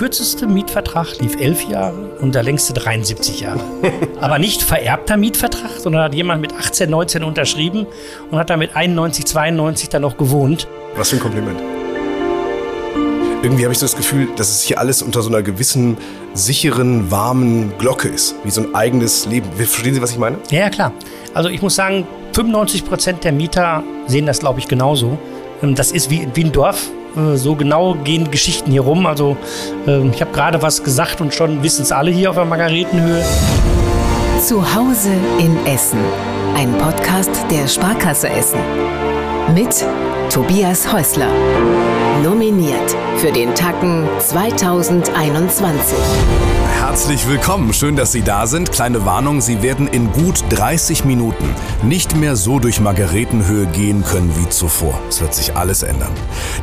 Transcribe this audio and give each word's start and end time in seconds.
kürzeste 0.00 0.46
Mietvertrag 0.46 1.18
lief 1.18 1.38
elf 1.38 1.68
Jahre 1.68 2.16
und 2.22 2.34
der 2.34 2.42
längste 2.42 2.72
73 2.72 3.40
Jahre. 3.40 3.60
Aber 4.22 4.38
nicht 4.38 4.62
vererbter 4.62 5.18
Mietvertrag, 5.18 5.72
sondern 5.76 6.04
hat 6.04 6.14
jemand 6.14 6.40
mit 6.40 6.54
18, 6.54 6.88
19 6.88 7.22
unterschrieben 7.22 7.86
und 8.30 8.38
hat 8.38 8.48
damit 8.48 8.74
91, 8.74 9.26
92 9.26 9.90
dann 9.90 10.00
noch 10.00 10.16
gewohnt. 10.16 10.66
Was 10.96 11.10
für 11.10 11.16
ein 11.16 11.20
Kompliment. 11.20 11.60
Irgendwie 13.42 13.62
habe 13.64 13.74
ich 13.74 13.78
so 13.78 13.84
das 13.84 13.94
Gefühl, 13.94 14.28
dass 14.36 14.48
es 14.48 14.62
hier 14.62 14.78
alles 14.78 15.02
unter 15.02 15.20
so 15.20 15.28
einer 15.28 15.42
gewissen 15.42 15.98
sicheren, 16.32 17.10
warmen 17.10 17.74
Glocke 17.76 18.08
ist. 18.08 18.36
Wie 18.42 18.50
so 18.50 18.62
ein 18.62 18.74
eigenes 18.74 19.26
Leben. 19.26 19.52
Verstehen 19.52 19.92
Sie, 19.92 20.00
was 20.00 20.12
ich 20.12 20.18
meine? 20.18 20.38
Ja, 20.48 20.60
ja 20.60 20.70
klar. 20.70 20.92
Also 21.34 21.50
ich 21.50 21.60
muss 21.60 21.74
sagen, 21.74 22.06
95 22.32 22.86
Prozent 22.86 23.22
der 23.22 23.32
Mieter 23.32 23.84
sehen 24.06 24.24
das, 24.24 24.38
glaube 24.38 24.60
ich, 24.60 24.66
genauso. 24.66 25.18
Ähm, 25.62 25.74
das 25.74 25.92
ist 25.92 26.08
wie, 26.08 26.26
wie 26.32 26.44
ein 26.44 26.52
Dorf. 26.52 26.88
Äh, 27.16 27.36
so 27.36 27.54
genau 27.54 27.94
gehen 27.94 28.30
Geschichten 28.30 28.70
hier 28.70 28.82
rum. 28.82 29.06
Also 29.06 29.36
ähm, 29.86 30.10
ich 30.12 30.20
habe 30.20 30.32
gerade 30.32 30.62
was 30.62 30.82
gesagt 30.82 31.20
und 31.20 31.34
schon 31.34 31.62
wissen 31.62 31.82
es 31.82 31.92
alle 31.92 32.10
hier 32.10 32.30
auf 32.30 32.36
der 32.36 32.44
Margaretenhöhe. 32.44 33.24
Zu 34.40 34.62
Hause 34.74 35.10
in 35.38 35.56
Essen. 35.66 35.98
Ein 36.56 36.72
Podcast 36.78 37.30
der 37.50 37.68
Sparkasse 37.68 38.28
Essen. 38.28 38.60
Mit 39.54 39.84
Tobias 40.30 40.92
Häusler. 40.92 41.28
Nominiert 42.22 42.96
für 43.16 43.32
den 43.32 43.54
Tacken 43.54 44.06
2021. 44.18 45.96
Herzlich 46.90 47.28
willkommen, 47.28 47.72
schön, 47.72 47.94
dass 47.94 48.10
Sie 48.10 48.22
da 48.22 48.48
sind. 48.48 48.72
Kleine 48.72 49.04
Warnung, 49.04 49.40
Sie 49.40 49.62
werden 49.62 49.86
in 49.86 50.10
gut 50.10 50.42
30 50.50 51.04
Minuten 51.04 51.54
nicht 51.84 52.16
mehr 52.16 52.34
so 52.34 52.58
durch 52.58 52.80
Margaretenhöhe 52.80 53.66
gehen 53.66 54.02
können 54.02 54.34
wie 54.36 54.48
zuvor. 54.48 55.00
Es 55.08 55.20
wird 55.20 55.32
sich 55.32 55.56
alles 55.56 55.84
ändern. 55.84 56.10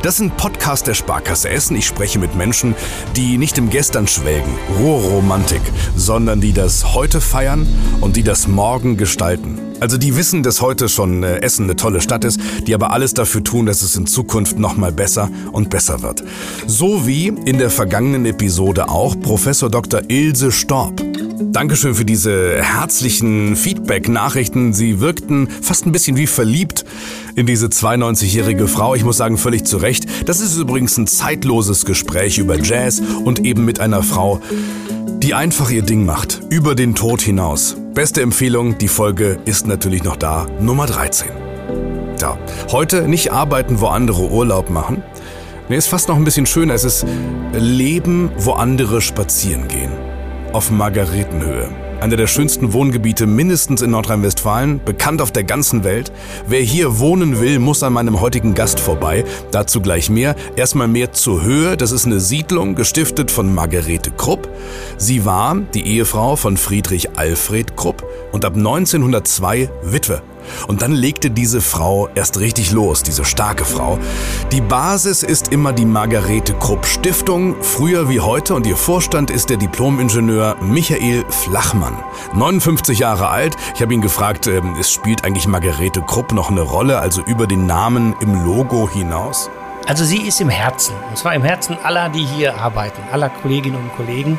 Das 0.02 0.16
ist 0.16 0.20
ein 0.20 0.36
Podcast 0.68 0.86
der 0.86 0.92
Sparkasse 0.92 1.48
Essen. 1.48 1.76
Ich 1.76 1.86
spreche 1.86 2.18
mit 2.18 2.36
Menschen, 2.36 2.74
die 3.16 3.38
nicht 3.38 3.56
im 3.56 3.70
Gestern 3.70 4.06
schwelgen, 4.06 4.54
rohe 4.78 5.00
Romantik, 5.00 5.62
sondern 5.96 6.42
die 6.42 6.52
das 6.52 6.92
heute 6.92 7.22
feiern 7.22 7.66
und 8.02 8.16
die 8.16 8.22
das 8.22 8.48
morgen 8.48 8.98
gestalten. 8.98 9.58
Also 9.80 9.96
die 9.96 10.14
wissen, 10.14 10.42
dass 10.42 10.60
heute 10.60 10.90
schon 10.90 11.22
äh, 11.22 11.38
Essen 11.38 11.64
eine 11.64 11.76
tolle 11.76 12.02
Stadt 12.02 12.22
ist, 12.26 12.38
die 12.66 12.74
aber 12.74 12.90
alles 12.90 13.14
dafür 13.14 13.42
tun, 13.42 13.64
dass 13.64 13.80
es 13.80 13.96
in 13.96 14.06
Zukunft 14.06 14.58
noch 14.58 14.76
mal 14.76 14.92
besser 14.92 15.30
und 15.52 15.70
besser 15.70 16.02
wird. 16.02 16.22
So 16.66 17.06
wie 17.06 17.28
in 17.28 17.56
der 17.56 17.70
vergangenen 17.70 18.26
Episode 18.26 18.90
auch 18.90 19.18
Professor 19.18 19.70
Dr. 19.70 20.02
Ilse 20.08 20.52
Storb. 20.52 21.07
Dankeschön 21.40 21.94
für 21.94 22.04
diese 22.04 22.62
herzlichen 22.62 23.54
Feedback-Nachrichten. 23.54 24.72
Sie 24.72 24.98
wirkten 24.98 25.48
fast 25.48 25.86
ein 25.86 25.92
bisschen 25.92 26.16
wie 26.16 26.26
verliebt 26.26 26.84
in 27.36 27.46
diese 27.46 27.66
92-jährige 27.66 28.66
Frau. 28.66 28.96
Ich 28.96 29.04
muss 29.04 29.18
sagen, 29.18 29.38
völlig 29.38 29.64
zu 29.64 29.76
Recht. 29.76 30.06
Das 30.26 30.40
ist 30.40 30.56
übrigens 30.56 30.96
ein 30.98 31.06
zeitloses 31.06 31.84
Gespräch 31.84 32.38
über 32.38 32.58
Jazz 32.58 33.00
und 33.24 33.44
eben 33.44 33.64
mit 33.64 33.78
einer 33.78 34.02
Frau, 34.02 34.40
die 35.22 35.34
einfach 35.34 35.70
ihr 35.70 35.82
Ding 35.82 36.04
macht, 36.04 36.40
über 36.50 36.74
den 36.74 36.96
Tod 36.96 37.20
hinaus. 37.20 37.76
Beste 37.94 38.20
Empfehlung, 38.22 38.76
die 38.78 38.88
Folge 38.88 39.38
ist 39.44 39.66
natürlich 39.66 40.02
noch 40.02 40.16
da, 40.16 40.46
Nummer 40.60 40.86
13. 40.86 41.28
Ja, 42.20 42.36
heute 42.72 43.06
nicht 43.06 43.32
arbeiten, 43.32 43.80
wo 43.80 43.86
andere 43.86 44.28
Urlaub 44.30 44.70
machen. 44.70 45.04
Nee, 45.68 45.76
ist 45.76 45.86
fast 45.86 46.08
noch 46.08 46.16
ein 46.16 46.24
bisschen 46.24 46.46
schöner. 46.46 46.74
Es 46.74 46.84
ist 46.84 47.06
Leben, 47.52 48.30
wo 48.38 48.52
andere 48.52 49.00
spazieren 49.00 49.68
gehen. 49.68 50.07
Auf 50.58 50.72
Margaretenhöhe 50.72 51.68
einer 52.00 52.16
der 52.16 52.26
schönsten 52.26 52.72
Wohngebiete 52.72 53.26
mindestens 53.26 53.80
in 53.82 53.90
Nordrhein-Westfalen, 53.90 54.80
bekannt 54.84 55.22
auf 55.22 55.30
der 55.30 55.44
ganzen 55.44 55.84
Welt. 55.84 56.12
Wer 56.48 56.60
hier 56.60 56.98
wohnen 56.98 57.40
will, 57.40 57.58
muss 57.58 57.84
an 57.84 57.92
meinem 57.92 58.20
heutigen 58.20 58.54
Gast 58.54 58.80
vorbei. 58.80 59.24
Dazu 59.50 59.80
gleich 59.80 60.10
mehr. 60.10 60.34
Erstmal 60.56 60.88
mehr 60.88 61.12
zur 61.12 61.42
Höhe. 61.42 61.76
Das 61.76 61.92
ist 61.92 62.06
eine 62.06 62.20
Siedlung, 62.20 62.74
gestiftet 62.74 63.30
von 63.30 63.54
Margarete 63.54 64.10
Krupp. 64.10 64.48
Sie 64.96 65.24
war 65.24 65.56
die 65.74 65.86
Ehefrau 65.86 66.34
von 66.36 66.56
Friedrich 66.56 67.16
Alfred 67.16 67.76
Krupp 67.76 68.04
und 68.32 68.44
ab 68.44 68.54
1902 68.54 69.70
Witwe. 69.82 70.22
Und 70.66 70.82
dann 70.82 70.92
legte 70.92 71.30
diese 71.30 71.60
Frau 71.60 72.08
erst 72.14 72.40
richtig 72.40 72.72
los, 72.72 73.02
diese 73.02 73.24
starke 73.24 73.64
Frau. 73.64 73.98
Die 74.52 74.60
Basis 74.60 75.22
ist 75.22 75.52
immer 75.52 75.72
die 75.72 75.84
Margarete 75.84 76.54
Krupp 76.54 76.86
Stiftung, 76.86 77.56
früher 77.62 78.08
wie 78.08 78.20
heute, 78.20 78.54
und 78.54 78.66
ihr 78.66 78.76
Vorstand 78.76 79.30
ist 79.30 79.50
der 79.50 79.56
Diplomingenieur 79.56 80.56
Michael 80.60 81.24
Flachmann. 81.28 81.96
59 82.34 82.98
Jahre 82.98 83.28
alt. 83.28 83.56
Ich 83.74 83.82
habe 83.82 83.94
ihn 83.94 84.00
gefragt, 84.00 84.46
äh, 84.46 84.60
es 84.78 84.92
spielt 84.92 85.24
eigentlich 85.24 85.46
Margarete 85.46 86.02
Krupp 86.02 86.32
noch 86.32 86.50
eine 86.50 86.62
Rolle, 86.62 86.98
also 86.98 87.22
über 87.22 87.46
den 87.46 87.66
Namen 87.66 88.14
im 88.20 88.44
Logo 88.44 88.88
hinaus? 88.88 89.50
Also 89.86 90.04
sie 90.04 90.18
ist 90.18 90.40
im 90.40 90.50
Herzen, 90.50 90.94
und 91.08 91.16
zwar 91.16 91.34
im 91.34 91.42
Herzen 91.42 91.78
aller, 91.82 92.10
die 92.10 92.24
hier 92.24 92.58
arbeiten, 92.58 93.00
aller 93.10 93.30
Kolleginnen 93.30 93.76
und 93.76 93.96
Kollegen. 93.96 94.38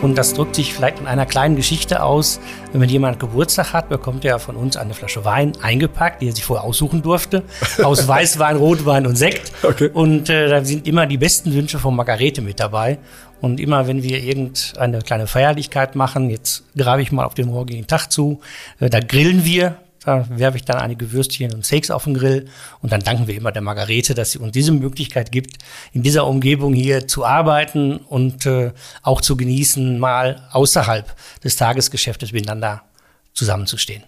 Und 0.00 0.16
das 0.16 0.32
drückt 0.32 0.54
sich 0.54 0.72
vielleicht 0.72 1.00
in 1.00 1.06
einer 1.06 1.26
kleinen 1.26 1.56
Geschichte 1.56 2.02
aus. 2.02 2.38
Wenn 2.72 2.88
jemand 2.88 3.18
Geburtstag 3.18 3.72
hat, 3.72 3.88
bekommt 3.88 4.24
er 4.24 4.38
von 4.38 4.54
uns 4.54 4.76
eine 4.76 4.94
Flasche 4.94 5.24
Wein 5.24 5.52
eingepackt, 5.60 6.22
die 6.22 6.28
er 6.28 6.34
sich 6.34 6.44
vorher 6.44 6.64
aussuchen 6.64 7.02
durfte. 7.02 7.42
Aus 7.82 8.06
Weißwein, 8.06 8.56
Rotwein 8.56 9.06
und 9.06 9.16
Sekt. 9.16 9.52
Okay. 9.62 9.90
Und 9.92 10.30
äh, 10.30 10.48
da 10.48 10.64
sind 10.64 10.86
immer 10.86 11.06
die 11.06 11.16
besten 11.16 11.52
Wünsche 11.52 11.78
von 11.78 11.96
Margarete 11.96 12.42
mit 12.42 12.60
dabei. 12.60 12.98
Und 13.40 13.58
immer 13.58 13.88
wenn 13.88 14.02
wir 14.02 14.22
irgendeine 14.22 15.00
kleine 15.00 15.26
Feierlichkeit 15.26 15.96
machen, 15.96 16.30
jetzt 16.30 16.64
grabe 16.76 17.02
ich 17.02 17.10
mal 17.10 17.24
auf 17.24 17.34
den 17.34 17.48
morgigen 17.48 17.86
Tag 17.86 18.08
zu, 18.08 18.40
äh, 18.78 18.90
da 18.90 19.00
grillen 19.00 19.44
wir 19.44 19.76
da 20.08 20.26
werfe 20.30 20.56
ich 20.56 20.64
dann 20.64 20.78
einige 20.78 21.12
Würstchen 21.12 21.52
und 21.52 21.66
Steaks 21.66 21.90
auf 21.90 22.04
den 22.04 22.14
Grill 22.14 22.48
und 22.80 22.92
dann 22.92 23.02
danken 23.02 23.26
wir 23.26 23.34
immer 23.34 23.52
der 23.52 23.60
Margarete, 23.60 24.14
dass 24.14 24.32
sie 24.32 24.38
uns 24.38 24.52
diese 24.52 24.72
Möglichkeit 24.72 25.30
gibt, 25.30 25.58
in 25.92 26.02
dieser 26.02 26.26
Umgebung 26.26 26.72
hier 26.72 27.06
zu 27.06 27.26
arbeiten 27.26 27.98
und 27.98 28.46
äh, 28.46 28.72
auch 29.02 29.20
zu 29.20 29.36
genießen, 29.36 29.98
mal 29.98 30.48
außerhalb 30.52 31.14
des 31.44 31.56
Tagesgeschäftes 31.56 32.32
miteinander 32.32 32.84
zusammenzustehen. 33.34 34.02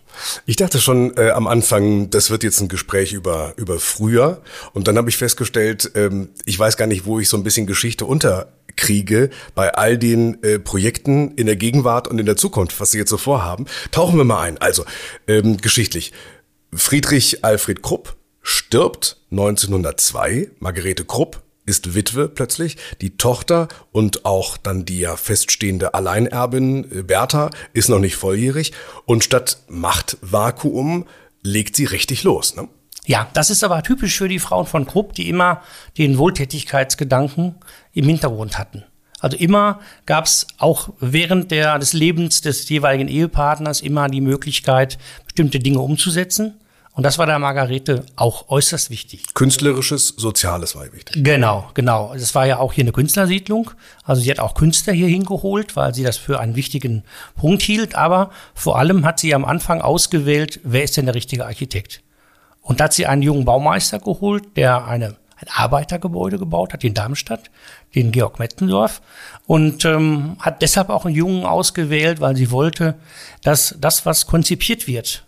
Ich 0.46 0.56
dachte 0.56 0.80
schon 0.80 1.16
äh, 1.18 1.30
am 1.30 1.46
Anfang, 1.46 2.08
das 2.08 2.30
wird 2.30 2.44
jetzt 2.44 2.60
ein 2.62 2.68
Gespräch 2.68 3.12
über, 3.12 3.52
über 3.56 3.78
früher. 3.78 4.40
Und 4.72 4.88
dann 4.88 4.96
habe 4.96 5.10
ich 5.10 5.18
festgestellt, 5.18 5.92
ähm, 5.94 6.30
ich 6.46 6.58
weiß 6.58 6.78
gar 6.78 6.86
nicht, 6.86 7.04
wo 7.04 7.20
ich 7.20 7.28
so 7.28 7.36
ein 7.36 7.44
bisschen 7.44 7.66
Geschichte 7.66 8.06
unter 8.06 8.48
kriege 8.76 9.30
bei 9.54 9.74
all 9.74 9.98
den 9.98 10.42
äh, 10.42 10.58
Projekten 10.58 11.32
in 11.32 11.46
der 11.46 11.56
Gegenwart 11.56 12.08
und 12.08 12.18
in 12.18 12.26
der 12.26 12.36
Zukunft, 12.36 12.80
was 12.80 12.90
sie 12.90 12.98
jetzt 12.98 13.10
so 13.10 13.18
vorhaben. 13.18 13.66
Tauchen 13.90 14.16
wir 14.16 14.24
mal 14.24 14.40
ein. 14.40 14.58
Also, 14.58 14.84
ähm, 15.26 15.56
geschichtlich. 15.58 16.12
Friedrich 16.72 17.44
Alfred 17.44 17.82
Krupp 17.82 18.16
stirbt 18.42 19.20
1902. 19.30 20.50
Margarete 20.58 21.04
Krupp 21.04 21.42
ist 21.66 21.94
Witwe 21.94 22.28
plötzlich. 22.28 22.76
Die 23.00 23.16
Tochter 23.16 23.68
und 23.92 24.24
auch 24.24 24.56
dann 24.56 24.84
die 24.84 25.00
ja 25.00 25.16
feststehende 25.16 25.94
Alleinerbin 25.94 26.84
äh, 26.90 27.02
Bertha 27.02 27.50
ist 27.72 27.88
noch 27.88 28.00
nicht 28.00 28.16
volljährig. 28.16 28.72
Und 29.06 29.24
statt 29.24 29.58
Machtvakuum 29.68 31.06
legt 31.42 31.76
sie 31.76 31.84
richtig 31.84 32.24
los. 32.24 32.56
Ne? 32.56 32.68
Ja, 33.06 33.28
das 33.32 33.50
ist 33.50 33.64
aber 33.64 33.82
typisch 33.82 34.18
für 34.18 34.28
die 34.28 34.38
Frauen 34.38 34.66
von 34.66 34.86
Krupp, 34.86 35.14
die 35.14 35.28
immer 35.28 35.62
den 35.98 36.18
Wohltätigkeitsgedanken 36.18 37.56
im 37.92 38.04
Hintergrund 38.06 38.58
hatten. 38.58 38.84
Also 39.20 39.36
immer 39.36 39.80
gab 40.06 40.24
es 40.24 40.46
auch 40.58 40.90
während 40.98 41.50
der, 41.50 41.78
des 41.78 41.92
Lebens 41.92 42.40
des 42.40 42.68
jeweiligen 42.68 43.08
Ehepartners 43.08 43.80
immer 43.80 44.08
die 44.08 44.20
Möglichkeit, 44.20 44.98
bestimmte 45.26 45.58
Dinge 45.58 45.80
umzusetzen. 45.80 46.54
Und 46.92 47.04
das 47.04 47.18
war 47.18 47.26
der 47.26 47.38
Margarete 47.38 48.04
auch 48.16 48.48
äußerst 48.48 48.90
wichtig. 48.90 49.32
Künstlerisches, 49.34 50.08
Soziales 50.16 50.74
war 50.74 50.92
wichtig. 50.92 51.22
Genau, 51.22 51.70
genau. 51.74 52.12
Es 52.14 52.34
war 52.34 52.46
ja 52.46 52.58
auch 52.58 52.72
hier 52.72 52.82
eine 52.82 52.92
Künstlersiedlung. 52.92 53.70
Also 54.02 54.22
sie 54.22 54.30
hat 54.30 54.40
auch 54.40 54.54
Künstler 54.54 54.92
hier 54.92 55.06
hingeholt, 55.06 55.76
weil 55.76 55.94
sie 55.94 56.02
das 56.02 56.16
für 56.16 56.40
einen 56.40 56.56
wichtigen 56.56 57.04
Punkt 57.36 57.62
hielt. 57.62 57.94
Aber 57.94 58.30
vor 58.54 58.78
allem 58.78 59.04
hat 59.06 59.20
sie 59.20 59.34
am 59.34 59.44
Anfang 59.44 59.80
ausgewählt, 59.80 60.60
wer 60.64 60.82
ist 60.82 60.96
denn 60.96 61.06
der 61.06 61.14
richtige 61.14 61.46
Architekt? 61.46 62.02
Und 62.62 62.80
da 62.80 62.84
hat 62.84 62.92
sie 62.92 63.06
einen 63.06 63.22
jungen 63.22 63.44
Baumeister 63.44 63.98
geholt, 63.98 64.56
der 64.56 64.86
eine, 64.86 65.16
ein 65.36 65.48
Arbeitergebäude 65.52 66.38
gebaut 66.38 66.72
hat 66.72 66.84
in 66.84 66.94
Darmstadt, 66.94 67.50
den 67.94 68.12
Georg 68.12 68.38
Mettendorf, 68.38 69.00
und 69.46 69.84
ähm, 69.84 70.36
hat 70.40 70.62
deshalb 70.62 70.90
auch 70.90 71.06
einen 71.06 71.14
Jungen 71.14 71.44
ausgewählt, 71.44 72.20
weil 72.20 72.36
sie 72.36 72.50
wollte, 72.50 72.96
dass 73.42 73.74
das, 73.80 74.06
was 74.06 74.26
konzipiert 74.26 74.86
wird, 74.86 75.26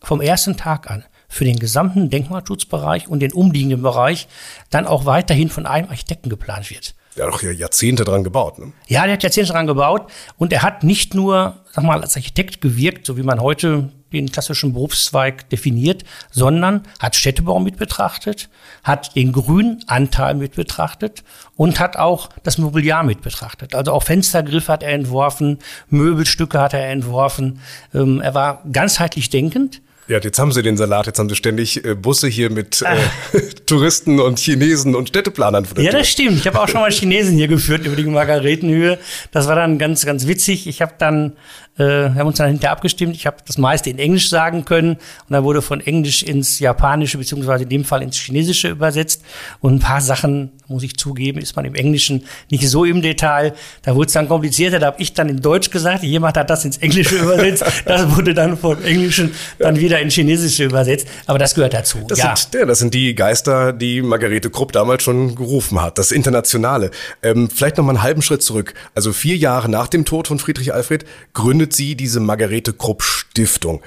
vom 0.00 0.20
ersten 0.20 0.56
Tag 0.56 0.90
an 0.90 1.04
für 1.28 1.44
den 1.44 1.58
gesamten 1.58 2.10
Denkmalschutzbereich 2.10 3.08
und 3.08 3.20
den 3.20 3.32
umliegenden 3.32 3.82
Bereich 3.82 4.28
dann 4.70 4.86
auch 4.86 5.04
weiterhin 5.06 5.48
von 5.48 5.66
einem 5.66 5.88
Architekten 5.88 6.30
geplant 6.30 6.70
wird. 6.70 6.94
Der 7.16 7.26
hat 7.26 7.34
doch 7.34 7.42
Jahrzehnte 7.42 8.04
dran 8.04 8.24
gebaut, 8.24 8.58
ne? 8.58 8.72
Ja, 8.88 9.04
der 9.04 9.14
hat 9.14 9.22
Jahrzehnte 9.22 9.52
dran 9.52 9.66
gebaut 9.66 10.10
und 10.36 10.52
er 10.52 10.62
hat 10.62 10.84
nicht 10.84 11.14
nur, 11.14 11.64
sag 11.72 11.84
mal, 11.84 12.02
als 12.02 12.14
Architekt 12.16 12.60
gewirkt, 12.60 13.06
so 13.06 13.16
wie 13.16 13.22
man 13.22 13.40
heute 13.40 13.90
den 14.20 14.32
klassischen 14.32 14.72
Berufszweig 14.72 15.48
definiert, 15.50 16.04
sondern 16.30 16.82
hat 16.98 17.16
Städtebau 17.16 17.60
mit 17.60 17.76
betrachtet, 17.76 18.48
hat 18.82 19.16
den 19.16 19.32
Grünanteil 19.32 20.34
mit 20.34 20.56
betrachtet 20.56 21.24
und 21.56 21.80
hat 21.80 21.96
auch 21.96 22.28
das 22.42 22.58
Mobiliar 22.58 23.02
mit 23.02 23.22
betrachtet. 23.22 23.74
Also 23.74 23.92
auch 23.92 24.02
Fenstergriffe 24.02 24.72
hat 24.72 24.82
er 24.82 24.92
entworfen, 24.92 25.58
Möbelstücke 25.88 26.60
hat 26.60 26.74
er 26.74 26.88
entworfen. 26.88 27.60
Ähm, 27.94 28.20
er 28.20 28.34
war 28.34 28.62
ganzheitlich 28.72 29.30
denkend 29.30 29.80
Ja, 30.08 30.18
jetzt 30.20 30.38
haben 30.38 30.52
sie 30.52 30.62
den 30.62 30.76
Salat, 30.76 31.06
jetzt 31.06 31.18
haben 31.18 31.28
sie 31.28 31.34
ständig 31.34 31.84
äh, 31.84 31.94
Busse 31.94 32.28
hier 32.28 32.50
mit 32.50 32.82
äh, 32.82 33.40
Touristen 33.66 34.20
und 34.20 34.38
Chinesen 34.38 34.94
und 34.94 35.08
Städteplanern. 35.08 35.66
Ja, 35.78 35.90
das 35.90 36.08
stimmt. 36.08 36.38
Ich 36.38 36.46
habe 36.46 36.60
auch 36.60 36.68
schon 36.68 36.80
mal 36.80 36.92
Chinesen 36.92 37.36
hier 37.36 37.48
geführt 37.48 37.84
über 37.86 37.96
die 37.96 38.04
Margaretenhöhe. 38.04 38.98
Das 39.32 39.48
war 39.48 39.56
dann 39.56 39.78
ganz, 39.78 40.06
ganz 40.06 40.26
witzig. 40.28 40.68
Ich 40.68 40.80
habe 40.80 40.94
dann 40.98 41.32
wir 41.76 42.14
haben 42.14 42.26
uns 42.26 42.38
dann 42.38 42.48
hinterher 42.48 42.72
abgestimmt. 42.72 43.14
Ich 43.14 43.26
habe 43.26 43.36
das 43.46 43.58
meiste 43.58 43.90
in 43.90 43.98
Englisch 43.98 44.30
sagen 44.30 44.64
können 44.64 44.92
und 44.92 45.30
dann 45.30 45.44
wurde 45.44 45.60
von 45.60 45.80
Englisch 45.80 46.22
ins 46.22 46.58
Japanische 46.58 47.18
beziehungsweise 47.18 47.64
in 47.64 47.68
dem 47.68 47.84
Fall 47.84 48.02
ins 48.02 48.16
Chinesische 48.16 48.68
übersetzt. 48.68 49.22
Und 49.60 49.74
ein 49.74 49.80
paar 49.80 50.00
Sachen, 50.00 50.52
muss 50.68 50.82
ich 50.82 50.96
zugeben, 50.96 51.38
ist 51.38 51.54
man 51.54 51.64
im 51.64 51.74
Englischen 51.74 52.24
nicht 52.50 52.68
so 52.68 52.84
im 52.84 53.02
Detail. 53.02 53.54
Da 53.82 53.94
wurde 53.94 54.06
es 54.06 54.14
dann 54.14 54.28
komplizierter. 54.28 54.78
Da 54.78 54.86
habe 54.86 55.02
ich 55.02 55.12
dann 55.12 55.28
in 55.28 55.40
Deutsch 55.40 55.70
gesagt, 55.70 56.02
jemand 56.02 56.36
hat 56.36 56.48
das 56.48 56.64
ins 56.64 56.78
Englische 56.78 57.16
übersetzt. 57.22 57.64
Das 57.84 58.16
wurde 58.16 58.32
dann 58.32 58.56
vom 58.56 58.82
Englischen 58.82 59.32
dann 59.58 59.78
wieder 59.78 60.00
in 60.00 60.10
Chinesische 60.10 60.64
übersetzt. 60.64 61.06
Aber 61.26 61.38
das 61.38 61.54
gehört 61.54 61.74
dazu. 61.74 61.98
Das, 62.08 62.18
ja. 62.18 62.34
sind, 62.34 62.54
ja, 62.54 62.64
das 62.64 62.78
sind 62.78 62.94
die 62.94 63.14
Geister, 63.14 63.72
die 63.72 64.00
Margarete 64.02 64.50
Krupp 64.50 64.72
damals 64.72 65.02
schon 65.02 65.34
gerufen 65.34 65.80
hat. 65.80 65.98
Das 65.98 66.10
Internationale. 66.10 66.90
Ähm, 67.22 67.50
vielleicht 67.50 67.76
noch 67.76 67.84
mal 67.84 67.90
einen 67.90 68.02
halben 68.02 68.22
Schritt 68.22 68.42
zurück. 68.42 68.74
Also 68.94 69.12
vier 69.12 69.36
Jahre 69.36 69.68
nach 69.68 69.88
dem 69.88 70.04
Tod 70.04 70.28
von 70.28 70.38
Friedrich 70.38 70.72
Alfred 70.72 71.04
gründet 71.34 71.65
gründet 71.66 71.72
sie 71.72 71.96
diese 71.96 72.20
Margarete 72.20 72.72
Krupp 72.72 73.02
Stiftung. 73.02 73.82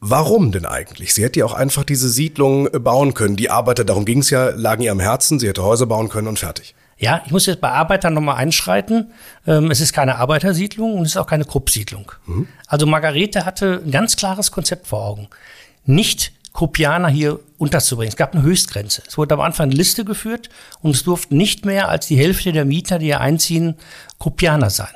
Warum 0.00 0.52
denn 0.52 0.66
eigentlich? 0.66 1.14
Sie 1.14 1.24
hätte 1.24 1.40
ja 1.40 1.46
auch 1.46 1.54
einfach 1.54 1.84
diese 1.84 2.08
Siedlung 2.08 2.68
äh, 2.72 2.78
bauen 2.78 3.14
können. 3.14 3.36
Die 3.36 3.50
Arbeiter, 3.50 3.84
darum 3.84 4.04
ging 4.04 4.18
es 4.18 4.30
ja, 4.30 4.50
lagen 4.50 4.82
ihr 4.82 4.92
am 4.92 5.00
Herzen. 5.00 5.38
Sie 5.38 5.48
hätte 5.48 5.62
Häuser 5.62 5.86
bauen 5.86 6.08
können 6.08 6.28
und 6.28 6.38
fertig. 6.38 6.74
Ja, 6.98 7.22
ich 7.26 7.32
muss 7.32 7.46
jetzt 7.46 7.60
bei 7.60 7.70
Arbeitern 7.70 8.14
nochmal 8.14 8.36
einschreiten. 8.36 9.12
Ähm, 9.46 9.70
es 9.70 9.80
ist 9.80 9.92
keine 9.92 10.16
Arbeitersiedlung 10.16 10.94
und 10.94 11.02
es 11.02 11.10
ist 11.10 11.16
auch 11.16 11.26
keine 11.26 11.44
Krupp-Siedlung. 11.44 12.12
Mhm. 12.26 12.48
Also 12.66 12.86
Margarete 12.86 13.44
hatte 13.44 13.82
ein 13.84 13.90
ganz 13.90 14.16
klares 14.16 14.50
Konzept 14.50 14.86
vor 14.86 15.04
Augen. 15.04 15.28
Nicht 15.84 16.32
Kruppianer 16.52 17.08
hier 17.08 17.40
unterzubringen. 17.58 18.10
Es 18.10 18.16
gab 18.16 18.34
eine 18.34 18.42
Höchstgrenze. 18.42 19.02
Es 19.06 19.18
wurde 19.18 19.34
am 19.34 19.40
Anfang 19.40 19.68
eine 19.68 19.74
Liste 19.76 20.04
geführt 20.04 20.48
und 20.80 20.92
es 20.92 21.02
durften 21.02 21.36
nicht 21.36 21.66
mehr 21.66 21.88
als 21.88 22.06
die 22.06 22.16
Hälfte 22.16 22.52
der 22.52 22.64
Mieter, 22.64 22.98
die 22.98 23.06
hier 23.06 23.20
einziehen, 23.20 23.74
Kruppianer 24.18 24.70
sein. 24.70 24.94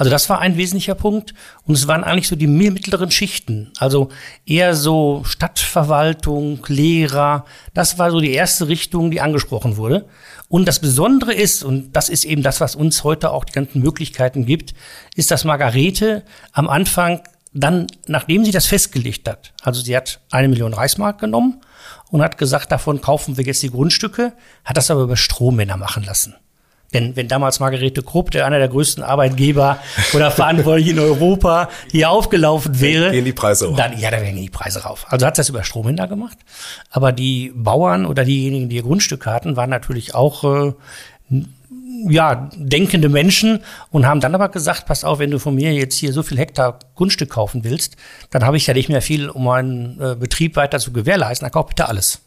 Also 0.00 0.08
das 0.08 0.30
war 0.30 0.38
ein 0.38 0.56
wesentlicher 0.56 0.94
Punkt. 0.94 1.34
Und 1.66 1.74
es 1.74 1.86
waren 1.86 2.04
eigentlich 2.04 2.28
so 2.28 2.34
die 2.34 2.46
mittleren 2.46 3.10
Schichten. 3.10 3.70
Also 3.76 4.08
eher 4.46 4.74
so 4.74 5.24
Stadtverwaltung, 5.26 6.64
Lehrer. 6.68 7.44
Das 7.74 7.98
war 7.98 8.10
so 8.10 8.18
die 8.18 8.32
erste 8.32 8.68
Richtung, 8.68 9.10
die 9.10 9.20
angesprochen 9.20 9.76
wurde. 9.76 10.06
Und 10.48 10.66
das 10.66 10.78
Besondere 10.78 11.34
ist, 11.34 11.62
und 11.62 11.92
das 11.92 12.08
ist 12.08 12.24
eben 12.24 12.42
das, 12.42 12.62
was 12.62 12.76
uns 12.76 13.04
heute 13.04 13.30
auch 13.30 13.44
die 13.44 13.52
ganzen 13.52 13.82
Möglichkeiten 13.82 14.46
gibt, 14.46 14.72
ist, 15.16 15.30
dass 15.30 15.44
Margarete 15.44 16.24
am 16.52 16.70
Anfang 16.70 17.20
dann, 17.52 17.86
nachdem 18.06 18.46
sie 18.46 18.52
das 18.52 18.64
festgelegt 18.64 19.28
hat, 19.28 19.52
also 19.60 19.82
sie 19.82 19.94
hat 19.94 20.20
eine 20.30 20.48
Million 20.48 20.72
Reichsmark 20.72 21.18
genommen 21.18 21.60
und 22.08 22.22
hat 22.22 22.38
gesagt, 22.38 22.72
davon 22.72 23.02
kaufen 23.02 23.36
wir 23.36 23.44
jetzt 23.44 23.62
die 23.62 23.70
Grundstücke, 23.70 24.32
hat 24.64 24.78
das 24.78 24.90
aber 24.90 25.02
über 25.02 25.18
Strommänner 25.18 25.76
machen 25.76 26.04
lassen. 26.04 26.36
Denn 26.92 27.14
wenn 27.16 27.28
damals 27.28 27.60
Margarete 27.60 28.02
Krupp, 28.02 28.30
der 28.30 28.46
einer 28.46 28.58
der 28.58 28.68
größten 28.68 29.02
Arbeitgeber 29.04 29.78
oder 30.12 30.30
Verantwortlichen 30.30 30.90
in 30.90 30.98
Europa, 30.98 31.68
hier 31.90 32.10
aufgelaufen 32.10 32.80
wäre, 32.80 33.04
dann 33.04 33.12
gehen 33.12 33.24
die 33.24 33.32
Preise 33.32 33.66
rauf. 33.68 33.76
Dann, 33.76 33.98
ja, 33.98 34.10
dann 34.10 34.24
gehen 34.24 34.36
die 34.36 34.50
Preise 34.50 34.82
rauf. 34.82 35.06
Also 35.08 35.26
hat 35.26 35.38
das 35.38 35.48
über 35.48 35.62
Stromhändler 35.62 36.08
gemacht. 36.08 36.38
Aber 36.90 37.12
die 37.12 37.52
Bauern 37.54 38.06
oder 38.06 38.24
diejenigen, 38.24 38.68
die 38.68 38.76
ihr 38.76 38.82
Grundstück 38.82 39.26
hatten, 39.26 39.56
waren 39.56 39.70
natürlich 39.70 40.14
auch 40.14 40.44
äh, 40.44 40.72
ja, 42.08 42.48
denkende 42.56 43.08
Menschen 43.08 43.60
und 43.90 44.06
haben 44.06 44.20
dann 44.20 44.34
aber 44.34 44.48
gesagt, 44.48 44.86
pass 44.86 45.04
auf, 45.04 45.18
wenn 45.18 45.30
du 45.30 45.38
von 45.38 45.54
mir 45.54 45.72
jetzt 45.72 45.96
hier 45.96 46.12
so 46.12 46.22
viel 46.22 46.38
Hektar 46.38 46.78
Grundstück 46.96 47.30
kaufen 47.30 47.64
willst, 47.64 47.96
dann 48.30 48.44
habe 48.44 48.56
ich 48.56 48.66
ja 48.66 48.74
nicht 48.74 48.88
mehr 48.88 49.02
viel, 49.02 49.28
um 49.28 49.44
meinen 49.44 50.00
äh, 50.00 50.16
Betrieb 50.16 50.56
weiter 50.56 50.78
zu 50.78 50.92
gewährleisten. 50.92 51.46
Dann 51.46 51.52
kauf 51.52 51.66
bitte 51.66 51.88
alles. 51.88 52.20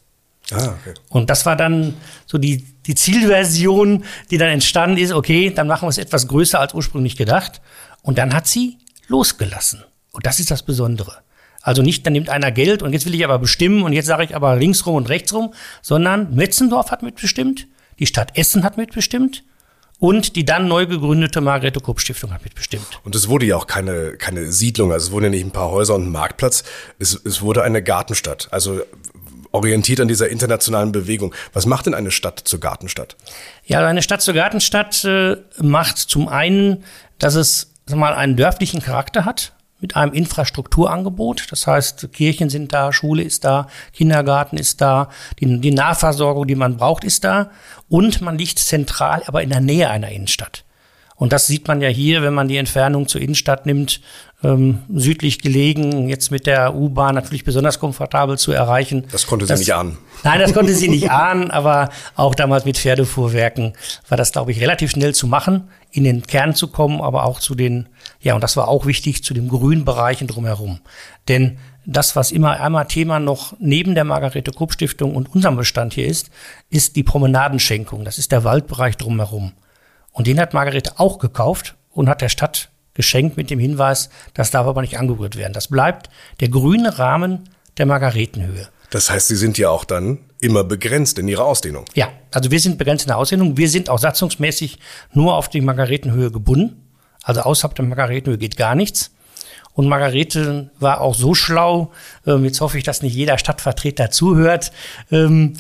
Ah, 0.52 0.76
okay. 0.80 0.94
Und 1.10 1.30
das 1.30 1.46
war 1.46 1.56
dann 1.56 1.96
so 2.26 2.38
die, 2.38 2.66
die 2.86 2.96
Zielversion, 2.96 4.04
die 4.30 4.38
dann 4.38 4.50
entstanden 4.50 4.98
ist, 4.98 5.14
okay, 5.14 5.52
dann 5.52 5.68
machen 5.68 5.86
wir 5.86 5.90
es 5.90 5.98
etwas 5.98 6.28
größer 6.28 6.60
als 6.60 6.74
ursprünglich 6.74 7.16
gedacht. 7.16 7.62
Und 8.02 8.18
dann 8.18 8.34
hat 8.34 8.48
sie 8.48 8.78
losgelassen. 9.08 9.84
Und 10.12 10.26
das 10.26 10.40
ist 10.40 10.52
das 10.52 10.64
Besondere. 10.64 11.24
Also 11.62 11.82
nicht, 11.82 12.06
dann 12.06 12.14
nimmt 12.14 12.30
einer 12.30 12.52
Geld 12.52 12.84
und 12.84 12.92
jetzt 12.92 13.06
will 13.06 13.16
ich 13.16 13.24
aber 13.24 13.40
bestimmen 13.40 13.84
und 13.84 13.94
jetzt 13.94 14.08
sage 14.08 14.26
ich 14.26 14.36
aber 14.36 14.58
linksrum 14.58 14.96
und 14.96 15.08
rechtsrum, 15.08 15.54
sondern 15.82 16.36
Metzendorf 16.36 16.92
hat 16.92 17.04
mitbestimmt, 17.04 17.68
die 18.00 18.06
Stadt 18.06 18.38
Essen 18.38 18.64
hat 18.64 18.76
mitbestimmt 18.76 19.46
und 19.98 20.36
die 20.36 20.44
dann 20.44 20.68
neu 20.68 20.86
gegründete 20.86 21.40
Margarete 21.40 21.80
Krupp 21.80 22.02
Stiftung 22.02 22.34
hat 22.34 22.44
mitbestimmt. 22.44 23.00
Und 23.06 23.16
es 23.16 23.30
wurde 23.30 23.46
ja 23.46 23.56
auch 23.56 23.66
keine, 23.66 24.18
keine 24.18 24.52
Siedlung, 24.52 24.92
also 24.92 25.08
es 25.08 25.12
wurden 25.14 25.26
ja 25.26 25.30
nicht 25.30 25.46
ein 25.46 25.52
paar 25.52 25.72
Häuser 25.72 25.96
und 25.96 26.08
ein 26.08 26.12
Marktplatz, 26.12 26.66
es, 27.00 27.14
es 27.24 27.42
wurde 27.42 27.64
eine 27.64 27.82
Gartenstadt. 27.82 28.50
Also 28.52 28.82
orientiert 29.54 30.02
an 30.02 30.10
dieser 30.10 30.28
internationalen 30.30 30.92
Bewegung. 30.92 31.34
Was 31.54 31.66
macht 31.66 31.86
denn 31.86 31.94
eine 31.94 32.12
Stadt 32.12 32.42
zur 32.44 32.60
Gartenstadt? 32.60 33.16
Ja, 33.66 33.86
eine 33.86 34.02
Stadt 34.02 34.22
zur 34.22 34.34
Gartenstadt 34.34 35.06
äh, 35.06 35.38
macht 35.62 35.98
zum 35.98 36.28
einen, 36.28 36.84
dass 37.20 37.36
es 37.36 37.74
sag 37.86 37.98
mal, 37.98 38.14
einen 38.14 38.36
dörflichen 38.36 38.82
Charakter 38.82 39.26
hat 39.26 39.54
mit 39.80 39.96
einem 39.96 40.14
Infrastrukturangebot. 40.14 41.52
Das 41.52 41.68
heißt, 41.68 42.10
Kirchen 42.14 42.50
sind 42.50 42.74
da, 42.74 42.94
Schule 42.94 43.22
ist 43.22 43.44
da, 43.44 43.68
Kindergarten 43.92 44.58
ist 44.58 44.82
da, 44.82 45.10
die, 45.40 45.60
die 45.60 45.72
Nahversorgung, 45.72 46.48
die 46.48 46.56
man 46.56 46.78
braucht, 46.78 47.04
ist 47.04 47.24
da. 47.24 47.52
Und 47.90 48.22
man 48.22 48.38
liegt 48.38 48.60
zentral, 48.60 49.24
aber 49.28 49.44
in 49.44 49.50
der 49.50 49.62
Nähe 49.62 49.90
einer 49.90 50.10
Innenstadt. 50.10 50.64
Und 51.16 51.32
das 51.32 51.48
sieht 51.48 51.68
man 51.68 51.82
ja 51.82 51.90
hier, 51.90 52.22
wenn 52.22 52.34
man 52.34 52.48
die 52.48 52.58
Entfernung 52.58 53.08
zur 53.08 53.22
Innenstadt 53.22 53.66
nimmt, 53.66 54.02
ähm, 54.44 54.80
südlich 54.94 55.42
gelegen, 55.42 56.10
jetzt 56.10 56.32
mit 56.32 56.48
der 56.48 56.76
U-Bahn 56.76 57.16
natürlich 57.16 57.44
besonders 57.44 57.80
komfortabel 57.80 58.38
zu 58.38 58.52
erreichen. 58.52 59.06
Das 59.12 59.26
konnte 59.26 59.46
sie 59.46 59.54
das, 59.54 59.60
nicht 59.60 59.74
ahnen. 59.74 59.98
Nein, 60.24 60.40
das 60.40 60.54
konnte 60.54 60.74
sie 60.74 60.90
nicht 60.90 61.12
ahnen, 61.12 61.50
aber 61.50 61.90
auch 62.16 62.36
damals 62.36 62.66
mit 62.66 62.78
Pferdefuhrwerken 62.78 63.74
war 64.10 64.18
das, 64.18 64.32
glaube 64.32 64.52
ich, 64.52 64.60
relativ 64.60 64.92
schnell 64.92 65.16
zu 65.16 65.28
machen, 65.28 65.70
in 65.92 66.04
den 66.04 66.24
Kern 66.24 66.56
zu 66.56 66.68
kommen, 66.68 67.02
aber 67.02 67.24
auch 67.24 67.40
zu 67.40 67.56
den, 67.56 67.88
ja, 68.20 68.36
und 68.36 68.44
das 68.44 68.58
war 68.58 68.68
auch 68.68 68.86
wichtig, 68.86 69.24
zu 69.24 69.34
den 69.34 69.48
grünen 69.48 69.86
Bereichen 69.86 70.28
drumherum. 70.28 70.82
Denn 71.28 71.58
das, 71.86 72.16
was 72.16 72.32
immer 72.32 72.60
einmal 72.60 72.88
Thema 72.88 73.20
noch 73.20 73.56
neben 73.60 73.96
der 73.96 74.04
Margarete 74.04 74.52
Krupp 74.52 74.74
Stiftung 74.74 75.16
und 75.16 75.34
unserem 75.34 75.58
Bestand 75.58 75.94
hier 75.94 76.08
ist, 76.08 76.30
ist 76.70 76.96
die 76.96 77.04
Promenadenschenkung. 77.04 78.06
Das 78.06 78.18
ist 78.18 78.32
der 78.32 78.44
Waldbereich 78.44 78.98
drumherum. 78.98 79.54
Und 80.14 80.28
den 80.28 80.40
hat 80.40 80.54
Margarete 80.54 81.00
auch 81.00 81.20
gekauft 81.20 81.76
und 81.92 82.08
hat 82.08 82.22
der 82.22 82.30
Stadt 82.30 82.70
geschenkt 82.94 83.36
mit 83.36 83.50
dem 83.50 83.60
Hinweis, 83.60 84.10
das 84.34 84.52
darf 84.52 84.68
aber 84.68 84.82
nicht 84.82 84.98
angerührt 84.98 85.36
werden. 85.36 85.54
Das 85.54 85.68
bleibt 85.68 86.10
der 86.40 86.50
grüne 86.50 86.98
Rahmen 87.00 87.50
der 87.78 87.88
Margaretenhöhe. 87.88 88.70
Das 88.92 89.10
heißt, 89.10 89.28
Sie 89.28 89.36
sind 89.36 89.58
ja 89.58 89.70
auch 89.70 89.86
dann 89.86 90.20
immer 90.40 90.64
begrenzt 90.64 91.18
in 91.18 91.28
Ihrer 91.28 91.46
Ausdehnung. 91.46 91.86
Ja, 91.96 92.10
also 92.32 92.52
wir 92.52 92.60
sind 92.60 92.78
begrenzt 92.78 93.06
in 93.06 93.08
der 93.08 93.18
Ausdehnung. 93.18 93.58
Wir 93.58 93.68
sind 93.68 93.90
auch 93.90 93.98
satzungsmäßig 93.98 94.78
nur 95.14 95.36
auf 95.36 95.50
die 95.50 95.62
Margaretenhöhe 95.62 96.30
gebunden. 96.30 96.84
Also 97.24 97.42
außerhalb 97.42 97.74
der 97.76 97.86
Margaretenhöhe 97.86 98.38
geht 98.38 98.56
gar 98.56 98.76
nichts. 98.76 99.12
Und 99.74 99.88
Margarete 99.88 100.70
war 100.80 101.02
auch 101.02 101.16
so 101.16 101.34
schlau, 101.34 101.92
ähm, 102.28 102.46
jetzt 102.46 102.62
hoffe 102.62 102.78
ich, 102.78 102.84
dass 102.84 103.02
nicht 103.02 103.16
jeder 103.16 103.40
Stadtvertreter 103.40 104.12
zuhört 104.12 104.72
ähm, 105.12 105.54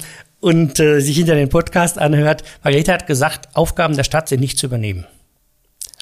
und 0.43 0.77
äh, 0.81 0.99
sich 0.99 1.15
hinter 1.15 1.35
den 1.35 1.47
Podcast 1.47 1.97
anhört. 1.97 2.43
Margarete 2.63 2.91
hat 2.91 3.07
gesagt, 3.07 3.55
Aufgaben 3.55 3.95
der 3.95 4.03
Stadt 4.03 4.27
sind 4.27 4.41
nicht 4.41 4.59
zu 4.59 4.65
übernehmen. 4.65 5.07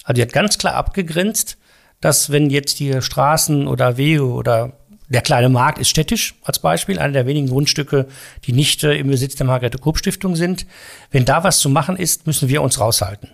Also 0.04 0.16
die 0.16 0.24
hat 0.24 0.34
ganz 0.34 0.58
klar 0.58 0.74
abgegrenzt, 0.74 1.58
dass 2.02 2.32
wenn 2.32 2.50
jetzt 2.50 2.80
hier 2.80 3.04
Straßen 3.04 3.68
oder 3.68 3.98
Wege 3.98 4.26
oder 4.26 4.74
der 5.10 5.22
kleine 5.22 5.50
Markt 5.50 5.78
ist 5.78 5.90
städtisch 5.90 6.34
als 6.44 6.58
Beispiel, 6.58 6.98
einer 6.98 7.14
der 7.14 7.28
wenigen 7.28 7.50
Grundstücke, 7.50 8.08
die 8.46 8.54
nicht 8.54 8.84
äh, 8.84 8.96
im 8.96 9.10
Besitz 9.10 9.36
der 9.36 9.46
Margarete 9.46 9.78
Koop 9.78 10.00
Stiftung 10.00 10.36
sind. 10.36 10.66
Wenn 11.12 11.24
da 11.24 11.44
was 11.44 11.60
zu 11.60 11.70
machen 11.70 11.96
ist, 11.96 12.26
müssen 12.26 12.50
wir 12.50 12.64
uns 12.64 12.80
raushalten. 12.80 13.30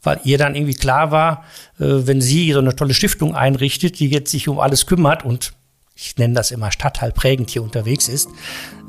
Weil 0.00 0.20
ihr 0.22 0.38
dann 0.38 0.54
irgendwie 0.54 0.74
klar 0.74 1.10
war, 1.10 1.44
äh, 1.80 2.06
wenn 2.06 2.20
sie 2.20 2.52
so 2.52 2.60
eine 2.60 2.76
tolle 2.76 2.94
Stiftung 2.94 3.34
einrichtet, 3.34 3.98
die 3.98 4.10
jetzt 4.10 4.30
sich 4.30 4.46
um 4.46 4.60
alles 4.60 4.86
kümmert 4.86 5.24
und 5.24 5.54
ich 5.98 6.14
nenne 6.18 6.34
das 6.34 6.50
immer 6.50 6.70
stadtteilprägend 6.70 7.48
hier 7.48 7.62
unterwegs 7.62 8.08
ist, 8.08 8.28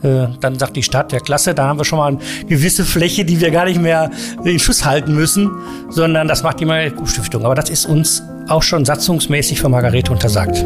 äh, 0.04 0.28
dann 0.42 0.60
sagt 0.60 0.76
die 0.76 0.84
Stadt, 0.84 1.14
ja 1.14 1.20
klasse, 1.20 1.56
da 1.56 1.68
haben 1.68 1.80
wir 1.80 1.86
schon 1.86 2.00
mal 2.00 2.08
eine 2.08 2.20
gewisse 2.48 2.84
Fläche, 2.84 3.24
die 3.24 3.40
wir 3.40 3.50
gar 3.50 3.64
nicht 3.66 3.82
mehr 3.82 4.12
in 4.44 4.60
Schuss 4.60 4.84
halten 4.84 5.16
müssen, 5.16 5.50
sondern 5.90 6.28
das 6.28 6.44
macht 6.44 6.60
die 6.60 6.66
Margarete 6.66 7.08
Stiftung. 7.08 7.46
Aber 7.46 7.56
das 7.56 7.70
ist 7.70 7.86
uns 7.86 8.24
auch 8.50 8.62
schon 8.62 8.84
satzungsmäßig 8.84 9.62
von 9.62 9.72
Margarete 9.72 10.12
untersagt. 10.12 10.58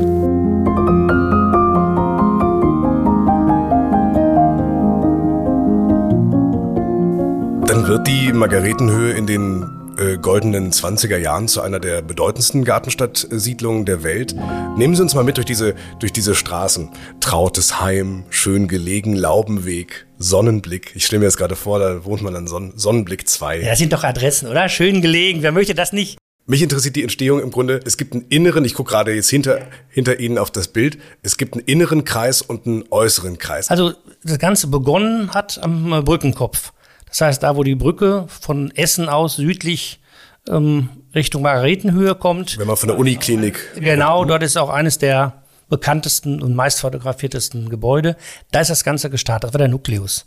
Dann 7.68 7.88
wird 7.88 8.08
die 8.08 8.34
Margaretenhöhe 8.34 9.14
in 9.14 9.28
den 9.28 9.81
äh, 9.98 10.18
goldenen 10.18 10.72
20er 10.72 11.18
Jahren 11.18 11.48
zu 11.48 11.62
einer 11.62 11.80
der 11.80 12.02
bedeutendsten 12.02 12.64
Gartenstadtsiedlungen 12.64 13.86
der 13.86 14.04
Welt. 14.04 14.36
Nehmen 14.78 14.96
Sie 14.96 15.02
uns 15.02 15.16
mal 15.16 15.24
mit 15.24 15.38
durch 15.38 15.46
diese, 15.46 15.76
durch 16.00 16.14
diese 16.14 16.36
Straßen. 16.36 16.90
Trautes 17.20 17.82
Heim, 17.82 18.24
schön 18.30 18.68
gelegen, 18.68 19.16
Laubenweg, 19.16 20.08
Sonnenblick. 20.18 20.92
Ich 20.96 21.06
stelle 21.06 21.22
mir 21.22 21.26
das 21.26 21.38
gerade 21.38 21.56
vor, 21.56 21.80
da 21.80 22.06
wohnt 22.06 22.22
man 22.22 22.36
an 22.36 22.48
Son 22.48 22.74
Sonnenblick 22.76 23.28
2. 23.28 23.62
Ja, 23.62 23.70
das 23.70 23.80
sind 23.80 23.94
doch 23.94 24.04
Adressen, 24.04 24.48
oder? 24.48 24.70
Schön 24.70 25.02
gelegen. 25.02 25.42
Wer 25.42 25.52
möchte 25.52 25.76
das 25.76 25.94
nicht? 25.94 26.18
Mich 26.48 26.62
interessiert 26.62 26.96
die 26.96 27.04
Entstehung 27.04 27.40
im 27.40 27.52
Grunde, 27.52 27.80
es 27.86 27.98
gibt 27.98 28.14
einen 28.14 28.26
inneren, 28.30 28.66
ich 28.66 28.74
gucke 28.74 28.92
gerade 28.92 29.14
jetzt 29.14 29.30
hinter, 29.30 29.60
hinter 29.90 30.20
Ihnen 30.20 30.38
auf 30.38 30.50
das 30.50 30.68
Bild, 30.68 30.98
es 31.22 31.38
gibt 31.38 31.54
einen 31.54 31.64
inneren 31.66 32.04
Kreis 32.04 32.42
und 32.42 32.66
einen 32.66 32.84
äußeren 32.90 33.38
Kreis. 33.38 33.70
Also 33.70 33.94
das 34.24 34.40
Ganze 34.40 34.68
begonnen 34.68 35.34
hat 35.34 35.60
am 35.64 36.04
Brückenkopf. 36.04 36.74
Das 37.12 37.22
heißt, 37.22 37.44
da 37.44 37.56
wo 37.58 37.64
die 37.64 37.76
Brücke 37.76 38.26
von 38.28 38.72
Essen 38.72 39.10
aus 39.10 39.36
südlich 39.36 40.00
ähm, 40.50 40.90
Richtung 41.14 41.42
Margaretenhöhe 41.42 42.16
kommt. 42.16 42.58
Wenn 42.58 42.68
man 42.68 42.78
von 42.78 42.88
der 42.88 42.98
Uniklinik. 42.98 43.76
Genau, 43.76 44.26
dort 44.26 44.44
ist 44.44 44.58
auch 44.58 44.70
eines 44.70 44.98
der 44.98 45.44
bekanntesten 45.70 46.42
und 46.42 46.56
meist 46.56 46.80
fotografiertesten 46.80 47.70
Gebäude. 47.70 48.16
Da 48.52 48.62
ist 48.62 48.70
das 48.70 48.84
Ganze 48.84 49.10
gestartet, 49.10 49.50
das 49.50 49.54
war 49.54 49.60
der 49.60 49.68
Nukleus. 49.68 50.26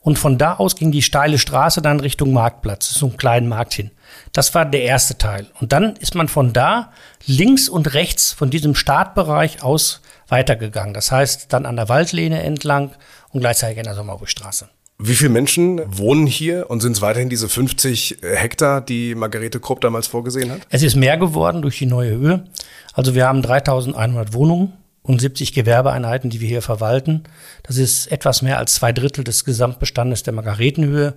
Und 0.00 0.18
von 0.18 0.36
da 0.36 0.56
aus 0.56 0.76
ging 0.76 0.92
die 0.92 1.02
steile 1.02 1.38
Straße 1.38 1.80
dann 1.80 1.98
Richtung 1.98 2.32
Marktplatz, 2.32 2.90
so 2.90 3.06
einen 3.06 3.16
kleinen 3.16 3.48
Markt 3.48 3.72
hin. 3.72 3.90
Das 4.32 4.54
war 4.54 4.66
der 4.66 4.82
erste 4.82 5.16
Teil. 5.16 5.46
Und 5.60 5.72
dann 5.72 5.96
ist 5.96 6.14
man 6.14 6.28
von 6.28 6.52
da 6.52 6.92
links 7.24 7.70
und 7.70 7.94
rechts 7.94 8.32
von 8.32 8.50
diesem 8.50 8.74
Startbereich 8.74 9.62
aus 9.62 10.02
weitergegangen. 10.28 10.92
Das 10.92 11.10
heißt, 11.10 11.52
dann 11.52 11.64
an 11.64 11.76
der 11.76 11.88
Waldlehne 11.88 12.42
entlang 12.42 12.90
und 13.30 13.40
gleichzeitig 13.40 13.78
an 13.78 13.84
der 13.84 13.94
Sommerburgstraße. 13.94 14.68
Wie 14.98 15.14
viele 15.14 15.30
Menschen 15.30 15.80
wohnen 15.86 16.26
hier 16.26 16.70
und 16.70 16.80
sind 16.80 16.92
es 16.92 17.02
weiterhin 17.02 17.28
diese 17.28 17.48
50 17.48 18.18
Hektar, 18.22 18.80
die 18.80 19.14
Margarete 19.14 19.58
Krupp 19.58 19.80
damals 19.80 20.06
vorgesehen 20.06 20.52
hat? 20.52 20.60
Es 20.70 20.82
ist 20.82 20.94
mehr 20.94 21.16
geworden 21.16 21.62
durch 21.62 21.78
die 21.78 21.86
neue 21.86 22.12
Höhe. 22.12 22.44
Also 22.92 23.14
wir 23.14 23.26
haben 23.26 23.42
3100 23.42 24.32
Wohnungen 24.34 24.72
und 25.02 25.20
70 25.20 25.52
Gewerbeeinheiten, 25.52 26.30
die 26.30 26.40
wir 26.40 26.48
hier 26.48 26.62
verwalten. 26.62 27.24
Das 27.64 27.76
ist 27.76 28.06
etwas 28.06 28.40
mehr 28.40 28.58
als 28.58 28.74
zwei 28.74 28.92
Drittel 28.92 29.24
des 29.24 29.44
Gesamtbestandes 29.44 30.22
der 30.22 30.32
Margaretenhöhe. 30.32 31.14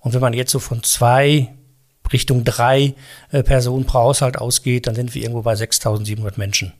Und 0.00 0.12
wenn 0.12 0.20
man 0.20 0.32
jetzt 0.32 0.50
so 0.50 0.58
von 0.58 0.82
zwei 0.82 1.48
Richtung 2.12 2.44
drei 2.44 2.94
äh, 3.30 3.42
Personen 3.42 3.86
pro 3.86 4.00
Haushalt 4.00 4.38
ausgeht, 4.38 4.86
dann 4.86 4.94
sind 4.96 5.14
wir 5.14 5.22
irgendwo 5.22 5.42
bei 5.42 5.54
6700 5.54 6.36
Menschen. 6.36 6.72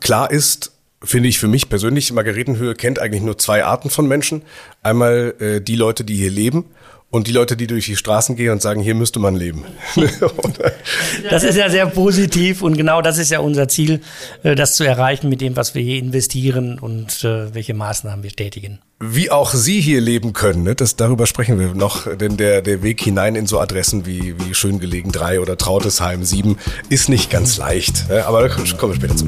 Klar 0.00 0.30
ist, 0.30 0.75
finde 1.02 1.28
ich 1.28 1.38
für 1.38 1.48
mich 1.48 1.68
persönlich, 1.68 2.12
Margaretenhöhe 2.12 2.74
kennt 2.74 2.98
eigentlich 2.98 3.22
nur 3.22 3.38
zwei 3.38 3.64
Arten 3.64 3.90
von 3.90 4.08
Menschen. 4.08 4.42
Einmal 4.82 5.34
äh, 5.38 5.60
die 5.60 5.76
Leute, 5.76 6.04
die 6.04 6.16
hier 6.16 6.30
leben 6.30 6.66
und 7.10 7.28
die 7.28 7.32
Leute, 7.32 7.56
die 7.56 7.66
durch 7.66 7.86
die 7.86 7.96
Straßen 7.96 8.36
gehen 8.36 8.50
und 8.50 8.60
sagen, 8.60 8.80
hier 8.80 8.94
müsste 8.94 9.18
man 9.18 9.34
leben. 9.36 9.64
das 11.30 11.44
ist 11.44 11.56
ja 11.56 11.70
sehr 11.70 11.86
positiv 11.86 12.62
und 12.62 12.76
genau 12.76 13.00
das 13.00 13.18
ist 13.18 13.30
ja 13.30 13.40
unser 13.40 13.68
Ziel, 13.68 14.00
äh, 14.42 14.54
das 14.54 14.74
zu 14.74 14.84
erreichen 14.84 15.28
mit 15.28 15.40
dem, 15.40 15.56
was 15.56 15.74
wir 15.74 15.82
hier 15.82 15.98
investieren 15.98 16.78
und 16.78 17.24
äh, 17.24 17.54
welche 17.54 17.74
Maßnahmen 17.74 18.22
wir 18.22 18.32
tätigen. 18.32 18.80
Wie 18.98 19.30
auch 19.30 19.52
Sie 19.52 19.80
hier 19.80 20.00
leben 20.00 20.32
können, 20.32 20.62
ne? 20.62 20.74
das, 20.74 20.96
darüber 20.96 21.26
sprechen 21.26 21.58
wir 21.58 21.74
noch, 21.74 22.06
denn 22.16 22.36
der, 22.36 22.62
der 22.62 22.82
Weg 22.82 23.02
hinein 23.02 23.34
in 23.34 23.46
so 23.46 23.60
Adressen 23.60 24.06
wie, 24.06 24.34
wie 24.40 24.54
Schöngelegen 24.54 25.12
3 25.12 25.40
oder 25.40 25.56
Trautesheim 25.56 26.24
7 26.24 26.56
ist 26.88 27.08
nicht 27.08 27.30
ganz 27.30 27.58
leicht, 27.58 28.08
ne? 28.08 28.26
aber 28.26 28.48
da 28.48 28.48
kommen 28.48 28.92
wir 28.92 28.96
später 28.96 29.16
zu. 29.16 29.26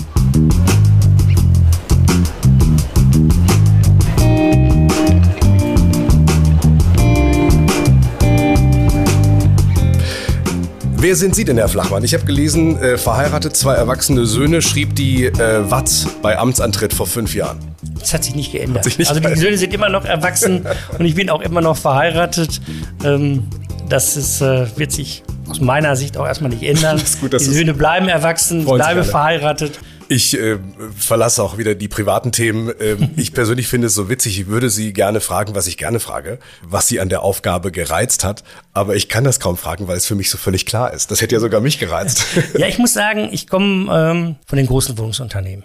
Wer 11.00 11.14
sind 11.14 11.36
Sie 11.36 11.44
denn, 11.44 11.56
Herr 11.58 11.68
Flachmann? 11.68 12.02
Ich 12.02 12.12
habe 12.12 12.24
gelesen, 12.24 12.76
äh, 12.82 12.98
verheiratet, 12.98 13.54
zwei 13.54 13.74
erwachsene 13.74 14.26
Söhne, 14.26 14.60
schrieb 14.60 14.96
die 14.96 15.26
äh, 15.26 15.70
Watz 15.70 16.08
bei 16.22 16.36
Amtsantritt 16.36 16.92
vor 16.92 17.06
fünf 17.06 17.36
Jahren. 17.36 17.60
Das 18.00 18.12
hat 18.12 18.24
sich 18.24 18.34
nicht 18.34 18.50
geändert. 18.50 18.82
Sich 18.82 18.98
nicht 18.98 19.08
also 19.08 19.20
die 19.20 19.36
Söhne 19.36 19.56
sind 19.56 19.72
immer 19.72 19.90
noch 19.90 20.04
erwachsen 20.04 20.66
und 20.98 21.04
ich 21.04 21.14
bin 21.14 21.30
auch 21.30 21.40
immer 21.40 21.60
noch 21.60 21.76
verheiratet. 21.76 22.60
Ähm, 23.04 23.44
das 23.88 24.16
ist, 24.16 24.40
äh, 24.40 24.66
wird 24.76 24.90
sich 24.90 25.22
aus 25.48 25.60
meiner 25.60 25.94
Sicht 25.94 26.16
auch 26.16 26.26
erstmal 26.26 26.50
nicht 26.50 26.64
ändern. 26.64 27.00
Gut, 27.20 27.32
die 27.32 27.38
Söhne 27.38 27.74
bleiben 27.74 28.08
erwachsen, 28.08 28.64
bleiben 28.64 29.04
verheiratet. 29.04 29.78
Ich 30.08 30.38
äh, 30.38 30.58
verlasse 30.96 31.42
auch 31.42 31.58
wieder 31.58 31.74
die 31.74 31.88
privaten 31.88 32.32
Themen. 32.32 32.72
Ähm, 32.80 33.10
ich 33.16 33.32
persönlich 33.34 33.68
finde 33.68 33.88
es 33.88 33.94
so 33.94 34.08
witzig. 34.08 34.40
Ich 34.40 34.46
würde 34.46 34.70
Sie 34.70 34.92
gerne 34.92 35.20
fragen, 35.20 35.54
was 35.54 35.66
ich 35.66 35.76
gerne 35.76 36.00
frage, 36.00 36.38
was 36.62 36.88
Sie 36.88 37.00
an 37.00 37.08
der 37.08 37.22
Aufgabe 37.22 37.70
gereizt 37.72 38.24
hat. 38.24 38.42
Aber 38.72 38.96
ich 38.96 39.08
kann 39.08 39.24
das 39.24 39.40
kaum 39.40 39.56
fragen, 39.56 39.88
weil 39.88 39.96
es 39.96 40.06
für 40.06 40.14
mich 40.14 40.30
so 40.30 40.38
völlig 40.38 40.66
klar 40.66 40.92
ist. 40.92 41.10
Das 41.10 41.20
hätte 41.20 41.34
ja 41.34 41.40
sogar 41.40 41.60
mich 41.60 41.78
gereizt. 41.78 42.24
Ja, 42.56 42.66
ich 42.66 42.78
muss 42.78 42.92
sagen, 42.92 43.28
ich 43.30 43.46
komme 43.48 43.92
ähm, 43.92 44.36
von 44.46 44.56
den 44.56 44.66
großen 44.66 44.96
Wohnungsunternehmen. 44.96 45.64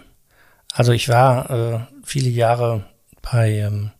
Also 0.72 0.92
ich 0.92 1.08
war 1.08 1.50
äh, 1.50 1.80
viele 2.04 2.28
Jahre 2.28 2.84
bei 3.22 3.58
ähm, 3.58 3.90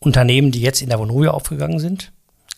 Unternehmen, 0.00 0.50
die 0.50 0.60
jetzt 0.60 0.82
in 0.82 0.90
der 0.90 0.98
Vonovia 0.98 1.30
aufgegangen 1.30 1.78
sind 1.78 2.12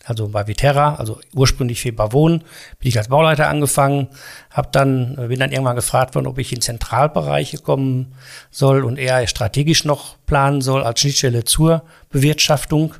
also 0.07 0.29
bei 0.29 0.47
Viterra, 0.47 0.95
also 0.95 1.19
ursprünglich 1.35 1.81
für 1.81 1.91
Bavon, 1.91 2.39
bin 2.79 2.87
ich 2.87 2.97
als 2.97 3.09
Bauleiter 3.09 3.49
angefangen, 3.49 4.07
hab 4.49 4.71
dann, 4.71 5.15
bin 5.27 5.39
dann 5.39 5.51
irgendwann 5.51 5.75
gefragt 5.75 6.15
worden, 6.15 6.27
ob 6.27 6.37
ich 6.37 6.53
in 6.53 6.61
Zentralbereiche 6.61 7.57
kommen 7.57 8.13
soll 8.49 8.85
und 8.85 8.97
eher 8.97 9.27
strategisch 9.27 9.83
noch 9.83 10.15
planen 10.25 10.61
soll 10.61 10.83
als 10.83 11.01
Schnittstelle 11.01 11.43
zur 11.43 11.83
Bewirtschaftung. 12.09 12.95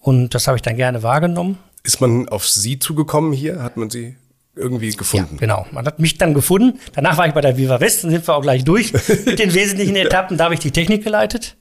Und 0.00 0.34
das 0.34 0.46
habe 0.46 0.58
ich 0.58 0.62
dann 0.62 0.76
gerne 0.76 1.02
wahrgenommen. 1.02 1.58
Ist 1.82 2.00
man 2.00 2.28
auf 2.28 2.46
Sie 2.46 2.78
zugekommen 2.78 3.32
hier? 3.32 3.62
Hat 3.62 3.78
man 3.78 3.88
Sie 3.88 4.16
irgendwie 4.54 4.90
gefunden. 4.90 5.34
Ja, 5.34 5.40
genau. 5.40 5.66
Man 5.72 5.86
hat 5.86 5.98
mich 5.98 6.18
dann 6.18 6.34
gefunden. 6.34 6.78
Danach 6.94 7.16
war 7.16 7.26
ich 7.26 7.34
bei 7.34 7.40
der 7.40 7.56
Viva 7.56 7.80
West, 7.80 8.04
dann 8.04 8.10
sind 8.10 8.26
wir 8.26 8.34
auch 8.34 8.42
gleich 8.42 8.64
durch 8.64 8.92
mit 9.26 9.38
den 9.38 9.54
wesentlichen 9.54 9.96
Etappen. 9.96 10.36
Da 10.36 10.44
habe 10.44 10.54
ich 10.54 10.60
die 10.60 10.70
Technik 10.70 11.02
geleitet. 11.02 11.56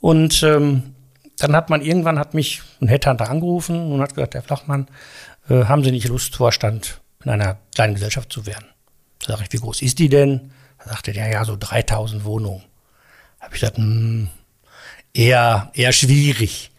Und 0.00 0.42
ähm, 0.42 0.93
dann 1.38 1.56
hat 1.56 1.70
man 1.70 1.82
irgendwann 1.82 2.18
hat 2.18 2.34
mich 2.34 2.62
ein 2.80 2.88
Headhunter 2.88 3.28
angerufen 3.28 3.92
und 3.92 4.00
hat 4.00 4.14
gesagt, 4.14 4.34
Herr 4.34 4.42
Flachmann, 4.42 4.86
äh, 5.48 5.64
haben 5.64 5.84
Sie 5.84 5.90
nicht 5.90 6.08
Lust, 6.08 6.36
Vorstand 6.36 7.00
in 7.24 7.30
einer 7.30 7.58
kleinen 7.74 7.94
Gesellschaft 7.94 8.32
zu 8.32 8.46
werden? 8.46 8.66
Da 9.20 9.32
sage 9.32 9.44
ich, 9.44 9.52
wie 9.52 9.58
groß 9.58 9.82
ist 9.82 9.98
die 9.98 10.08
denn? 10.08 10.52
Da 10.78 10.90
sagte 10.90 11.12
der, 11.12 11.28
ja, 11.28 11.44
so 11.44 11.56
3000 11.58 12.24
Wohnungen. 12.24 12.62
Da 13.38 13.46
habe 13.46 13.54
ich 13.54 13.60
gesagt, 13.60 13.78
hm, 13.78 14.28
eher, 15.12 15.70
eher 15.74 15.92
schwierig. 15.92 16.70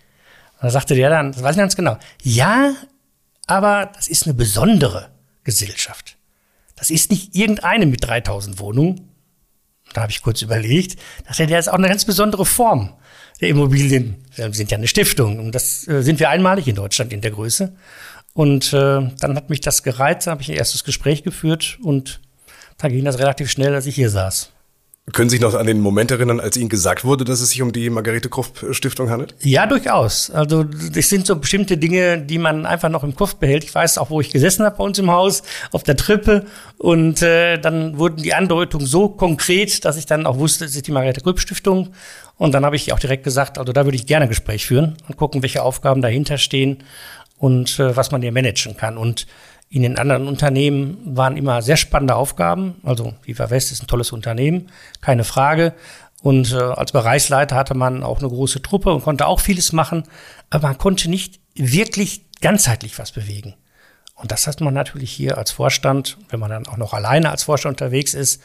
Da 0.62 0.70
sagte 0.70 0.96
der 0.96 1.10
dann, 1.10 1.32
das 1.32 1.44
weiß 1.44 1.56
ich 1.56 1.60
ganz 1.60 1.76
genau, 1.76 1.98
ja, 2.24 2.74
aber 3.46 3.92
das 3.94 4.08
ist 4.08 4.26
eine 4.26 4.34
besondere 4.34 5.10
Gesellschaft. 5.44 6.18
Das 6.76 6.90
ist 6.90 7.12
nicht 7.12 7.36
irgendeine 7.36 7.86
mit 7.86 8.04
3000 8.04 8.60
Wohnungen. 8.60 9.10
Da 9.94 10.02
habe 10.02 10.12
ich 10.12 10.22
kurz 10.22 10.42
überlegt, 10.42 11.00
dachte 11.28 11.48
der 11.48 11.60
ist 11.60 11.68
auch 11.70 11.76
eine 11.76 11.88
ganz 11.88 12.04
besondere 12.06 12.46
Form 12.46 12.94
der 13.42 13.50
Immobilien. 13.50 14.16
Wir 14.36 14.54
sind 14.54 14.72
ja 14.72 14.78
eine 14.78 14.88
Stiftung 14.88 15.40
und 15.40 15.54
das 15.54 15.88
äh, 15.88 16.02
sind 16.02 16.20
wir 16.20 16.30
einmalig 16.30 16.68
in 16.68 16.76
Deutschland 16.76 17.14
in 17.14 17.22
der 17.22 17.32
Größe. 17.32 17.76
Und 18.34 18.74
äh, 18.74 19.10
dann 19.20 19.36
hat 19.36 19.50
mich 19.50 19.62
das 19.62 19.84
gereizt, 19.84 20.28
habe 20.28 20.42
ich 20.42 20.50
ein 20.50 20.58
erstes 20.58 20.84
Gespräch 20.84 21.24
geführt 21.24 21.78
und 21.82 22.20
da 22.78 22.90
ging 22.90 23.06
das 23.06 23.20
relativ 23.20 23.50
schnell, 23.50 23.74
als 23.74 23.86
ich 23.86 23.96
hier 23.96 24.10
saß. 24.10 24.52
Können 25.14 25.30
Sie 25.30 25.36
sich 25.36 25.42
noch 25.42 25.54
an 25.54 25.68
den 25.68 25.82
Moment 25.82 26.10
erinnern, 26.10 26.40
als 26.40 26.58
Ihnen 26.58 26.68
gesagt 26.68 27.06
wurde, 27.06 27.26
dass 27.26 27.40
es 27.40 27.52
sich 27.52 27.62
um 27.62 27.72
die 27.72 27.92
Margarete 27.92 28.28
Krupp 28.28 28.66
Stiftung 28.72 29.12
handelt? 29.12 29.36
Ja, 29.40 29.68
durchaus. 29.68 30.32
Also 30.32 30.64
das 30.64 31.10
sind 31.10 31.28
so 31.28 31.36
bestimmte 31.36 31.78
Dinge, 31.78 32.18
die 32.18 32.40
man 32.40 32.66
einfach 32.66 32.90
noch 32.90 33.04
im 33.04 33.14
Kopf 33.16 33.36
behält. 33.36 33.64
Ich 33.64 33.76
weiß 33.76 34.00
auch, 34.00 34.10
wo 34.10 34.20
ich 34.20 34.32
gesessen 34.32 34.66
habe 34.66 34.78
bei 34.78 34.84
uns 34.84 34.98
im 34.98 35.12
Haus, 35.12 35.44
auf 35.72 35.84
der 35.84 35.96
Treppe. 35.96 36.46
Und 36.80 37.22
äh, 37.22 37.60
dann 37.60 38.00
wurden 38.00 38.24
die 38.24 38.34
Andeutungen 38.34 38.88
so 38.88 39.08
konkret, 39.08 39.86
dass 39.86 39.96
ich 39.96 40.08
dann 40.08 40.26
auch 40.26 40.40
wusste, 40.40 40.66
es 40.66 40.76
ist 40.76 40.88
die 40.88 40.92
Margarete 40.92 41.22
Krupp 41.22 41.40
Stiftung. 41.40 41.90
Und 42.38 42.54
dann 42.56 42.66
habe 42.66 42.76
ich 42.76 42.92
auch 42.92 43.00
direkt 43.00 43.24
gesagt, 43.24 43.60
also 43.60 43.74
da 43.74 43.86
würde 43.86 43.98
ich 43.98 44.08
gerne 44.08 44.26
ein 44.26 44.30
Gespräch 44.30 44.66
führen 44.66 44.98
und 45.08 45.18
gucken, 45.18 45.44
welche 45.44 45.62
Aufgaben 45.62 46.02
dahinter 46.02 46.40
stehen 46.40 46.84
und 47.38 47.80
äh, 47.80 47.96
was 47.96 48.12
man 48.12 48.24
hier 48.24 48.32
managen 48.32 48.76
kann. 48.76 48.98
Und 48.98 49.28
in 49.76 49.82
den 49.82 49.98
anderen 49.98 50.30
Unternehmen 50.30 50.98
waren 51.04 51.36
immer 51.36 51.62
sehr 51.62 51.76
spannende 51.76 52.16
Aufgaben. 52.16 52.76
Also 52.84 53.14
Viva 53.24 53.50
West 53.50 53.74
ist 53.74 53.84
ein 53.84 53.88
tolles 53.88 54.14
Unternehmen, 54.14 54.72
keine 55.02 55.26
Frage. 55.26 55.74
Und 56.22 56.54
äh, 56.54 56.56
als 56.56 56.94
Bereichsleiter 56.94 57.58
hatte 57.58 57.74
man 57.76 58.02
auch 58.02 58.20
eine 58.20 58.30
große 58.30 58.62
Truppe 58.62 58.94
und 58.94 59.04
konnte 59.04 59.28
auch 59.28 59.42
vieles 59.42 59.74
machen, 59.74 60.04
aber 60.50 60.70
man 60.70 60.78
konnte 60.78 61.10
nicht 61.10 61.42
wirklich 61.56 62.22
ganzheitlich 62.40 62.98
was 63.00 63.12
bewegen. 63.12 63.56
Und 64.16 64.32
das 64.32 64.48
hat 64.48 64.62
man 64.62 64.74
natürlich 64.74 65.12
hier 65.12 65.38
als 65.38 65.52
Vorstand, 65.52 66.18
wenn 66.30 66.40
man 66.40 66.52
dann 66.52 66.68
auch 66.68 66.78
noch 66.78 66.94
alleine 66.94 67.30
als 67.30 67.44
Vorstand 67.44 67.82
unterwegs 67.82 68.14
ist, 68.14 68.42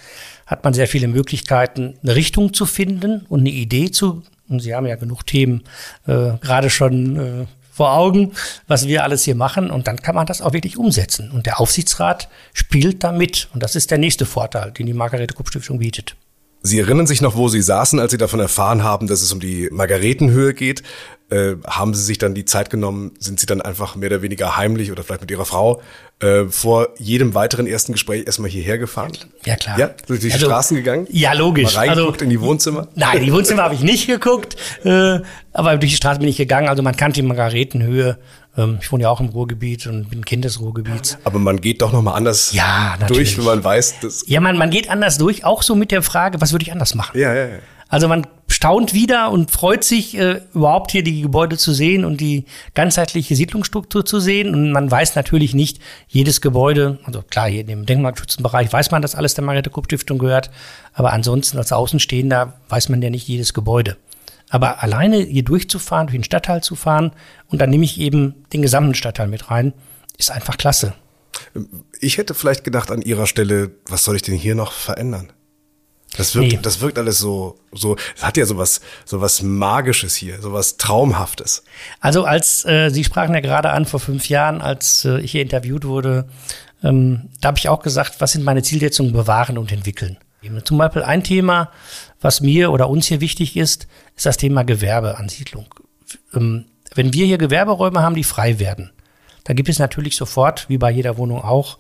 hat 0.47 0.65
man 0.65 0.75
sehr 0.75 0.89
viele 0.89 1.07
Möglichkeiten, 1.07 1.95
eine 2.03 2.17
Richtung 2.17 2.53
zu 2.53 2.67
finden 2.67 3.25
und 3.29 3.41
eine 3.41 3.51
Idee 3.51 3.93
zu. 3.93 4.25
Und 4.49 4.59
Sie 4.59 4.75
haben 4.75 4.87
ja 4.87 4.97
genug 4.97 5.25
Themen 5.25 5.63
äh, 6.09 6.33
gerade 6.41 6.71
schon 6.71 7.17
äh, 7.17 7.47
vor 7.81 7.95
Augen, 7.95 8.33
was 8.67 8.87
wir 8.87 9.05
alles 9.05 9.25
hier 9.25 9.35
machen. 9.35 9.71
Und 9.71 9.87
dann 9.87 9.97
kann 9.97 10.15
man 10.15 10.27
das 10.27 10.43
auch 10.43 10.53
wirklich 10.53 10.77
umsetzen. 10.77 11.31
Und 11.31 11.47
der 11.47 11.61
Aufsichtsrat 11.61 12.29
spielt 12.53 13.03
da 13.03 13.11
mit. 13.11 13.49
Und 13.55 13.63
das 13.63 13.75
ist 13.75 13.91
der 13.91 13.97
nächste 13.97 14.27
Vorteil, 14.27 14.71
den 14.73 14.85
die 14.85 14.93
Margarete 14.93 15.33
Kupp 15.33 15.49
Stiftung 15.49 15.79
bietet. 15.79 16.15
Sie 16.61 16.79
erinnern 16.79 17.07
sich 17.07 17.23
noch, 17.23 17.37
wo 17.37 17.49
Sie 17.49 17.63
saßen, 17.63 17.99
als 17.99 18.11
Sie 18.11 18.19
davon 18.19 18.39
erfahren 18.39 18.83
haben, 18.83 19.07
dass 19.07 19.23
es 19.23 19.33
um 19.33 19.41
die 19.41 19.71
Margaretenhöhe 19.73 20.53
geht. 20.53 20.83
Äh, 21.31 21.55
haben 21.67 21.95
Sie 21.95 22.03
sich 22.03 22.19
dann 22.19 22.35
die 22.35 22.45
Zeit 22.45 22.69
genommen? 22.69 23.13
Sind 23.19 23.41
Sie 23.41 23.47
dann 23.47 23.63
einfach 23.63 23.97
mehr 23.97 24.11
oder 24.11 24.21
weniger 24.21 24.59
heimlich 24.59 24.93
oder 24.93 25.03
vielleicht 25.03 25.23
mit 25.23 25.31
Ihrer 25.31 25.47
Frau 25.47 25.81
äh, 26.21 26.45
vor 26.47 26.89
jedem 26.99 27.35
weiteren 27.35 27.67
ersten 27.67 27.93
Gespräch 27.93 28.27
erstmal 28.27 28.51
hierher 28.51 28.79
gefahren? 28.79 29.13
Ja, 29.45 29.57
klar. 29.57 29.79
Ja, 29.79 29.91
durch 30.07 30.21
die 30.21 30.33
also, 30.33 30.47
Straßen 30.47 30.77
gegangen? 30.77 31.07
Ja, 31.11 31.33
logisch. 31.33 31.75
Mal 31.75 31.89
reingeguckt 31.89 32.15
also, 32.15 32.25
in 32.25 32.31
die 32.31 32.41
Wohnzimmer? 32.41 32.89
Nein, 32.95 33.25
die 33.25 33.33
Wohnzimmer 33.33 33.63
habe 33.63 33.75
ich 33.75 33.81
nicht 33.81 34.07
geguckt, 34.07 34.57
äh, 34.85 35.21
aber 35.53 35.77
durch 35.77 35.91
die 35.93 35.97
Straße 35.97 36.21
bin 36.21 36.29
ich 36.29 36.37
gegangen. 36.37 36.69
Also 36.69 36.83
man 36.83 36.97
kannte 36.97 37.21
die 37.21 37.27
Margaretenhöhe 37.27 38.19
Ähm, 38.57 38.79
ich 38.81 38.91
wohne 38.91 39.05
ja 39.05 39.11
auch 39.11 39.21
im 39.21 39.29
Ruhrgebiet 39.29 39.87
und 39.87 40.11
bin 40.11 40.25
Kind 40.25 40.45
des 40.45 40.61
Ruhrgebiets. 40.61 41.19
Aber 41.25 41.39
man 41.39 41.61
geht 41.61 41.83
doch 41.83 41.93
nochmal 41.93 42.17
anders 42.17 42.53
ja, 42.53 42.99
durch, 43.07 43.39
wenn 43.39 43.45
man 43.45 43.63
weiß, 43.63 44.01
dass. 44.01 44.25
Ja, 44.27 44.41
man, 44.41 44.59
man 44.59 44.71
geht 44.71 44.91
anders 44.91 45.19
durch, 45.19 45.45
auch 45.45 45.63
so 45.63 45.77
mit 45.77 45.93
der 45.93 46.03
Frage, 46.03 46.41
was 46.41 46.53
würde 46.53 46.65
ich 46.65 46.73
anders 46.73 46.95
machen? 46.95 47.19
Ja, 47.19 47.33
ja, 47.33 47.47
ja. 47.47 47.59
Also 47.91 48.07
man 48.07 48.27
staunt 48.49 48.95
wieder 48.95 49.31
und 49.31 49.51
freut 49.51 49.85
sich, 49.85 50.17
äh, 50.17 50.41
überhaupt 50.55 50.93
hier 50.93 51.03
die 51.03 51.23
Gebäude 51.23 51.59
zu 51.59 51.73
sehen 51.75 52.05
und 52.05 52.21
die 52.21 52.45
ganzheitliche 52.75 53.35
Siedlungsstruktur 53.35 54.07
zu 54.07 54.21
sehen. 54.21 54.55
Und 54.55 54.71
man 54.71 54.91
weiß 54.91 55.17
natürlich 55.17 55.55
nicht, 55.55 55.81
jedes 56.07 56.41
Gebäude, 56.41 57.01
also 57.05 57.23
klar, 57.23 57.49
hier 57.49 57.63
in 57.63 57.67
dem 57.67 57.87
Denkmalschutzbereich 57.87 58.73
weiß 58.73 58.93
man, 58.93 59.03
dass 59.03 59.17
alles 59.17 59.35
der 59.35 59.45
Mariette 59.45 59.71
Krupp 59.71 59.87
Stiftung 59.87 60.19
gehört. 60.19 60.51
Aber 60.95 61.13
ansonsten 61.13 61.59
als 61.59 61.73
Außenstehender 61.73 62.61
weiß 62.69 62.89
man 62.91 63.03
ja 63.03 63.11
nicht 63.11 63.27
jedes 63.27 63.55
Gebäude. 63.55 63.97
Aber 64.49 64.83
alleine 64.83 65.19
hier 65.19 65.45
durchzufahren, 65.45 66.07
durch 66.07 66.19
den 66.19 66.25
Stadtteil 66.25 66.63
zu 66.63 66.77
fahren 66.77 67.13
und 67.49 67.61
dann 67.61 67.71
nehme 67.71 67.85
ich 67.85 68.01
eben 68.01 68.45
den 68.53 68.63
gesamten 68.63 68.95
Stadtteil 68.95 69.29
mit 69.29 69.51
rein, 69.51 69.73
ist 70.17 70.31
einfach 70.31 70.57
klasse. 70.57 70.95
Ich 72.01 72.19
hätte 72.19 72.35
vielleicht 72.35 72.65
gedacht 72.65 72.91
an 72.91 73.03
Ihrer 73.03 73.27
Stelle, 73.27 73.73
was 73.87 74.05
soll 74.05 74.17
ich 74.17 74.23
denn 74.23 74.35
hier 74.35 74.55
noch 74.55 74.73
verändern? 74.73 75.33
Das 76.17 76.35
wirkt, 76.35 76.53
nee. 76.53 76.59
das 76.61 76.81
wirkt 76.81 76.99
alles 76.99 77.19
so, 77.19 77.59
so, 77.73 77.97
es 78.17 78.25
hat 78.25 78.37
ja 78.37 78.45
sowas, 78.45 78.81
sowas 79.05 79.43
Magisches 79.43 80.17
hier, 80.17 80.43
sowas 80.43 80.77
Traumhaftes. 80.77 81.63
Also 82.01 82.25
als, 82.25 82.65
äh, 82.65 82.91
Sie 82.91 83.05
sprachen 83.05 83.35
ja 83.35 83.41
gerade 83.41 83.71
an 83.71 83.87
vor 83.87 84.01
fünf 84.01 84.29
Jahren, 84.29 84.61
als 84.61 85.05
äh, 85.05 85.21
ich 85.21 85.33
hier 85.33 85.43
interviewt 85.43 85.85
wurde, 85.85 86.29
ähm, 86.83 87.29
da 87.41 87.49
habe 87.49 87.59
ich 87.59 87.69
auch 87.69 87.83
gesagt, 87.83 88.21
was 88.21 88.33
sind 88.33 88.45
meine 88.45 88.63
Zielsetzungen 88.63 89.13
bewahren 89.13 89.57
und 89.57 89.71
entwickeln. 89.71 90.19
Zum 90.65 90.79
Beispiel 90.79 91.03
ein 91.03 91.23
Thema, 91.23 91.71
was 92.21 92.41
mir 92.41 92.73
oder 92.73 92.89
uns 92.89 93.07
hier 93.07 93.21
wichtig 93.21 93.57
ist, 93.57 93.87
ist 94.17 94.27
das 94.27 94.39
Thema 94.39 94.63
Gewerbeansiedlung. 94.63 95.67
Ähm, 96.35 96.65
wenn 96.95 97.13
wir 97.13 97.27
hier 97.27 97.39
Gewerberäume 97.39 98.01
haben, 98.03 98.15
die 98.15 98.25
frei 98.25 98.59
werden, 98.59 98.91
da 99.45 99.55
gibt 99.55 99.69
es 99.69 99.79
natürlich 99.79 100.17
sofort, 100.17 100.69
wie 100.69 100.79
bei 100.79 100.91
jeder 100.91 101.17
Wohnung 101.17 101.43
auch, 101.43 101.79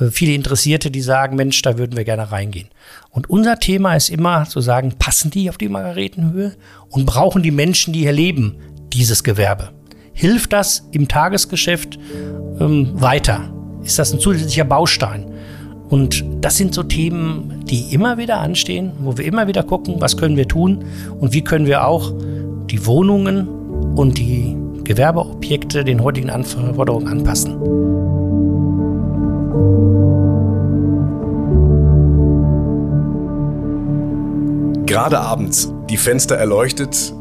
äh, 0.00 0.06
viele 0.06 0.32
Interessierte, 0.32 0.90
die 0.90 1.00
sagen, 1.00 1.36
Mensch, 1.36 1.60
da 1.62 1.78
würden 1.78 1.96
wir 1.96 2.04
gerne 2.04 2.32
reingehen. 2.32 2.68
Und 3.10 3.28
unser 3.28 3.58
Thema 3.58 3.94
ist 3.94 4.10
immer 4.10 4.46
zu 4.46 4.60
sagen, 4.60 4.94
passen 4.98 5.30
die 5.30 5.50
auf 5.50 5.58
die 5.58 5.68
Margaretenhöhe 5.68 6.56
und 6.90 7.06
brauchen 7.06 7.42
die 7.42 7.50
Menschen, 7.50 7.92
die 7.92 8.00
hier 8.00 8.12
leben, 8.12 8.56
dieses 8.92 9.24
Gewerbe? 9.24 9.70
Hilft 10.12 10.52
das 10.52 10.88
im 10.92 11.08
Tagesgeschäft 11.08 11.98
ähm, 12.60 13.00
weiter? 13.00 13.52
Ist 13.82 13.98
das 13.98 14.12
ein 14.12 14.20
zusätzlicher 14.20 14.64
Baustein? 14.64 15.32
Und 15.88 16.24
das 16.40 16.56
sind 16.56 16.72
so 16.72 16.82
Themen, 16.82 17.64
die 17.66 17.92
immer 17.92 18.16
wieder 18.16 18.40
anstehen, 18.40 18.92
wo 19.00 19.18
wir 19.18 19.26
immer 19.26 19.46
wieder 19.46 19.62
gucken, 19.62 19.96
was 19.98 20.16
können 20.16 20.36
wir 20.36 20.48
tun 20.48 20.84
und 21.20 21.34
wie 21.34 21.44
können 21.44 21.66
wir 21.66 21.86
auch 21.86 22.14
die 22.70 22.86
Wohnungen 22.86 23.46
und 23.94 24.16
die 24.16 24.56
Gewerbeobjekte 24.84 25.84
den 25.84 26.02
heutigen 26.02 26.30
Anforderungen 26.30 27.08
anpassen. 27.08 27.58
Gerade 34.86 35.20
abends, 35.20 35.72
die 35.88 35.96
Fenster 35.96 36.36
erleuchtet, 36.36 37.14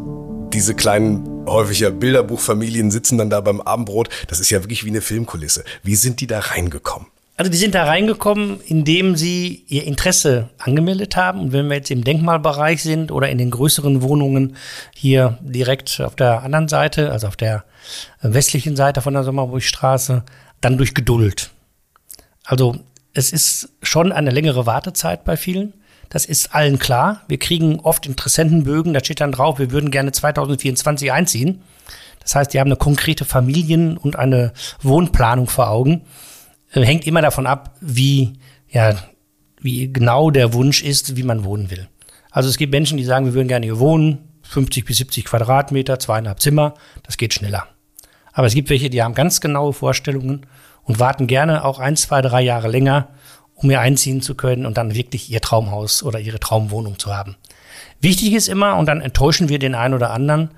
diese 0.51 0.75
kleinen 0.75 1.46
häufig 1.48 1.80
ja 1.80 1.89
Bilderbuchfamilien 1.89 2.91
sitzen 2.91 3.18
dann 3.18 3.30
da 3.30 3.41
beim 3.41 3.62
Abendbrot. 3.62 4.10
Das 4.27 4.39
ist 4.39 4.50
ja 4.50 4.62
wirklich 4.62 4.84
wie 4.84 4.89
eine 4.89 5.01
Filmkulisse. 5.01 5.63
Wie 5.84 5.96
sind 5.96 6.20
die 6.22 6.27
da 6.27 6.39
reingekommen? 6.39 7.08
Also 7.41 7.50
die 7.50 7.57
sind 7.57 7.74
da 7.74 7.86
reingekommen, 7.86 8.60
indem 8.67 9.15
sie 9.15 9.65
ihr 9.67 9.86
Interesse 9.86 10.50
angemeldet 10.60 11.15
haben. 11.15 11.39
Und 11.39 11.53
wenn 11.53 11.69
wir 11.69 11.77
jetzt 11.77 11.89
im 11.89 12.03
Denkmalbereich 12.03 12.83
sind 12.83 13.12
oder 13.12 13.29
in 13.29 13.39
den 13.39 13.50
größeren 13.50 14.03
Wohnungen 14.03 14.57
hier 14.95 15.39
direkt 15.41 16.00
auf 16.01 16.15
der 16.15 16.43
anderen 16.43 16.67
Seite, 16.67 17.12
also 17.12 17.25
auf 17.25 17.36
der 17.36 17.63
westlichen 18.21 18.75
Seite 18.75 19.01
von 19.01 19.15
der 19.15 19.24
Sommerburgstraße, 19.24 20.21
dann 20.62 20.77
durch 20.77 20.93
Geduld. 20.93 21.50
Also 22.43 22.75
es 23.15 23.33
ist 23.33 23.69
schon 23.81 24.12
eine 24.12 24.29
längere 24.29 24.67
Wartezeit 24.67 25.24
bei 25.24 25.36
vielen. 25.36 25.74
Das 26.10 26.27
ist 26.27 26.53
allen 26.53 26.77
klar. 26.77 27.24
Wir 27.27 27.39
kriegen 27.39 27.79
oft 27.79 28.05
Interessentenbögen, 28.05 28.93
da 28.93 29.00
steht 29.00 29.19
dann 29.19 29.31
drauf, 29.31 29.57
wir 29.57 29.71
würden 29.71 29.89
gerne 29.89 30.12
2024 30.12 31.12
einziehen. 31.12 31.63
Das 32.19 32.36
heißt, 32.36 32.53
die 32.53 32.60
haben 32.60 32.67
eine 32.67 32.75
konkrete 32.75 33.25
Familien- 33.25 33.98
und 33.98 34.15
eine 34.15 34.53
Wohnplanung 34.83 35.48
vor 35.48 35.71
Augen. 35.71 36.03
Äh, 36.72 36.86
hängt 36.86 37.08
immer 37.08 37.22
davon 37.22 37.48
ab, 37.48 37.75
wie, 37.82 38.34
ja, 38.70 38.96
wie 39.60 39.91
genau 39.91 40.32
der 40.32 40.54
Wunsch 40.54 40.84
ist, 40.84 41.15
wie 41.15 41.24
man 41.24 41.43
wohnen 41.43 41.69
will. 41.69 41.88
Also 42.32 42.50
es 42.50 42.58
gibt 42.58 42.72
Menschen, 42.72 42.98
die 42.98 43.04
sagen, 43.04 43.26
wir 43.26 43.34
würden 43.34 43.48
gerne 43.48 43.65
hier 43.65 43.80
wohnen, 43.80 44.30
50 44.43 44.86
bis 44.86 44.98
70 44.98 45.26
Quadratmeter, 45.26 46.00
zweieinhalb 46.00 46.41
Zimmer, 46.41 46.74
das 47.04 47.17
geht 47.17 47.34
schneller. 47.34 47.67
Aber 48.34 48.48
es 48.48 48.54
gibt 48.54 48.69
welche, 48.69 48.89
die 48.89 49.04
haben 49.04 49.13
ganz 49.13 49.41
genaue 49.41 49.74
Vorstellungen 49.74 50.45
und 50.84 51.00
warten 51.00 51.28
gerne 51.28 51.63
auch 51.65 51.80
ein, 51.80 51.95
zwei, 51.95 52.22
drei 52.22 52.41
Jahre 52.41 52.69
länger, 52.69 53.10
um 53.56 53.69
hier 53.69 53.82
einziehen 53.82 54.22
zu 54.22 54.36
können 54.36 54.65
und 54.65 54.78
dann 54.78 54.95
wirklich 54.95 55.30
ihr 55.30 55.41
Traumhaus 55.41 56.04
oder 56.04 56.19
ihre 56.19 56.39
Traumwohnung 56.39 56.98
zu 56.98 57.15
haben. 57.15 57.36
Wichtig 58.00 58.34
ist 58.34 58.48
immer, 58.48 58.78
und 58.78 58.88
dann 58.88 59.02
enttäuschen 59.02 59.50
wir 59.50 59.60
den 59.60 59.76
einen 59.76 59.93
oder 59.93 60.12
anderen, 60.12 60.52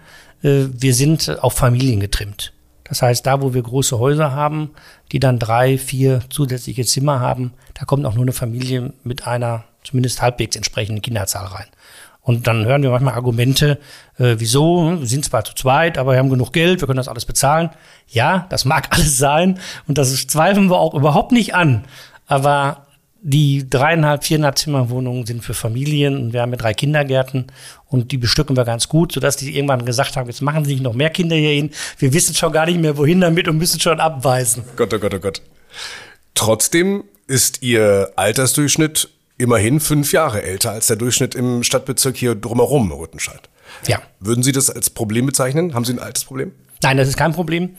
äh, 0.43 0.65
wir 0.71 0.93
sind 0.93 1.39
auf 1.41 1.53
Familien 1.53 1.99
getrimmt. 1.99 2.53
Das 2.93 3.01
heißt, 3.01 3.25
da, 3.25 3.41
wo 3.41 3.55
wir 3.55 3.63
große 3.63 3.97
Häuser 3.97 4.33
haben, 4.33 4.69
die 5.11 5.19
dann 5.19 5.39
drei, 5.39 5.79
vier 5.79 6.21
zusätzliche 6.29 6.85
Zimmer 6.85 7.19
haben, 7.19 7.53
da 7.73 7.85
kommt 7.85 8.05
auch 8.05 8.13
nur 8.13 8.21
eine 8.21 8.33
Familie 8.33 8.93
mit 9.03 9.25
einer 9.25 9.63
zumindest 9.83 10.21
halbwegs 10.21 10.55
entsprechenden 10.55 11.01
Kinderzahl 11.01 11.47
rein. 11.47 11.65
Und 12.21 12.45
dann 12.45 12.65
hören 12.65 12.83
wir 12.83 12.91
manchmal 12.91 13.15
Argumente, 13.15 13.79
äh, 14.19 14.35
wieso, 14.37 14.99
wir 14.99 15.07
sind 15.07 15.25
zwar 15.25 15.43
zu 15.43 15.55
zweit, 15.55 15.97
aber 15.97 16.11
wir 16.11 16.19
haben 16.19 16.29
genug 16.29 16.53
Geld, 16.53 16.81
wir 16.81 16.85
können 16.85 16.97
das 16.97 17.07
alles 17.07 17.25
bezahlen. 17.25 17.71
Ja, 18.09 18.45
das 18.49 18.63
mag 18.63 18.89
alles 18.91 19.17
sein 19.17 19.57
und 19.87 19.97
das 19.97 20.27
zweifeln 20.27 20.69
wir 20.69 20.77
auch 20.77 20.93
überhaupt 20.93 21.31
nicht 21.31 21.55
an. 21.55 21.85
Aber 22.27 22.82
die 23.25 23.69
dreieinhalb, 23.69 24.25
viereinhalb 24.25 24.57
Zimmerwohnungen 24.57 25.25
sind 25.25 25.43
für 25.43 25.53
Familien 25.53 26.17
und 26.17 26.33
wir 26.33 26.41
haben 26.41 26.51
ja 26.51 26.57
drei 26.57 26.73
Kindergärten 26.73 27.47
und 27.87 28.11
die 28.11 28.17
bestücken 28.17 28.57
wir 28.57 28.65
ganz 28.65 28.89
gut, 28.89 29.13
sodass 29.13 29.37
die 29.37 29.55
irgendwann 29.55 29.85
gesagt 29.85 30.17
haben, 30.17 30.27
jetzt 30.27 30.41
machen 30.41 30.65
sie 30.65 30.73
nicht 30.73 30.83
noch 30.83 30.93
mehr 30.93 31.09
Kinder 31.09 31.37
hierhin. 31.37 31.71
Wir 31.97 32.11
wissen 32.11 32.35
schon 32.35 32.51
gar 32.51 32.65
nicht 32.65 32.81
mehr, 32.81 32.97
wohin 32.97 33.21
damit 33.21 33.47
und 33.47 33.57
müssen 33.57 33.79
schon 33.79 34.01
abweisen. 34.01 34.65
Gott, 34.75 34.93
oh 34.93 34.99
Gott, 34.99 35.13
oh 35.13 35.19
Gott. 35.19 35.41
Trotzdem 36.35 37.05
ist 37.25 37.63
Ihr 37.63 38.11
Altersdurchschnitt 38.17 39.07
immerhin 39.37 39.79
fünf 39.79 40.11
Jahre 40.11 40.43
älter 40.43 40.71
als 40.71 40.87
der 40.87 40.97
Durchschnitt 40.97 41.33
im 41.33 41.63
Stadtbezirk 41.63 42.17
hier 42.17 42.35
drumherum, 42.35 42.91
Rüttenscheid. 42.91 43.49
Ja. 43.87 44.01
Würden 44.19 44.43
Sie 44.43 44.51
das 44.51 44.69
als 44.69 44.89
Problem 44.89 45.25
bezeichnen? 45.25 45.73
Haben 45.73 45.85
Sie 45.85 45.93
ein 45.93 45.99
altes 45.99 46.25
Problem? 46.25 46.51
Nein, 46.81 46.97
das 46.97 47.07
ist 47.07 47.15
kein 47.15 47.31
Problem. 47.31 47.75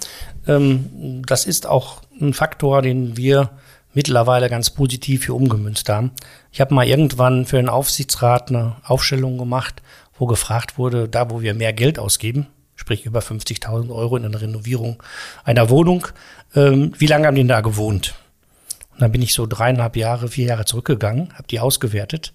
Ähm, 0.48 1.22
das 1.26 1.44
ist 1.44 1.66
auch 1.66 2.00
ein 2.18 2.33
Faktor, 2.33 2.80
den 2.80 3.18
wir 3.18 3.50
mittlerweile 3.94 4.50
ganz 4.50 4.70
positiv 4.70 5.24
hier 5.24 5.35
umgemünzt 5.35 5.88
haben. 5.88 6.12
Ich 6.52 6.61
habe 6.61 6.74
mal 6.74 6.87
irgendwann 6.87 7.46
für 7.46 7.57
den 7.57 7.68
Aufsichtsrat 7.68 8.50
eine 8.50 8.76
Aufstellung 8.85 9.38
gemacht, 9.38 9.83
wo 10.18 10.26
gefragt 10.26 10.78
wurde, 10.78 11.09
da 11.09 11.30
wo 11.30 11.40
wir 11.40 11.54
mehr 11.54 11.72
Geld 11.72 11.98
ausgeben, 11.98 12.46
sprich 12.76 13.07
über 13.07 13.20
50.000 13.20 13.90
Euro 13.94 14.16
in 14.16 14.24
eine 14.24 14.40
Renovierung 14.40 15.02
einer 15.44 15.70
Wohnung, 15.70 16.09
ähm, 16.54 16.92
wie 16.98 17.07
lange 17.07 17.26
haben 17.26 17.37
die 17.37 17.46
da 17.46 17.61
gewohnt? 17.61 18.14
Und 18.92 19.02
dann 19.02 19.12
bin 19.12 19.22
ich 19.22 19.35
so 19.35 19.46
dreieinhalb 19.46 19.96
Jahre, 19.96 20.28
vier 20.28 20.46
Jahre 20.46 20.64
zurückgegangen, 20.64 21.33
habe 21.35 21.48
die 21.48 21.59
ausgewertet 21.59 22.33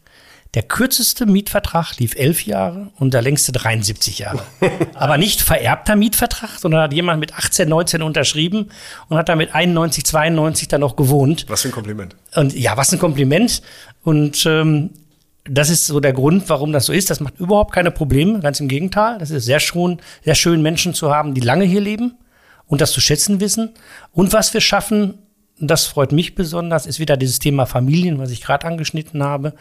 der 0.56 0.64
kürzeste 0.64 1.28
Mietvertrag 1.28 1.98
lief 2.00 2.16
elf 2.16 2.46
Jahre 2.46 2.90
und 2.98 3.14
der 3.14 3.22
längste 3.22 3.52
73 3.52 4.20
Jahre. 4.20 4.42
Aber 4.96 5.18
nicht 5.18 5.42
vererbter 5.42 5.96
Mietvertrag, 5.96 6.58
sondern 6.60 6.82
hat 6.82 6.94
jemand 6.94 7.20
mit 7.20 7.36
18, 7.36 7.70
19 7.70 8.02
unterschrieben 8.02 8.70
und 9.10 9.18
hat 9.18 9.30
damit 9.30 9.54
91, 9.54 10.06
92 10.06 10.68
dann 10.68 10.82
noch 10.82 10.96
gewohnt. 10.96 11.46
Was 11.48 11.62
für 11.62 11.68
ein 11.68 11.72
Kompliment. 11.72 12.16
Und 12.36 12.56
ja, 12.56 12.76
was 12.78 12.92
ein 12.92 12.98
Kompliment. 12.98 13.62
Und 14.04 14.44
ähm, 14.48 14.90
das 15.46 15.70
ist 15.70 15.86
so 15.86 16.00
der 16.00 16.14
Grund, 16.14 16.50
warum 16.50 16.72
das 16.72 16.88
so 16.88 16.94
ist. 16.94 17.12
Das 17.12 17.20
macht 17.20 17.40
überhaupt 17.40 17.74
keine 17.74 17.92
Probleme, 17.92 18.40
ganz 18.40 18.60
im 18.60 18.68
Gegenteil. 18.68 19.20
Das 19.20 19.30
ist 19.30 19.46
sehr 19.46 19.60
schon, 19.60 20.00
sehr 20.24 20.36
schön, 20.36 20.64
Menschen 20.64 20.96
zu 20.96 21.14
haben, 21.14 21.36
die 21.36 21.42
lange 21.42 21.66
hier 21.66 21.82
leben 21.82 22.18
und 22.66 22.82
das 22.82 22.92
zu 22.92 23.02
schätzen 23.02 23.40
wissen. 23.40 23.70
Und 24.14 24.34
was 24.34 24.52
wir 24.54 24.62
schaffen, 24.62 25.20
das 25.62 25.88
freut 25.88 26.12
mich 26.12 26.36
besonders, 26.36 26.86
ist 26.86 27.00
wieder 27.00 27.18
dieses 27.18 27.40
Thema 27.40 27.66
Familien, 27.66 28.20
was 28.20 28.32
ich 28.32 28.42
gerade 28.42 28.68
angeschnitten 28.68 29.24
habe, 29.24 29.54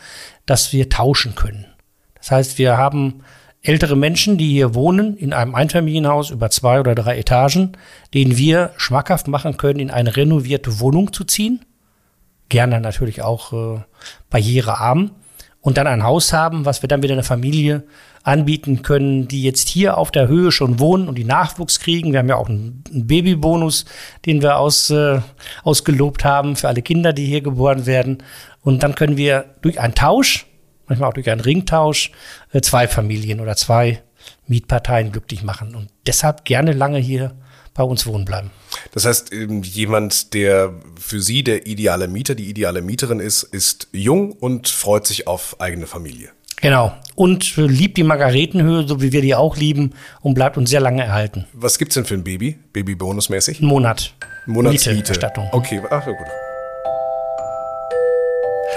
dass 0.47 0.73
wir 0.73 0.89
tauschen 0.89 1.35
können. 1.35 1.67
Das 2.15 2.31
heißt, 2.31 2.59
wir 2.59 2.77
haben 2.77 3.23
ältere 3.63 3.97
Menschen, 3.97 4.39
die 4.39 4.51
hier 4.51 4.75
wohnen, 4.75 5.17
in 5.17 5.33
einem 5.33 5.55
Einfamilienhaus 5.55 6.31
über 6.31 6.51
zwei 6.51 6.81
oder 6.81 6.95
drei 6.95 7.19
Etagen, 7.19 7.73
denen 8.15 8.37
wir 8.37 8.73
schmackhaft 8.77 9.29
machen 9.29 9.57
können, 9.57 9.81
in 9.81 9.91
eine 9.91 10.17
renovierte 10.17 10.81
Wohnung 10.81 11.13
zu 11.13 11.25
ziehen. 11.25 11.65
Gerne 12.49 12.81
natürlich 12.81 13.23
auch 13.23 13.53
äh, 13.53 13.81
barrierearm. 14.31 15.11
Und 15.61 15.77
dann 15.77 15.89
ein 15.89 16.05
Haus 16.05 16.33
haben, 16.33 16.65
was 16.65 16.83
wir 16.83 16.89
dann 16.89 17.03
wieder 17.03 17.15
eine 17.15 17.25
Familie 17.25 17.85
anbieten 18.29 18.83
können, 18.83 19.27
die 19.27 19.43
jetzt 19.43 19.69
hier 19.69 19.97
auf 19.97 20.11
der 20.11 20.29
Höhe 20.29 20.53
schon 20.53 20.79
wohnen 20.79 21.09
und 21.09 21.14
die 21.17 21.25
Nachwuchs 21.25 21.81
kriegen. 21.81 22.12
Wir 22.12 22.19
haben 22.19 22.29
ja 22.29 22.37
auch 22.37 22.49
einen, 22.49 22.85
Babybonus, 22.91 23.87
den 24.27 24.43
wir 24.43 24.59
aus, 24.59 24.91
äh, 24.91 25.21
ausgelobt 25.64 26.25
haben 26.25 26.55
für 26.55 26.69
alle 26.69 26.83
Kinder, 26.83 27.14
die 27.14 27.25
hier 27.25 27.41
geboren 27.41 27.87
werden. 27.87 28.19
Und 28.61 28.83
dann 28.83 28.95
können 28.95 29.17
wir 29.17 29.47
durch 29.62 29.81
einen 29.81 29.95
Tausch, 29.95 30.47
manchmal 30.87 31.09
auch 31.09 31.14
durch 31.14 31.31
einen 31.31 31.41
Ringtausch, 31.41 32.12
äh, 32.53 32.61
zwei 32.61 32.87
Familien 32.87 33.41
oder 33.41 33.57
zwei 33.57 34.03
Mietparteien 34.47 35.11
glücklich 35.11 35.43
machen. 35.43 35.75
Und 35.75 35.88
deshalb 36.07 36.45
gerne 36.45 36.73
lange 36.73 36.99
hier 36.99 37.35
bei 37.73 37.83
uns 37.83 38.07
wohnen 38.07 38.27
bleiben. 38.27 38.51
Das 38.93 39.07
heißt, 39.07 39.33
ähm, 39.33 39.62
jemand, 39.62 40.35
der 40.35 40.75
für 41.01 41.23
Sie 41.23 41.45
der 41.45 41.67
ideale 41.67 42.09
Mieter, 42.09 42.35
die 42.35 42.51
ideale 42.51 42.83
Mieterin 42.83 43.21
ist, 43.21 43.43
ist 43.43 43.88
jung 43.93 44.33
und 44.33 44.69
freut 44.69 45.07
sich 45.07 45.27
auf 45.27 45.61
eigene 45.61 45.87
Familie. 45.87 46.31
Genau. 46.61 46.92
Und 47.14 47.57
liebt 47.57 47.97
die 47.97 48.05
Margaretenhöhe, 48.05 48.87
so 48.87 49.03
wie 49.03 49.12
wir 49.12 49.23
die 49.23 49.35
auch 49.35 49.57
lieben, 49.57 49.92
und 50.21 50.35
bleibt 50.35 50.57
uns 50.57 50.71
sehr 50.71 50.81
lange 50.81 51.03
erhalten. 51.03 51.47
Was 51.53 51.79
gibt's 51.79 51.94
denn 51.94 52.05
für 52.05 52.14
ein 52.14 52.25
Baby? 52.25 52.59
Baby-bonusmäßig? 52.73 53.61
Ein 53.61 53.66
Monat. 53.66 54.14
Monatsmiete. 54.47 55.12
Okay, 55.53 55.83
ach 55.90 56.07
ja 56.07 56.12
gut. 56.12 56.27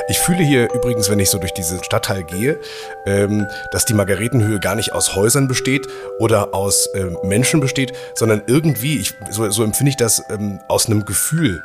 Ich 0.07 0.19
fühle 0.19 0.43
hier 0.43 0.73
übrigens, 0.73 1.09
wenn 1.09 1.19
ich 1.19 1.29
so 1.29 1.37
durch 1.37 1.53
diesen 1.53 1.83
Stadtteil 1.83 2.23
gehe, 2.23 2.59
ähm, 3.05 3.47
dass 3.71 3.85
die 3.85 3.93
Margaretenhöhe 3.93 4.59
gar 4.59 4.75
nicht 4.75 4.93
aus 4.93 5.15
Häusern 5.15 5.47
besteht 5.47 5.87
oder 6.19 6.53
aus 6.53 6.89
ähm, 6.95 7.17
Menschen 7.23 7.59
besteht, 7.59 7.93
sondern 8.15 8.41
irgendwie, 8.47 8.97
ich, 8.97 9.13
so, 9.29 9.49
so 9.51 9.63
empfinde 9.63 9.91
ich 9.91 9.97
das, 9.97 10.23
ähm, 10.29 10.59
aus 10.67 10.87
einem 10.87 11.05
Gefühl. 11.05 11.61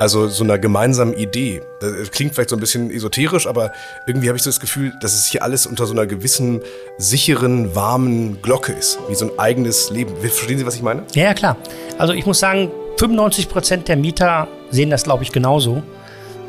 Also 0.00 0.28
so 0.28 0.44
einer 0.44 0.58
gemeinsamen 0.58 1.14
Idee. 1.14 1.62
Das 1.80 2.10
klingt 2.10 2.34
vielleicht 2.34 2.50
so 2.50 2.56
ein 2.56 2.60
bisschen 2.60 2.90
esoterisch, 2.90 3.46
aber 3.46 3.72
irgendwie 4.06 4.28
habe 4.28 4.36
ich 4.36 4.42
so 4.42 4.50
das 4.50 4.60
Gefühl, 4.60 4.92
dass 5.00 5.14
es 5.14 5.26
hier 5.26 5.42
alles 5.42 5.66
unter 5.66 5.86
so 5.86 5.92
einer 5.92 6.06
gewissen 6.06 6.60
sicheren, 6.98 7.74
warmen 7.74 8.42
Glocke 8.42 8.72
ist. 8.72 8.98
Wie 9.08 9.14
so 9.14 9.26
ein 9.26 9.38
eigenes 9.38 9.90
Leben. 9.90 10.16
Verstehen 10.16 10.58
Sie, 10.58 10.66
was 10.66 10.74
ich 10.74 10.82
meine? 10.82 11.04
Ja, 11.12 11.24
ja 11.24 11.34
klar. 11.34 11.56
Also 11.98 12.12
ich 12.12 12.26
muss 12.26 12.40
sagen, 12.40 12.70
95 12.98 13.48
Prozent 13.48 13.88
der 13.88 13.96
Mieter 13.96 14.48
sehen 14.70 14.90
das, 14.90 15.04
glaube 15.04 15.22
ich, 15.22 15.32
genauso. 15.32 15.82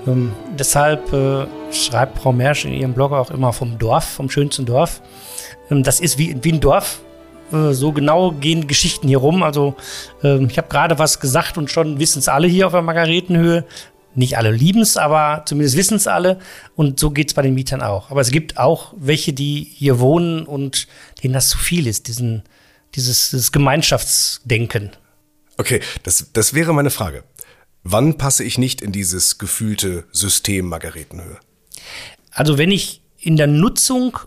Ähm, 0.08 0.32
deshalb 0.58 1.12
äh, 1.14 1.46
schreibt 1.72 2.20
Frau 2.20 2.32
Mersch 2.32 2.66
in 2.66 2.74
ihrem 2.74 2.94
Blog 2.94 3.12
auch 3.12 3.32
immer 3.32 3.54
vom 3.54 3.78
Dorf, 3.78 4.06
vom 4.06 4.30
schönsten 4.30 4.66
Dorf. 4.66 5.02
Ähm, 5.72 5.84
das 5.84 6.00
ist 6.00 6.18
wie, 6.18 6.36
wie 6.42 6.54
ein 6.54 6.60
Dorf. 6.60 7.00
Äh, 7.56 7.74
so 7.74 7.91
genau 7.91 8.32
gehen 8.32 8.68
Geschichten 8.68 9.08
hier 9.08 9.20
rum. 9.20 9.44
Also 9.44 9.76
ähm, 10.24 10.48
ich 10.50 10.58
habe 10.58 10.68
gerade 10.68 11.00
was 11.00 11.20
gesagt 11.20 11.58
und 11.58 11.72
schon 11.72 12.00
wissen 12.00 12.20
es 12.20 12.28
alle 12.28 12.48
hier 12.48 12.68
auf 12.68 12.74
der 12.74 12.82
Margaretenhöhe. 12.82 13.65
Nicht 14.13 14.38
alle 14.38 14.52
lieben 14.52 14.82
es, 14.82 14.96
aber 14.96 15.44
zumindest 15.46 15.76
wissen 15.76 15.96
es 15.96 16.08
alle. 16.08 16.39
Und 16.76 17.00
so 17.00 17.12
geht 17.12 17.30
es 17.30 17.34
bei 17.34 17.41
den 17.41 17.54
Mietern 17.54 17.82
auch. 17.82 18.12
Aber 18.12 18.22
es 18.22 18.32
gibt 18.32 18.58
auch 18.58 18.94
welche, 18.98 19.34
die 19.34 19.68
hier 19.76 20.00
wohnen 20.00 20.46
und 20.46 20.88
denen 21.22 21.34
das 21.34 21.50
zu 21.50 21.58
viel 21.58 21.86
ist, 21.86 22.08
diesen, 22.08 22.44
dieses, 22.96 23.32
dieses 23.32 23.52
Gemeinschaftsdenken. 23.52 24.91
Okay, 25.58 25.82
das, 26.04 26.32
das 26.32 26.54
wäre 26.54 26.74
meine 26.74 26.91
Frage. 26.91 27.24
Wann 27.84 28.18
passe 28.18 28.44
ich 28.44 28.58
nicht 28.58 28.82
in 28.82 28.91
dieses 28.91 29.38
gefühlte 29.38 30.06
System 30.12 30.68
Margaretenhöhe? 30.68 31.38
Also 32.32 32.58
wenn 32.58 32.72
ich 32.72 33.02
in 33.20 33.36
der 33.36 33.48
Nutzung, 33.48 34.18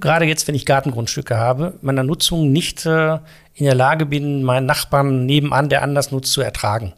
gerade 0.00 0.24
jetzt, 0.24 0.48
wenn 0.48 0.54
ich 0.54 0.66
Gartengrundstücke 0.66 1.36
habe, 1.36 1.74
meiner 1.82 2.02
Nutzung 2.02 2.52
nicht 2.52 2.86
äh, 2.86 3.18
in 3.54 3.64
der 3.64 3.74
Lage 3.74 4.06
bin, 4.06 4.42
meinen 4.42 4.66
Nachbarn 4.66 5.26
nebenan, 5.26 5.68
der 5.68 5.82
anders 5.82 6.10
nutzt, 6.10 6.32
zu 6.32 6.40
ertragen, 6.40 6.94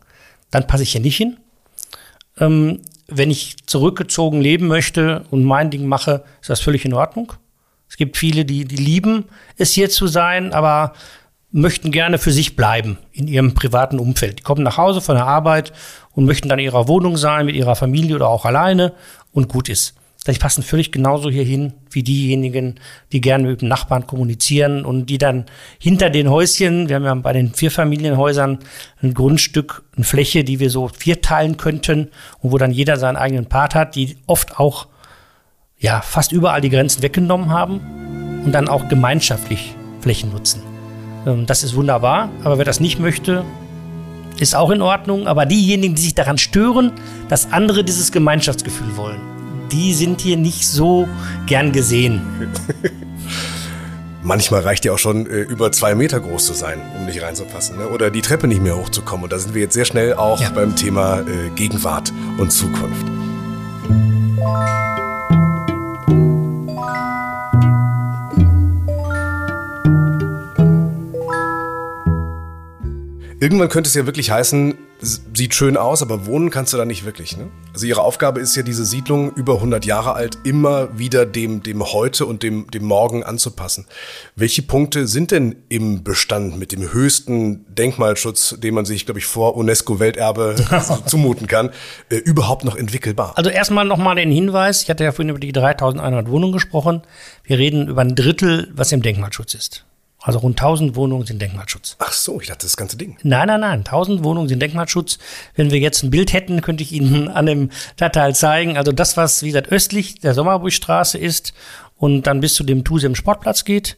dann 0.50 0.66
passe 0.66 0.82
ich 0.82 0.92
hier 0.92 1.00
nicht 1.00 1.16
hin. 1.16 1.38
Ähm, 2.38 2.80
wenn 3.08 3.30
ich 3.30 3.56
zurückgezogen 3.66 4.40
leben 4.40 4.68
möchte 4.68 5.24
und 5.30 5.44
mein 5.44 5.70
Ding 5.70 5.86
mache, 5.86 6.24
ist 6.40 6.50
das 6.50 6.60
völlig 6.60 6.84
in 6.84 6.94
Ordnung. 6.94 7.32
Es 7.88 7.96
gibt 7.96 8.16
viele, 8.16 8.44
die, 8.44 8.64
die 8.64 8.76
lieben 8.76 9.24
es 9.56 9.72
hier 9.72 9.90
zu 9.90 10.06
sein, 10.06 10.52
aber 10.52 10.92
möchten 11.50 11.90
gerne 11.90 12.18
für 12.18 12.30
sich 12.30 12.54
bleiben 12.54 12.98
in 13.12 13.26
ihrem 13.26 13.54
privaten 13.54 13.98
Umfeld. 13.98 14.38
Die 14.38 14.42
kommen 14.42 14.62
nach 14.62 14.76
Hause 14.76 15.00
von 15.00 15.16
der 15.16 15.26
Arbeit 15.26 15.72
und 16.12 16.24
möchten 16.24 16.48
dann 16.48 16.60
in 16.60 16.66
ihrer 16.66 16.86
Wohnung 16.86 17.16
sein, 17.16 17.46
mit 17.46 17.56
ihrer 17.56 17.74
Familie 17.74 18.14
oder 18.14 18.28
auch 18.28 18.44
alleine 18.44 18.92
und 19.32 19.48
gut 19.48 19.68
ist. 19.68 19.94
Die 20.26 20.38
passen 20.38 20.62
völlig 20.62 20.92
genauso 20.92 21.30
hier 21.30 21.44
hin 21.44 21.72
wie 21.90 22.02
diejenigen, 22.02 22.74
die 23.10 23.20
gerne 23.20 23.48
mit 23.48 23.62
dem 23.62 23.68
Nachbarn 23.68 24.06
kommunizieren 24.06 24.84
und 24.84 25.06
die 25.06 25.16
dann 25.16 25.46
hinter 25.78 26.10
den 26.10 26.28
Häuschen, 26.28 26.88
wir 26.88 26.96
haben 26.96 27.04
ja 27.04 27.14
bei 27.14 27.32
den 27.32 27.54
Vierfamilienhäusern 27.54 28.58
ein 29.02 29.14
Grundstück, 29.14 29.82
eine 29.96 30.04
Fläche, 30.04 30.44
die 30.44 30.60
wir 30.60 30.68
so 30.68 30.88
vier 30.88 31.22
teilen 31.22 31.56
könnten 31.56 32.10
und 32.40 32.52
wo 32.52 32.58
dann 32.58 32.70
jeder 32.70 32.98
seinen 32.98 33.16
eigenen 33.16 33.46
Part 33.46 33.74
hat, 33.74 33.96
die 33.96 34.18
oft 34.26 34.60
auch 34.60 34.88
ja 35.78 36.02
fast 36.02 36.32
überall 36.32 36.60
die 36.60 36.70
Grenzen 36.70 37.02
weggenommen 37.02 37.50
haben 37.50 37.80
und 38.44 38.52
dann 38.52 38.68
auch 38.68 38.88
gemeinschaftlich 38.88 39.74
Flächen 40.00 40.30
nutzen. 40.32 40.62
Ähm, 41.26 41.46
das 41.46 41.64
ist 41.64 41.74
wunderbar, 41.74 42.28
aber 42.44 42.58
wer 42.58 42.64
das 42.66 42.78
nicht 42.78 42.98
möchte, 42.98 43.44
ist 44.38 44.54
auch 44.54 44.70
in 44.70 44.82
Ordnung. 44.82 45.26
Aber 45.26 45.46
diejenigen, 45.46 45.94
die 45.94 46.02
sich 46.02 46.14
daran 46.14 46.38
stören, 46.38 46.92
dass 47.28 47.52
andere 47.52 47.84
dieses 47.84 48.12
Gemeinschaftsgefühl 48.12 48.96
wollen, 48.96 49.20
die 49.72 49.94
sind 49.94 50.20
hier 50.20 50.36
nicht 50.36 50.66
so 50.66 51.08
gern 51.46 51.72
gesehen. 51.72 52.22
Manchmal 54.22 54.60
reicht 54.60 54.84
ja 54.84 54.92
auch 54.92 54.98
schon, 54.98 55.26
äh, 55.26 55.40
über 55.40 55.72
zwei 55.72 55.94
Meter 55.94 56.20
groß 56.20 56.44
zu 56.44 56.52
sein, 56.52 56.80
um 56.98 57.06
nicht 57.06 57.22
reinzupassen. 57.22 57.78
Ne? 57.78 57.88
Oder 57.88 58.10
die 58.10 58.20
Treppe 58.20 58.46
nicht 58.46 58.62
mehr 58.62 58.76
hochzukommen. 58.76 59.24
Und 59.24 59.32
da 59.32 59.38
sind 59.38 59.54
wir 59.54 59.62
jetzt 59.62 59.74
sehr 59.74 59.86
schnell 59.86 60.14
auch 60.14 60.40
ja. 60.40 60.50
beim 60.50 60.76
Thema 60.76 61.20
äh, 61.20 61.50
Gegenwart 61.54 62.12
und 62.36 62.50
Zukunft. 62.50 63.06
Irgendwann 73.40 73.70
könnte 73.70 73.88
es 73.88 73.94
ja 73.94 74.04
wirklich 74.04 74.30
heißen, 74.30 74.74
sieht 75.00 75.54
schön 75.54 75.76
aus, 75.76 76.02
aber 76.02 76.26
wohnen 76.26 76.50
kannst 76.50 76.72
du 76.72 76.76
da 76.76 76.84
nicht 76.84 77.04
wirklich. 77.04 77.36
Ne? 77.36 77.48
Also 77.72 77.86
ihre 77.86 78.02
Aufgabe 78.02 78.40
ist 78.40 78.54
ja, 78.56 78.62
diese 78.62 78.84
Siedlung 78.84 79.32
über 79.32 79.54
100 79.54 79.84
Jahre 79.84 80.14
alt 80.14 80.38
immer 80.44 80.98
wieder 80.98 81.26
dem, 81.26 81.62
dem 81.62 81.82
Heute 81.82 82.26
und 82.26 82.42
dem, 82.42 82.70
dem 82.70 82.84
Morgen 82.84 83.22
anzupassen. 83.22 83.86
Welche 84.36 84.62
Punkte 84.62 85.06
sind 85.06 85.30
denn 85.30 85.56
im 85.68 86.04
Bestand 86.04 86.58
mit 86.58 86.72
dem 86.72 86.92
höchsten 86.92 87.64
Denkmalschutz, 87.74 88.56
den 88.58 88.74
man 88.74 88.84
sich, 88.84 89.06
glaube 89.06 89.18
ich, 89.18 89.26
vor 89.26 89.56
UNESCO-Welterbe 89.56 90.56
zumuten 91.06 91.46
kann, 91.46 91.70
äh, 92.10 92.16
überhaupt 92.16 92.64
noch 92.64 92.76
entwickelbar? 92.76 93.32
Also 93.36 93.50
erstmal 93.50 93.86
nochmal 93.86 94.16
den 94.16 94.30
Hinweis, 94.30 94.82
ich 94.82 94.90
hatte 94.90 95.04
ja 95.04 95.12
vorhin 95.12 95.30
über 95.30 95.40
die 95.40 95.52
3100 95.52 96.28
Wohnungen 96.28 96.52
gesprochen. 96.52 97.02
Wir 97.44 97.58
reden 97.58 97.88
über 97.88 98.02
ein 98.02 98.14
Drittel, 98.14 98.70
was 98.74 98.92
im 98.92 99.02
Denkmalschutz 99.02 99.54
ist. 99.54 99.84
Also 100.22 100.40
rund 100.40 100.60
1000 100.60 100.96
Wohnungen 100.96 101.24
sind 101.24 101.40
Denkmalschutz. 101.40 101.96
Ach 101.98 102.12
so, 102.12 102.40
ich 102.40 102.48
dachte 102.48 102.66
das 102.66 102.76
ganze 102.76 102.98
Ding. 102.98 103.16
Nein, 103.22 103.46
nein, 103.46 103.60
nein. 103.60 103.78
1000 103.80 104.22
Wohnungen 104.22 104.48
sind 104.48 104.60
Denkmalschutz. 104.60 105.18
Wenn 105.54 105.70
wir 105.70 105.78
jetzt 105.78 106.02
ein 106.02 106.10
Bild 106.10 106.32
hätten, 106.34 106.60
könnte 106.60 106.82
ich 106.82 106.92
Ihnen 106.92 107.28
an 107.28 107.46
dem 107.46 107.70
Stadtteil 107.94 108.34
zeigen. 108.34 108.76
Also 108.76 108.92
das, 108.92 109.16
was, 109.16 109.42
wie 109.42 109.46
gesagt, 109.48 109.72
östlich 109.72 110.20
der 110.20 110.34
Sommerburgstraße 110.34 111.16
ist 111.16 111.54
und 111.96 112.26
dann 112.26 112.40
bis 112.40 112.54
zu 112.54 112.64
dem 112.64 112.84
Tusem 112.84 113.14
Sportplatz 113.14 113.64
geht 113.64 113.96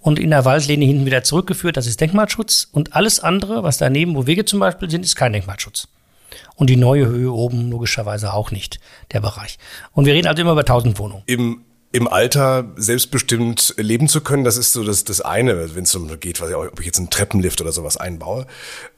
und 0.00 0.18
in 0.18 0.30
der 0.30 0.44
Waldlehne 0.44 0.84
hinten 0.84 1.06
wieder 1.06 1.24
zurückgeführt, 1.24 1.76
das 1.76 1.86
ist 1.86 2.00
Denkmalschutz. 2.00 2.68
Und 2.70 2.94
alles 2.94 3.20
andere, 3.20 3.64
was 3.64 3.78
daneben, 3.78 4.14
wo 4.14 4.26
Wege 4.26 4.44
zum 4.44 4.60
Beispiel 4.60 4.90
sind, 4.90 5.04
ist 5.04 5.16
kein 5.16 5.32
Denkmalschutz. 5.32 5.88
Und 6.54 6.70
die 6.70 6.76
neue 6.76 7.06
Höhe 7.06 7.32
oben 7.32 7.70
logischerweise 7.70 8.32
auch 8.32 8.50
nicht, 8.52 8.78
der 9.12 9.20
Bereich. 9.20 9.58
Und 9.92 10.06
wir 10.06 10.14
reden 10.14 10.28
also 10.28 10.42
immer 10.42 10.52
über 10.52 10.60
1000 10.60 10.98
Wohnungen. 10.98 11.22
Im 11.26 11.64
im 11.92 12.08
Alter 12.08 12.72
selbstbestimmt 12.76 13.74
leben 13.76 14.08
zu 14.08 14.22
können, 14.22 14.44
das 14.44 14.56
ist 14.56 14.72
so 14.72 14.82
das, 14.82 15.04
das 15.04 15.20
eine, 15.20 15.74
wenn 15.74 15.84
es 15.84 15.94
um 15.94 16.18
geht, 16.18 16.40
was 16.40 16.48
ich, 16.48 16.56
ob 16.56 16.80
ich 16.80 16.86
jetzt 16.86 16.98
einen 16.98 17.10
Treppenlift 17.10 17.60
oder 17.60 17.70
sowas 17.70 17.98
einbaue. 17.98 18.46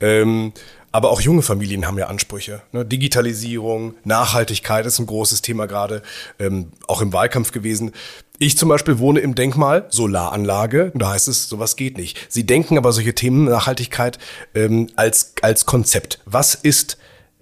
Ähm, 0.01 0.53
aber 0.93 1.11
auch 1.11 1.21
junge 1.21 1.43
Familien 1.43 1.89
haben 1.89 1.99
ja 1.99 2.07
Ansprüche. 2.07 2.63
Ne? 2.71 2.85
Digitalisierung, 2.85 3.95
Nachhaltigkeit 4.05 4.87
ist 4.87 5.01
ein 5.01 5.07
großes 5.07 5.43
Thema 5.43 5.67
gerade, 5.67 6.03
ähm, 6.39 6.71
auch 6.87 7.01
im 7.01 7.13
Wahlkampf 7.13 7.51
gewesen. 7.51 7.91
Ich 8.39 8.57
zum 8.57 8.69
Beispiel 8.69 9.01
wohne 9.01 9.19
im 9.19 9.35
Denkmal, 9.35 9.87
Solaranlage, 9.89 10.93
da 10.95 11.11
heißt 11.11 11.27
es, 11.27 11.49
sowas 11.49 11.75
geht 11.75 11.99
nicht. 11.99 12.27
Sie 12.29 12.47
denken 12.47 12.79
aber 12.79 12.93
solche 12.93 13.15
Themen 13.15 13.47
Nachhaltigkeit 13.47 14.21
ähm, 14.55 14.89
als, 14.95 15.35
als 15.43 15.67
Konzept. 15.67 16.21
Was 16.27 16.55
ist 16.55 16.97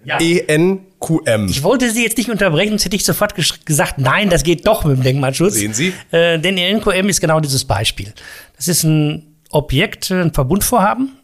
ja. 0.05 0.17
ENQM. 0.19 1.47
Ich 1.49 1.63
wollte 1.63 1.89
Sie 1.89 2.03
jetzt 2.03 2.17
nicht 2.17 2.29
unterbrechen, 2.29 2.71
sonst 2.71 2.85
hätte 2.85 2.95
ich 2.95 3.05
sofort 3.05 3.35
gesagt, 3.65 3.97
nein, 3.97 4.29
das 4.29 4.43
geht 4.43 4.65
doch 4.67 4.83
mit 4.83 4.97
dem 4.97 5.03
Denkmalschutz. 5.03 5.55
Sehen 5.55 5.73
Sie? 5.73 5.93
Äh, 6.11 6.39
denn 6.39 6.57
ENQM 6.57 7.09
ist 7.09 7.21
genau 7.21 7.39
dieses 7.39 7.65
Beispiel. 7.65 8.13
Das 8.55 8.67
ist 8.67 8.83
ein 8.83 9.35
Objekt, 9.49 10.11
ein 10.11 10.33
Verbundvorhaben. 10.33 11.17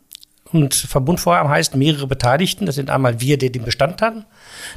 Und 0.51 0.73
Verbundvorhaben 0.73 1.51
heißt 1.51 1.75
mehrere 1.75 2.07
Beteiligten. 2.07 2.65
Das 2.65 2.75
sind 2.75 2.89
einmal 2.89 3.21
wir, 3.21 3.37
die 3.37 3.51
den 3.51 3.63
Bestand 3.63 4.01
haben. 4.01 4.25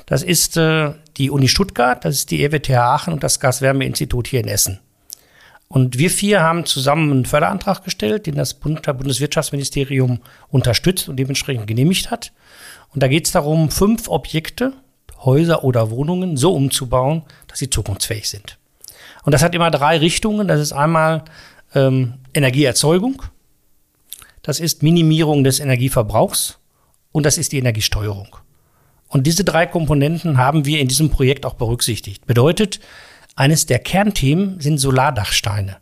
Das 0.07 0.23
ist 0.23 0.57
äh, 0.57 0.93
die 1.17 1.31
Uni 1.31 1.49
Stuttgart, 1.49 2.05
das 2.05 2.17
ist 2.17 2.31
die 2.31 2.45
EWTH 2.45 2.71
Aachen 2.71 3.15
und 3.15 3.23
das 3.23 3.41
Gaswärmeinstitut 3.41 4.29
hier 4.29 4.41
in 4.41 4.49
Essen. 4.49 4.81
Und 5.69 5.97
wir 5.97 6.11
vier 6.11 6.43
haben 6.43 6.67
zusammen 6.67 7.11
einen 7.11 7.25
Förderantrag 7.25 7.83
gestellt, 7.83 8.27
den 8.27 8.35
das 8.35 8.53
Bundeswirtschaftsministerium 8.53 10.21
unterstützt 10.51 11.09
und 11.09 11.17
dementsprechend 11.17 11.67
genehmigt 11.67 12.11
hat. 12.11 12.33
Und 12.95 13.03
da 13.03 13.09
geht 13.09 13.27
es 13.27 13.33
darum, 13.33 13.71
fünf 13.71 14.09
Objekte, 14.09 14.73
Häuser 15.25 15.65
oder 15.65 15.91
Wohnungen 15.91 16.37
so 16.37 16.53
umzubauen, 16.55 17.23
dass 17.47 17.59
sie 17.59 17.71
zukunftsfähig 17.71 18.29
sind. 18.29 18.59
Und 19.25 19.33
das 19.33 19.43
hat 19.43 19.55
immer 19.55 19.71
drei 19.71 19.99
Richtungen. 19.99 20.49
Das 20.49 20.61
ist 20.61 20.73
einmal 20.73 21.25
ähm, 21.75 22.15
Energieerzeugung, 22.35 23.23
das 24.43 24.59
ist 24.59 24.83
Minimierung 24.83 25.45
des 25.45 25.61
Energieverbrauchs 25.61 26.59
und 27.13 27.25
das 27.25 27.39
ist 27.39 27.53
die 27.53 27.59
Energiesteuerung. 27.59 28.37
Und 29.09 29.27
diese 29.27 29.45
drei 29.45 29.67
Komponenten 29.67 30.39
haben 30.39 30.65
wir 30.65 30.81
in 30.81 30.89
diesem 30.89 31.11
Projekt 31.11 31.47
auch 31.47 31.55
berücksichtigt. 31.55 32.27
Bedeutet, 32.27 32.81
eines 33.37 33.67
der 33.67 33.79
Kernthemen 33.79 34.59
sind 34.61 34.79
Solardachsteine. 34.79 35.77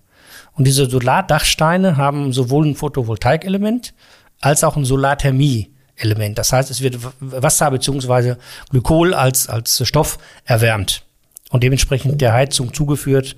Und 0.53 0.67
diese 0.67 0.91
Solardachsteine 0.91 1.97
haben 1.97 2.33
sowohl 2.33 2.67
ein 2.67 2.75
Photovoltaikelement 2.75 3.95
als 4.41 4.65
auch 4.65 4.77
ein 4.77 4.85
Solarthermie-Element. 6.01 6.39
Das 6.39 6.53
heißt, 6.53 6.71
es 6.71 6.81
wird 6.81 6.99
Wasser 7.21 7.71
beziehungsweise 7.71 8.39
Glykol 8.71 9.15
als, 9.15 9.49
als 9.49 9.87
Stoff 9.87 10.19
erwärmt 10.45 11.05
und 11.51 11.63
dementsprechend 11.63 12.21
der 12.21 12.33
Heizung 12.33 12.73
zugeführt, 12.73 13.37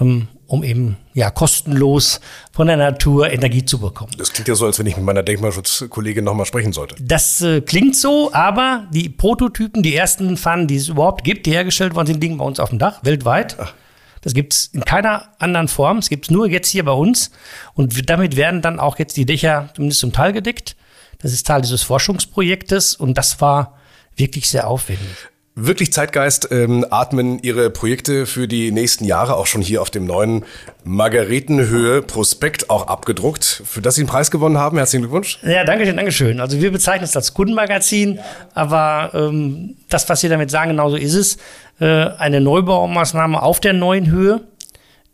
ähm, 0.00 0.28
um 0.46 0.62
eben 0.62 0.96
ja 1.14 1.30
kostenlos 1.30 2.20
von 2.52 2.66
der 2.66 2.76
Natur 2.76 3.30
Energie 3.30 3.64
zu 3.64 3.78
bekommen. 3.78 4.12
Das 4.18 4.32
klingt 4.32 4.48
ja 4.48 4.54
so, 4.54 4.66
als 4.66 4.78
wenn 4.78 4.86
ich 4.86 4.96
mit 4.96 5.04
meiner 5.04 5.22
Denkmalschutzkollegin 5.22 6.24
nochmal 6.24 6.46
sprechen 6.46 6.72
sollte. 6.72 6.96
Das 7.00 7.40
äh, 7.40 7.60
klingt 7.60 7.96
so, 7.96 8.32
aber 8.32 8.86
die 8.92 9.08
Prototypen, 9.08 9.82
die 9.82 9.94
ersten 9.94 10.36
Pfannen, 10.36 10.66
die 10.66 10.76
es 10.76 10.88
überhaupt 10.88 11.24
gibt, 11.24 11.46
die 11.46 11.52
hergestellt 11.52 11.94
worden 11.94 12.08
sind, 12.08 12.20
liegen 12.20 12.38
bei 12.38 12.44
uns 12.44 12.60
auf 12.60 12.70
dem 12.70 12.78
Dach, 12.78 13.00
weltweit. 13.02 13.56
Ach. 13.58 13.72
Das 14.20 14.32
gibt 14.32 14.54
es 14.54 14.66
in 14.72 14.82
keiner 14.82 15.28
anderen 15.38 15.68
Form. 15.68 15.98
Es 15.98 16.08
gibt 16.08 16.26
es 16.26 16.30
nur 16.30 16.48
jetzt 16.48 16.68
hier 16.68 16.82
bei 16.86 16.92
uns. 16.92 17.30
Und 17.74 18.08
damit 18.08 18.36
werden 18.36 18.62
dann 18.62 18.80
auch 18.80 18.98
jetzt 18.98 19.18
die 19.18 19.26
Dächer 19.26 19.68
zumindest 19.74 20.00
zum 20.00 20.14
Teil 20.14 20.32
gedeckt. 20.32 20.76
Das 21.24 21.32
ist 21.32 21.46
Teil 21.46 21.62
dieses 21.62 21.82
Forschungsprojektes 21.82 22.96
und 22.96 23.16
das 23.16 23.40
war 23.40 23.78
wirklich 24.14 24.50
sehr 24.50 24.68
aufwendig. 24.68 25.08
Wirklich 25.54 25.90
Zeitgeist 25.90 26.48
ähm, 26.50 26.84
atmen 26.90 27.38
Ihre 27.38 27.70
Projekte 27.70 28.26
für 28.26 28.46
die 28.46 28.70
nächsten 28.70 29.06
Jahre 29.06 29.36
auch 29.36 29.46
schon 29.46 29.62
hier 29.62 29.80
auf 29.80 29.88
dem 29.88 30.04
neuen 30.04 30.44
Margaretenhöhe 30.84 32.02
Prospekt 32.02 32.68
auch 32.68 32.88
abgedruckt, 32.88 33.62
für 33.64 33.80
das 33.80 33.94
Sie 33.94 34.02
einen 34.02 34.08
Preis 34.08 34.30
gewonnen 34.30 34.58
haben. 34.58 34.76
Herzlichen 34.76 35.04
Glückwunsch. 35.04 35.38
Ja, 35.42 35.64
danke 35.64 35.86
schön, 35.86 35.96
danke 35.96 36.12
schön. 36.12 36.40
Also 36.40 36.60
wir 36.60 36.70
bezeichnen 36.70 37.04
es 37.04 37.16
als 37.16 37.32
Kundenmagazin, 37.32 38.18
aber 38.52 39.12
ähm, 39.14 39.76
das, 39.88 40.06
was 40.10 40.20
Sie 40.20 40.28
damit 40.28 40.50
sagen, 40.50 40.72
genauso 40.72 40.96
ist 40.96 41.14
es. 41.14 41.38
Äh, 41.80 42.10
eine 42.18 42.42
Neubaumaßnahme 42.42 43.42
auf 43.42 43.60
der 43.60 43.72
neuen 43.72 44.10
Höhe, 44.10 44.42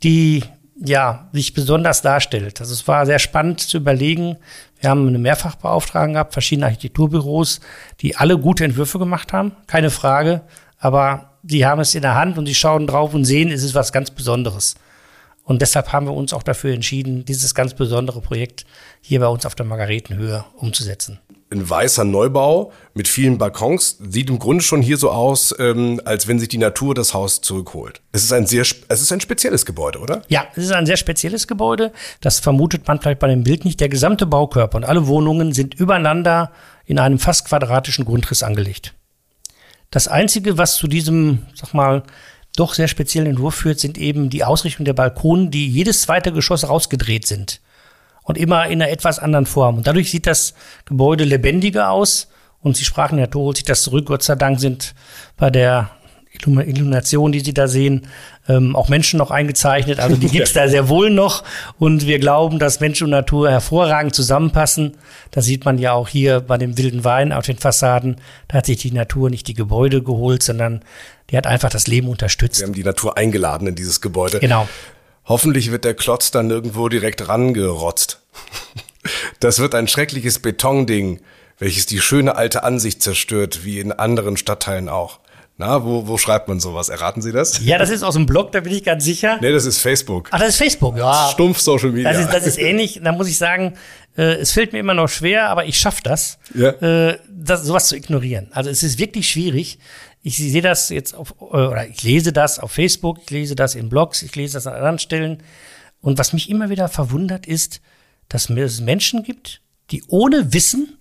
die 0.03 0.42
ja, 0.83 1.29
sich 1.33 1.53
besonders 1.53 2.03
darstellt. 2.03 2.61
Also 2.61 2.73
es 2.73 2.88
war 2.88 3.05
sehr 3.07 3.18
spannend 3.18 3.61
zu 3.61 3.77
überlegen. 3.77 4.38
Wir 4.80 4.90
haben 4.90 5.06
eine 5.06 5.18
Mehrfachbeauftragung 5.18 6.14
gehabt, 6.14 6.32
verschiedene 6.32 6.66
Architekturbüros, 6.66 7.60
die 8.00 8.16
alle 8.16 8.38
gute 8.38 8.64
Entwürfe 8.64 8.98
gemacht 8.98 9.32
haben, 9.32 9.52
keine 9.66 9.90
Frage. 9.90 10.42
Aber 10.78 11.32
sie 11.42 11.66
haben 11.66 11.80
es 11.80 11.94
in 11.94 12.02
der 12.02 12.14
Hand 12.14 12.38
und 12.38 12.46
sie 12.46 12.54
schauen 12.54 12.86
drauf 12.86 13.12
und 13.14 13.24
sehen, 13.24 13.50
es 13.50 13.62
ist 13.62 13.74
was 13.74 13.92
ganz 13.92 14.10
Besonderes. 14.10 14.74
Und 15.44 15.62
deshalb 15.62 15.92
haben 15.92 16.06
wir 16.06 16.14
uns 16.14 16.32
auch 16.32 16.42
dafür 16.42 16.72
entschieden, 16.72 17.24
dieses 17.24 17.54
ganz 17.54 17.74
besondere 17.74 18.20
Projekt 18.20 18.64
hier 19.00 19.20
bei 19.20 19.26
uns 19.26 19.44
auf 19.44 19.54
der 19.54 19.66
Margaretenhöhe 19.66 20.44
umzusetzen 20.56 21.18
ein 21.50 21.68
weißer 21.68 22.04
Neubau 22.04 22.72
mit 22.94 23.08
vielen 23.08 23.38
Balkons. 23.38 23.98
Sieht 24.08 24.30
im 24.30 24.38
Grunde 24.38 24.62
schon 24.62 24.82
hier 24.82 24.96
so 24.96 25.10
aus, 25.10 25.54
ähm, 25.58 26.00
als 26.04 26.28
wenn 26.28 26.38
sich 26.38 26.48
die 26.48 26.58
Natur 26.58 26.94
das 26.94 27.12
Haus 27.12 27.40
zurückholt. 27.40 28.00
Es 28.12 28.22
ist 28.22 28.32
ein 28.32 28.46
sehr, 28.46 28.62
es 28.62 29.02
ist 29.02 29.12
ein 29.12 29.20
spezielles 29.20 29.66
Gebäude, 29.66 29.98
oder? 29.98 30.22
Ja, 30.28 30.44
es 30.54 30.64
ist 30.64 30.72
ein 30.72 30.86
sehr 30.86 30.96
spezielles 30.96 31.48
Gebäude. 31.48 31.92
Das 32.20 32.38
vermutet 32.38 32.86
man 32.86 33.00
vielleicht 33.00 33.18
bei 33.18 33.28
dem 33.28 33.42
Bild 33.42 33.64
nicht. 33.64 33.80
Der 33.80 33.88
gesamte 33.88 34.26
Baukörper 34.26 34.76
und 34.76 34.84
alle 34.84 35.08
Wohnungen 35.08 35.52
sind 35.52 35.74
übereinander 35.74 36.52
in 36.86 36.98
einem 36.98 37.18
fast 37.18 37.46
quadratischen 37.46 38.04
Grundriss 38.04 38.42
angelegt. 38.42 38.94
Das 39.90 40.06
einzige, 40.06 40.56
was 40.56 40.76
zu 40.76 40.86
diesem, 40.86 41.46
sag 41.54 41.74
mal, 41.74 42.04
doch 42.56 42.74
sehr 42.74 42.88
speziellen 42.88 43.28
Entwurf 43.28 43.56
führt, 43.56 43.80
sind 43.80 43.98
eben 43.98 44.30
die 44.30 44.44
Ausrichtung 44.44 44.84
der 44.84 44.92
Balkonen, 44.92 45.50
die 45.50 45.68
jedes 45.68 46.02
zweite 46.02 46.32
Geschoss 46.32 46.68
rausgedreht 46.68 47.26
sind 47.26 47.60
und 48.30 48.38
immer 48.38 48.66
in 48.66 48.80
einer 48.80 48.92
etwas 48.92 49.18
anderen 49.18 49.44
Form. 49.44 49.78
Und 49.78 49.88
dadurch 49.88 50.10
sieht 50.12 50.26
das 50.28 50.54
Gebäude 50.84 51.24
lebendiger 51.24 51.90
aus. 51.90 52.28
Und 52.62 52.76
Sie 52.76 52.84
sprachen, 52.84 53.18
Tor 53.30 53.42
holt 53.42 53.56
sich 53.56 53.64
das 53.64 53.82
zurück. 53.82 54.06
Gott 54.06 54.22
sei 54.22 54.36
Dank 54.36 54.60
sind 54.60 54.94
bei 55.36 55.50
der 55.50 55.90
Illumination, 56.32 57.32
die 57.32 57.40
Sie 57.40 57.52
da 57.52 57.66
sehen, 57.66 58.06
ähm, 58.48 58.76
auch 58.76 58.88
Menschen 58.88 59.18
noch 59.18 59.32
eingezeichnet. 59.32 59.98
Also 59.98 60.14
die 60.14 60.26
gibt's 60.30 60.52
da 60.52 60.68
sehr 60.68 60.88
wohl 60.88 61.10
noch. 61.10 61.42
Und 61.80 62.06
wir 62.06 62.20
glauben, 62.20 62.60
dass 62.60 62.78
Mensch 62.78 63.02
und 63.02 63.10
Natur 63.10 63.50
hervorragend 63.50 64.14
zusammenpassen. 64.14 64.96
Das 65.32 65.44
sieht 65.44 65.64
man 65.64 65.78
ja 65.78 65.92
auch 65.92 66.08
hier 66.08 66.38
bei 66.38 66.56
dem 66.56 66.78
wilden 66.78 67.02
Wein 67.02 67.32
auf 67.32 67.46
den 67.46 67.58
Fassaden. 67.58 68.16
Da 68.46 68.58
hat 68.58 68.66
sich 68.66 68.76
die 68.76 68.92
Natur 68.92 69.28
nicht 69.28 69.48
die 69.48 69.54
Gebäude 69.54 70.04
geholt, 70.04 70.44
sondern 70.44 70.82
die 71.30 71.36
hat 71.36 71.48
einfach 71.48 71.70
das 71.70 71.88
Leben 71.88 72.06
unterstützt. 72.06 72.60
Wir 72.60 72.68
haben 72.68 72.74
die 72.74 72.84
Natur 72.84 73.16
eingeladen 73.16 73.66
in 73.66 73.74
dieses 73.74 74.00
Gebäude. 74.00 74.38
Genau. 74.38 74.68
Hoffentlich 75.30 75.70
wird 75.70 75.84
der 75.84 75.94
Klotz 75.94 76.32
dann 76.32 76.50
irgendwo 76.50 76.88
direkt 76.88 77.28
rangerotzt. 77.28 78.20
Das 79.38 79.58
wird 79.58 79.74
ein 79.74 79.88
schreckliches 79.88 80.40
Betonding, 80.40 81.20
welches 81.58 81.86
die 81.86 82.00
schöne 82.00 82.36
alte 82.36 82.64
Ansicht 82.64 83.02
zerstört, 83.02 83.64
wie 83.64 83.80
in 83.80 83.92
anderen 83.92 84.36
Stadtteilen 84.36 84.90
auch. 84.90 85.20
Na, 85.56 85.84
wo, 85.84 86.06
wo 86.06 86.18
schreibt 86.18 86.48
man 86.48 86.60
sowas? 86.60 86.90
Erraten 86.90 87.22
Sie 87.22 87.32
das? 87.32 87.64
Ja, 87.64 87.78
das 87.78 87.88
ist 87.88 88.02
aus 88.02 88.14
dem 88.14 88.26
Blog, 88.26 88.52
da 88.52 88.60
bin 88.60 88.74
ich 88.74 88.84
ganz 88.84 89.04
sicher. 89.04 89.38
Nee, 89.40 89.52
das 89.52 89.64
ist 89.64 89.78
Facebook. 89.78 90.28
Ach, 90.32 90.38
das 90.38 90.50
ist 90.50 90.56
Facebook, 90.56 90.98
ja. 90.98 91.30
Stumpf 91.32 91.58
Social 91.58 91.92
Media. 91.92 92.12
Das 92.12 92.20
ist, 92.20 92.30
das 92.30 92.46
ist 92.46 92.58
ähnlich. 92.58 93.00
Da 93.02 93.12
muss 93.12 93.28
ich 93.28 93.38
sagen, 93.38 93.74
äh, 94.18 94.36
es 94.36 94.52
fällt 94.52 94.72
mir 94.72 94.80
immer 94.80 94.94
noch 94.94 95.08
schwer, 95.08 95.48
aber 95.48 95.64
ich 95.64 95.78
schaffe 95.78 96.02
das, 96.02 96.38
ja. 96.54 96.70
äh, 96.70 97.18
das, 97.30 97.64
sowas 97.64 97.88
zu 97.88 97.96
ignorieren. 97.96 98.48
Also 98.52 98.68
es 98.68 98.82
ist 98.82 98.98
wirklich 98.98 99.30
schwierig. 99.30 99.78
Ich 100.22 100.37
sehe 100.37 100.62
das 100.62 100.90
jetzt 100.90 101.14
auf, 101.14 101.35
äh, 101.40 101.44
oder 101.44 101.87
ich 101.88 102.02
lese 102.02 102.33
das 102.33 102.59
auf 102.59 102.72
Facebook, 102.72 103.18
ich 103.22 103.30
lese 103.30 103.54
das 103.54 103.74
in 103.74 103.88
Blogs, 103.88 104.22
ich 104.22 104.35
lese 104.37 104.54
das 104.54 104.66
an 104.66 104.74
anderen 104.74 104.98
Stellen. 104.98 105.42
Und 106.00 106.18
was 106.18 106.33
mich 106.33 106.50
immer 106.50 106.70
wieder 106.70 106.88
verwundert 106.88 107.46
ist, 107.46 107.80
dass 108.28 108.48
es 108.48 108.80
Menschen 108.80 109.22
gibt, 109.22 109.61
die 109.90 110.04
ohne 110.09 110.52
Wissen 110.52 110.96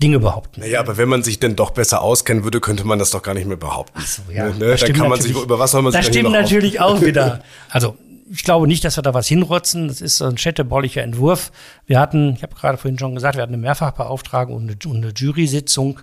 Dinge 0.00 0.20
behaupten. 0.20 0.60
Naja, 0.60 0.80
aber 0.80 0.96
wenn 0.96 1.08
man 1.08 1.22
sich 1.22 1.40
denn 1.40 1.56
doch 1.56 1.72
besser 1.72 2.02
auskennen 2.02 2.44
würde, 2.44 2.60
könnte 2.60 2.84
man 2.84 2.98
das 2.98 3.10
doch 3.10 3.22
gar 3.22 3.34
nicht 3.34 3.46
mehr 3.46 3.56
behaupten. 3.56 3.98
Ach 4.00 4.06
so, 4.06 4.22
ja. 4.32 4.48
Ne? 4.50 4.54
ne? 4.54 4.76
Dann 4.76 4.92
kann 4.92 5.08
man 5.08 5.20
sich, 5.20 5.32
über 5.34 5.58
was 5.58 5.72
soll 5.72 5.82
man 5.82 5.92
sich 5.92 6.00
Das 6.00 6.08
stimmt 6.08 6.30
natürlich 6.30 6.80
auch 6.80 7.00
wieder. 7.02 7.42
Also, 7.70 7.96
ich 8.30 8.44
glaube 8.44 8.68
nicht, 8.68 8.84
dass 8.84 8.96
wir 8.96 9.02
da 9.02 9.14
was 9.14 9.26
hinrotzen. 9.26 9.88
Das 9.88 10.00
ist 10.00 10.22
ein 10.22 10.38
städtebaulicher 10.38 11.02
Entwurf. 11.02 11.50
Wir 11.86 11.98
hatten, 11.98 12.34
ich 12.34 12.42
habe 12.42 12.54
gerade 12.54 12.78
vorhin 12.78 12.98
schon 12.98 13.14
gesagt, 13.14 13.36
wir 13.36 13.42
hatten 13.42 13.54
eine 13.54 13.62
Mehrfachbeauftragung 13.62 14.54
und 14.54 14.70
eine, 14.70 14.92
und 14.92 15.02
eine 15.02 15.12
Jury-Sitzung. 15.14 16.00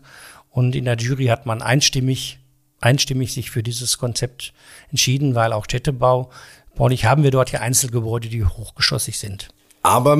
Und 0.49 0.75
in 0.75 0.85
der 0.85 0.97
Jury 0.97 1.27
hat 1.27 1.45
man 1.45 1.61
einstimmig 1.61 2.39
einstimmig 2.81 3.33
sich 3.33 3.51
für 3.51 3.63
dieses 3.63 3.97
Konzept 3.97 4.53
entschieden, 4.89 5.35
weil 5.35 5.53
auch 5.53 5.65
Städtebau, 5.65 6.29
baulich 6.75 7.05
haben 7.05 7.23
wir 7.23 7.31
dort 7.31 7.51
ja 7.51 7.61
Einzelgebäude, 7.61 8.29
die 8.29 8.43
hochgeschossig 8.43 9.17
sind. 9.17 9.49
Aber 9.81 10.17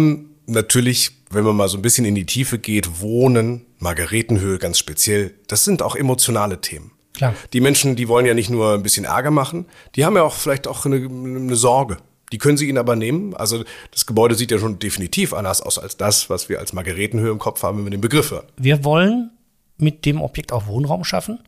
natürlich, 0.47 1.11
wenn 1.29 1.43
man 1.43 1.55
mal 1.55 1.67
so 1.67 1.77
ein 1.77 1.81
bisschen 1.81 2.05
in 2.05 2.15
die 2.15 2.25
Tiefe 2.25 2.59
geht, 2.59 3.01
Wohnen, 3.01 3.65
Margaretenhöhe 3.79 4.57
ganz 4.57 4.79
speziell, 4.79 5.33
das 5.47 5.63
sind 5.63 5.81
auch 5.81 5.95
emotionale 5.95 6.61
Themen. 6.61 6.91
Klar. 7.13 7.33
Die 7.53 7.61
Menschen, 7.61 7.95
die 7.95 8.07
wollen 8.07 8.25
ja 8.25 8.33
nicht 8.33 8.49
nur 8.49 8.73
ein 8.73 8.83
bisschen 8.83 9.05
Ärger 9.05 9.31
machen, 9.31 9.65
die 9.95 10.05
haben 10.05 10.15
ja 10.15 10.23
auch 10.23 10.33
vielleicht 10.33 10.67
auch 10.67 10.85
eine, 10.85 10.97
eine 10.97 11.55
Sorge. 11.55 11.97
Die 12.31 12.37
können 12.37 12.57
sie 12.57 12.67
ihnen 12.67 12.77
aber 12.77 12.95
nehmen. 12.95 13.35
Also 13.35 13.63
das 13.91 14.05
Gebäude 14.05 14.35
sieht 14.35 14.51
ja 14.51 14.59
schon 14.59 14.79
definitiv 14.79 15.33
anders 15.33 15.61
aus 15.61 15.77
als 15.77 15.95
das, 15.95 16.29
was 16.29 16.49
wir 16.49 16.59
als 16.59 16.73
Margaretenhöhe 16.73 17.31
im 17.31 17.39
Kopf 17.39 17.63
haben, 17.63 17.77
wenn 17.77 17.85
wir 17.85 17.91
den 17.91 18.01
Begriff 18.01 18.31
hören. 18.31 18.45
Wir 18.57 18.83
wollen 18.83 19.31
mit 19.77 20.05
dem 20.05 20.21
Objekt 20.21 20.51
auch 20.51 20.67
Wohnraum 20.67 21.03
schaffen. 21.03 21.39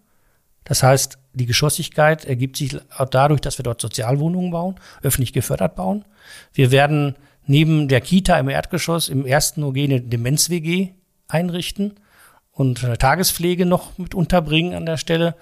Das 0.68 0.84
heißt, 0.84 1.18
die 1.34 1.46
Geschossigkeit 1.46 2.26
ergibt 2.26 2.58
sich 2.58 2.78
dadurch, 3.10 3.40
dass 3.40 3.58
wir 3.58 3.64
dort 3.64 3.80
Sozialwohnungen 3.80 4.52
bauen, 4.52 4.76
öffentlich 5.02 5.32
gefördert 5.32 5.76
bauen. 5.76 6.04
Wir 6.52 6.72
werden 6.72 7.16
neben 7.46 7.88
der 7.88 8.02
Kita 8.02 8.38
im 8.38 8.50
Erdgeschoss 8.50 9.08
im 9.08 9.26
ersten 9.26 9.64
OG 9.64 9.78
eine 9.78 10.02
Demenz-WG 10.02 10.90
einrichten 11.30 11.94
und 12.52 12.84
eine 12.84 12.98
Tagespflege 12.98 13.66
noch 13.66 13.98
mit 13.98 14.14
unterbringen 14.14 14.74
an 14.74 14.86
der 14.86 14.98
Stelle. 14.98 15.36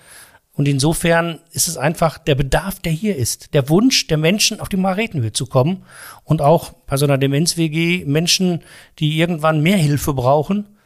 Und 0.53 0.67
insofern 0.67 1.39
ist 1.51 1.67
es 1.67 1.75
einfach 1.75 2.19
der 2.19 2.35
Bedarf, 2.35 2.79
der 2.79 2.91
hier 2.91 3.15
ist, 3.15 3.55
der 3.55 3.67
Wunsch 3.67 4.05
der 4.05 4.17
Menschen, 4.17 4.59
auf 4.59 4.69
die 4.69 4.77
Maretenhöhe 4.77 5.33
zu 5.33 5.47
kommen 5.47 5.85
und 6.23 6.43
auch 6.43 6.71
bei 6.85 6.97
so 6.97 7.05
einer 7.05 7.17
Demenz-WG 7.17 8.05
Menschen, 8.05 8.61
die 8.99 9.17
irgendwann 9.17 9.61
mehr 9.61 9.77
Hilfe 9.77 10.13
brauchen, 10.13 10.77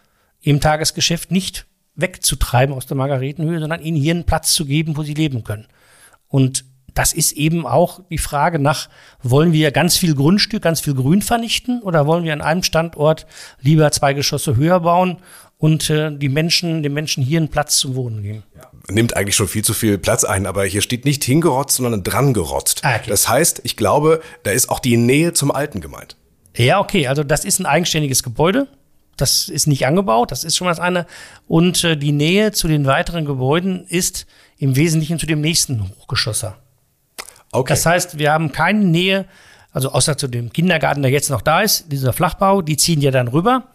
im 0.42 0.62
Tagesgeschäft 0.62 1.30
nicht 1.30 1.66
wegzutreiben 2.02 2.76
aus 2.76 2.86
der 2.86 2.98
Margaretenhöhe, 2.98 3.60
sondern 3.60 3.82
ihnen 3.82 3.98
hier 3.98 4.14
einen 4.14 4.26
Platz 4.26 4.54
zu 4.54 4.66
geben, 4.66 4.98
wo 4.98 5.04
sie 5.04 5.14
leben 5.14 5.44
können. 5.44 5.68
Und 6.28 6.66
das 6.94 7.14
ist 7.14 7.34
eben 7.34 7.66
auch 7.66 8.02
die 8.10 8.18
Frage 8.18 8.60
nach, 8.60 8.90
wollen 9.22 9.54
wir 9.54 9.72
ganz 9.72 9.98
viel 9.98 10.16
Grundstück, 10.16 10.64
ganz 10.64 10.82
viel 10.82 10.96
Grün 10.96 11.22
vernichten 11.22 11.82
oder 11.82 12.06
wollen 12.06 12.24
wir 12.24 12.34
an 12.34 12.42
einem 12.42 12.64
Standort 12.64 13.26
lieber 13.62 13.92
zwei 13.92 14.14
Geschosse 14.14 14.56
höher 14.56 14.80
bauen 14.82 15.18
und 15.58 15.90
äh, 15.90 16.12
die 16.12 16.30
Menschen, 16.30 16.84
den 16.84 16.94
Menschen 16.94 17.24
hier 17.24 17.38
einen 17.38 17.50
Platz 17.50 17.78
zum 17.78 17.96
Wohnen 17.96 18.24
geben? 18.24 18.44
Ja. 18.56 18.70
Nimmt 18.90 19.16
eigentlich 19.16 19.36
schon 19.36 19.48
viel 19.48 19.64
zu 19.64 19.74
viel 19.74 19.98
Platz 19.98 20.24
ein, 20.24 20.46
aber 20.46 20.66
hier 20.66 20.82
steht 20.82 21.06
nicht 21.06 21.24
hingerotzt, 21.24 21.78
sondern 21.78 22.04
drangerotzt. 22.04 22.82
Ah, 22.84 22.96
okay. 22.96 23.10
Das 23.10 23.30
heißt, 23.30 23.62
ich 23.64 23.78
glaube, 23.78 24.22
da 24.44 24.52
ist 24.52 24.70
auch 24.70 24.80
die 24.80 24.98
Nähe 24.98 25.34
zum 25.34 25.52
Alten 25.52 25.82
gemeint. 25.82 26.16
Ja, 26.56 26.80
okay, 26.80 27.08
also 27.08 27.24
das 27.24 27.46
ist 27.46 27.60
ein 27.60 27.66
eigenständiges 27.66 28.24
Gebäude. 28.24 28.68
Das 29.22 29.48
ist 29.50 29.68
nicht 29.68 29.86
angebaut, 29.86 30.32
das 30.32 30.44
ist 30.44 30.58
schon 30.58 30.66
mal 30.66 30.72
das 30.72 30.80
eine. 30.80 31.06
Und 31.48 31.84
äh, 31.84 31.98
die 31.98 32.12
Nähe 32.12 32.52
zu 32.52 32.68
den 32.68 32.86
weiteren 32.86 33.26
Gebäuden 33.26 33.86
ist 33.88 34.26
im 34.58 34.76
Wesentlichen 34.76 35.20
zu 35.20 35.26
dem 35.26 35.42
nächsten 35.42 35.90
Hochgeschosser. 35.90 36.58
Okay. 37.52 37.74
Das 37.74 37.86
heißt, 37.86 38.20
wir 38.20 38.32
haben 38.32 38.52
keine 38.52 38.86
Nähe, 38.86 39.26
also 39.72 39.92
außer 39.92 40.18
zu 40.18 40.28
dem 40.28 40.52
Kindergarten, 40.54 41.02
der 41.02 41.12
jetzt 41.12 41.30
noch 41.30 41.42
da 41.42 41.62
ist, 41.62 41.92
dieser 41.92 42.14
Flachbau, 42.14 42.62
die 42.62 42.78
ziehen 42.78 43.02
ja 43.02 43.12
dann 43.12 43.28
rüber. 43.28 43.68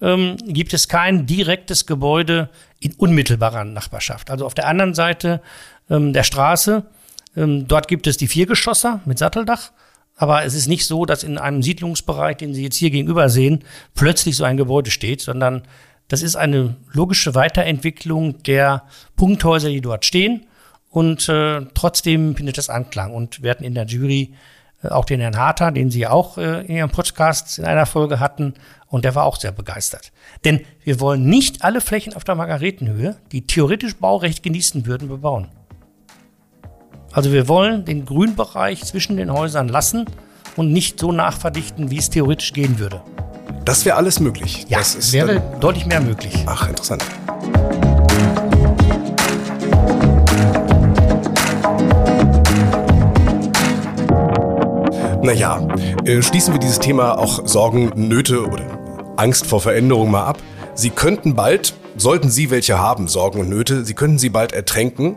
Ähm, 0.00 0.36
gibt 0.46 0.72
es 0.72 0.88
kein 0.88 1.26
direktes 1.26 1.86
Gebäude 1.86 2.48
in 2.80 2.94
unmittelbarer 2.94 3.64
Nachbarschaft. 3.64 4.30
Also 4.30 4.46
auf 4.46 4.54
der 4.54 4.66
anderen 4.66 4.94
Seite 4.94 5.42
ähm, 5.90 6.12
der 6.12 6.22
Straße, 6.22 6.84
ähm, 7.36 7.68
dort 7.68 7.86
gibt 7.86 8.06
es 8.06 8.16
die 8.16 8.28
Viergeschosser 8.28 9.00
mit 9.04 9.18
Satteldach 9.18 9.72
Aber 10.20 10.44
es 10.44 10.52
ist 10.52 10.66
nicht 10.66 10.84
so, 10.84 11.06
dass 11.06 11.24
in 11.24 11.38
einem 11.38 11.62
Siedlungsbereich, 11.62 12.36
den 12.36 12.52
Sie 12.52 12.62
jetzt 12.62 12.76
hier 12.76 12.90
gegenüber 12.90 13.30
sehen, 13.30 13.64
plötzlich 13.94 14.36
so 14.36 14.44
ein 14.44 14.58
Gebäude 14.58 14.90
steht, 14.90 15.22
sondern 15.22 15.62
das 16.08 16.20
ist 16.20 16.36
eine 16.36 16.76
logische 16.92 17.34
Weiterentwicklung 17.34 18.42
der 18.42 18.82
Punkthäuser, 19.16 19.70
die 19.70 19.80
dort 19.80 20.04
stehen. 20.04 20.44
Und 20.90 21.26
äh, 21.30 21.62
trotzdem 21.72 22.36
findet 22.36 22.58
das 22.58 22.68
Anklang. 22.68 23.14
Und 23.14 23.42
wir 23.42 23.50
hatten 23.50 23.64
in 23.64 23.74
der 23.74 23.86
Jury 23.86 24.34
äh, 24.82 24.88
auch 24.88 25.06
den 25.06 25.20
Herrn 25.20 25.38
Harter, 25.38 25.72
den 25.72 25.90
Sie 25.90 26.06
auch 26.06 26.36
äh, 26.36 26.66
in 26.66 26.76
Ihrem 26.76 26.90
Podcast 26.90 27.58
in 27.58 27.64
einer 27.64 27.86
Folge 27.86 28.20
hatten. 28.20 28.52
Und 28.88 29.06
der 29.06 29.14
war 29.14 29.24
auch 29.24 29.36
sehr 29.36 29.52
begeistert. 29.52 30.12
Denn 30.44 30.60
wir 30.84 31.00
wollen 31.00 31.24
nicht 31.30 31.64
alle 31.64 31.80
Flächen 31.80 32.12
auf 32.12 32.24
der 32.24 32.34
Margaretenhöhe, 32.34 33.16
die 33.32 33.46
theoretisch 33.46 33.96
Baurecht 33.96 34.42
genießen 34.42 34.84
würden, 34.84 35.08
bebauen. 35.08 35.48
Also 37.12 37.32
wir 37.32 37.48
wollen 37.48 37.84
den 37.84 38.06
Grünbereich 38.06 38.84
zwischen 38.84 39.16
den 39.16 39.32
Häusern 39.32 39.66
lassen 39.66 40.04
und 40.54 40.72
nicht 40.72 41.00
so 41.00 41.10
nachverdichten, 41.10 41.90
wie 41.90 41.98
es 41.98 42.08
theoretisch 42.08 42.52
gehen 42.52 42.78
würde. 42.78 43.00
Das 43.64 43.84
wäre 43.84 43.96
alles 43.96 44.20
möglich. 44.20 44.66
Ja, 44.68 44.78
das 44.78 44.94
ist 44.94 45.12
wäre 45.12 45.42
deutlich 45.58 45.86
mehr 45.86 46.00
möglich. 46.00 46.44
Ach, 46.46 46.68
interessant. 46.68 47.04
Naja, 55.22 55.66
äh, 56.04 56.22
schließen 56.22 56.54
wir 56.54 56.60
dieses 56.60 56.78
Thema 56.78 57.18
auch 57.18 57.44
Sorgen, 57.46 57.90
Nöte 57.96 58.46
oder 58.46 58.66
Angst 59.16 59.46
vor 59.46 59.60
Veränderung 59.60 60.12
mal 60.12 60.26
ab. 60.26 60.38
Sie 60.74 60.90
könnten 60.90 61.34
bald, 61.34 61.74
sollten 61.96 62.30
Sie 62.30 62.50
welche 62.50 62.78
haben, 62.78 63.08
Sorgen 63.08 63.40
und 63.40 63.48
Nöte, 63.48 63.84
Sie 63.84 63.94
könnten 63.94 64.18
sie 64.18 64.30
bald 64.30 64.52
ertränken 64.52 65.16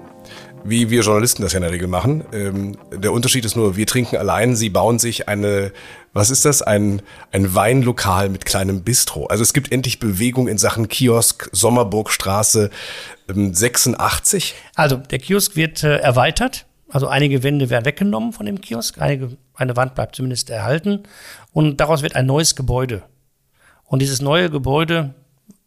wie 0.63 0.89
wir 0.89 1.02
Journalisten 1.02 1.41
das 1.41 1.54
ja 1.54 1.58
in 1.58 1.63
der 1.63 1.71
Regel 1.71 1.88
machen. 1.88 2.23
Ähm, 2.32 2.78
der 2.91 3.12
Unterschied 3.12 3.45
ist 3.45 3.56
nur, 3.56 3.76
wir 3.76 3.86
trinken 3.86 4.17
allein, 4.17 4.56
sie 4.56 4.69
bauen 4.69 4.99
sich 4.99 5.28
eine, 5.28 5.71
was 6.13 6.30
ist 6.30 6.45
das, 6.45 6.62
ein, 6.62 7.02
ein 7.32 7.54
Weinlokal 7.54 8.30
mit 8.30 8.45
kleinem 8.45 8.84
Bistro. 8.84 9.26
Also 9.28 9.43
es 9.43 9.54
gibt 9.54 9.71
endlich 9.71 9.99
Bewegung 9.99 10.47
in 10.47 10.58
Sachen 10.58 10.88
Kiosk, 10.88 11.49
Sommerburgstraße 11.52 12.69
ähm, 13.30 13.54
86. 13.54 14.56
Also 14.76 14.97
der 14.97 15.19
Kiosk 15.19 15.56
wird 15.56 15.84
äh, 15.84 15.97
erweitert. 15.97 16.65
Also 16.89 17.08
einige 17.08 17.43
Wände 17.43 17.69
werden 17.69 17.86
weggenommen 17.86 18.34
von 18.34 18.45
dem 18.45 18.62
Kiosk, 18.62 19.02
einige, 19.02 19.36
eine 19.56 19.76
Wand 19.76 19.95
bleibt 19.95 20.15
zumindest 20.15 20.49
erhalten 20.49 21.04
und 21.52 21.78
daraus 21.78 22.04
wird 22.04 22.15
ein 22.15 22.28
neues 22.28 22.56
Gebäude. 22.56 23.04
Und 23.86 24.02
dieses 24.02 24.21
neue 24.21 24.49
Gebäude 24.49 25.15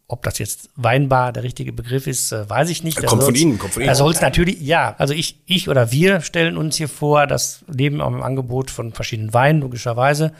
ob 0.09 0.23
das 0.23 0.39
jetzt 0.39 0.69
Weinbar 0.75 1.33
der 1.33 1.43
richtige 1.43 1.73
Begriff 1.73 2.07
ist, 2.07 2.31
äh, 2.31 2.49
weiß 2.49 2.69
ich 2.69 2.81
nicht. 2.83 3.03
Kommt 3.05 3.23
von 3.23 3.35
Ihnen, 3.35 3.59
kommt 3.59 3.73
von 3.73 3.81
Ihnen. 3.81 3.89
Da 3.89 3.95
soll 3.95 4.13
es 4.13 4.21
natürlich, 4.21 4.61
ja, 4.61 4.95
also 4.97 5.13
ich, 5.13 5.41
ich 5.45 5.67
oder 5.67 5.91
wir 5.91 6.21
stellen 6.21 6.55
uns 6.55 6.77
hier 6.77 6.87
vor, 6.87 7.27
dass 7.27 7.65
neben 7.67 7.99
am 7.99 8.21
Angebot 8.23 8.71
von 8.71 8.93
verschiedenen 8.93 9.33
Weinen, 9.33 9.59
logischerweise, 9.59 10.31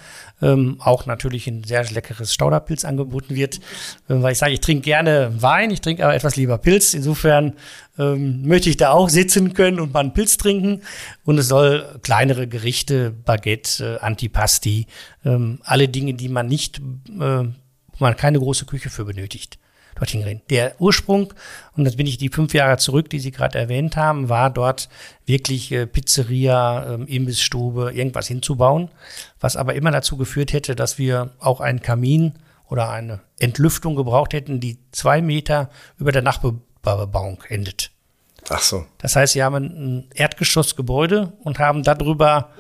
ähm, 0.41 0.77
auch 0.79 1.05
natürlich 1.05 1.47
ein 1.47 1.65
sehr 1.65 1.83
leckeres 1.83 2.33
Stauderpilz 2.33 2.85
angeboten 2.85 3.35
wird. 3.35 3.59
Ähm, 4.09 4.23
weil 4.23 4.31
ich 4.31 4.37
sage, 4.37 4.53
ich 4.53 4.61
trinke 4.61 4.83
gerne 4.83 5.33
Wein, 5.39 5.69
ich 5.69 5.81
trinke 5.81 6.05
aber 6.05 6.15
etwas 6.15 6.37
lieber 6.37 6.57
Pilz. 6.57 6.93
Insofern 6.93 7.53
ähm, 7.99 8.47
möchte 8.47 8.69
ich 8.69 8.77
da 8.77 8.91
auch 8.91 9.09
sitzen 9.09 9.53
können 9.53 9.81
und 9.81 9.93
mal 9.93 9.99
einen 9.99 10.13
Pilz 10.13 10.37
trinken. 10.37 10.81
Und 11.25 11.39
es 11.39 11.49
soll 11.49 11.99
kleinere 12.03 12.47
Gerichte, 12.47 13.11
Baguette, 13.11 13.97
äh, 13.99 14.05
Antipasti, 14.05 14.87
ähm, 15.25 15.59
alle 15.63 15.89
Dinge, 15.89 16.13
die 16.13 16.29
man 16.29 16.47
nicht 16.47 16.79
äh, 17.19 17.43
wo 17.97 18.05
man 18.05 18.15
keine 18.15 18.39
große 18.39 18.65
Küche 18.65 18.89
für 18.89 19.05
benötigt, 19.05 19.57
dorthin 19.95 20.23
gehen. 20.23 20.41
Der 20.49 20.79
Ursprung, 20.79 21.33
und 21.75 21.85
jetzt 21.85 21.97
bin 21.97 22.07
ich 22.07 22.17
die 22.17 22.29
fünf 22.29 22.53
Jahre 22.53 22.77
zurück, 22.77 23.09
die 23.09 23.19
Sie 23.19 23.31
gerade 23.31 23.57
erwähnt 23.57 23.95
haben, 23.95 24.29
war 24.29 24.49
dort 24.49 24.89
wirklich 25.25 25.71
äh, 25.71 25.87
Pizzeria, 25.87 26.95
äh, 26.95 27.15
Imbissstube, 27.15 27.91
irgendwas 27.93 28.27
hinzubauen, 28.27 28.89
was 29.39 29.55
aber 29.55 29.75
immer 29.75 29.91
dazu 29.91 30.17
geführt 30.17 30.53
hätte, 30.53 30.75
dass 30.75 30.97
wir 30.97 31.31
auch 31.39 31.61
einen 31.61 31.81
Kamin 31.81 32.33
oder 32.69 32.89
eine 32.89 33.21
Entlüftung 33.39 33.95
gebraucht 33.95 34.33
hätten, 34.33 34.59
die 34.59 34.77
zwei 34.91 35.21
Meter 35.21 35.69
über 35.97 36.11
der 36.11 36.21
Nachbebauung 36.21 37.43
endet. 37.47 37.91
Ach 38.49 38.61
so. 38.61 38.85
Das 38.99 39.15
heißt, 39.15 39.33
sie 39.33 39.43
haben 39.43 39.55
ein 39.55 40.09
Erdgeschossgebäude 40.13 41.33
und 41.43 41.59
haben 41.59 41.83
darüber 41.83 42.51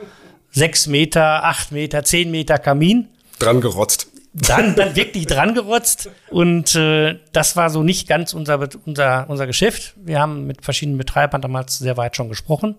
sechs 0.51 0.87
Meter, 0.87 1.45
acht 1.45 1.71
Meter, 1.71 2.03
zehn 2.03 2.31
Meter 2.31 2.57
Kamin. 2.57 3.07
Dran 3.39 3.61
gerotzt 3.61 4.07
dann, 4.41 4.75
dann 4.75 4.95
wirklich 4.95 5.25
dran 5.27 5.53
gerotzt. 5.53 6.09
Und 6.29 6.75
äh, 6.75 7.19
das 7.31 7.55
war 7.55 7.69
so 7.69 7.83
nicht 7.83 8.07
ganz 8.07 8.33
unser, 8.33 8.67
unser, 8.85 9.29
unser 9.29 9.47
Geschäft. 9.47 9.93
Wir 9.97 10.19
haben 10.19 10.45
mit 10.45 10.63
verschiedenen 10.63 10.97
Betreibern 10.97 11.41
damals 11.41 11.77
sehr 11.79 11.97
weit 11.97 12.15
schon 12.15 12.29
gesprochen. 12.29 12.75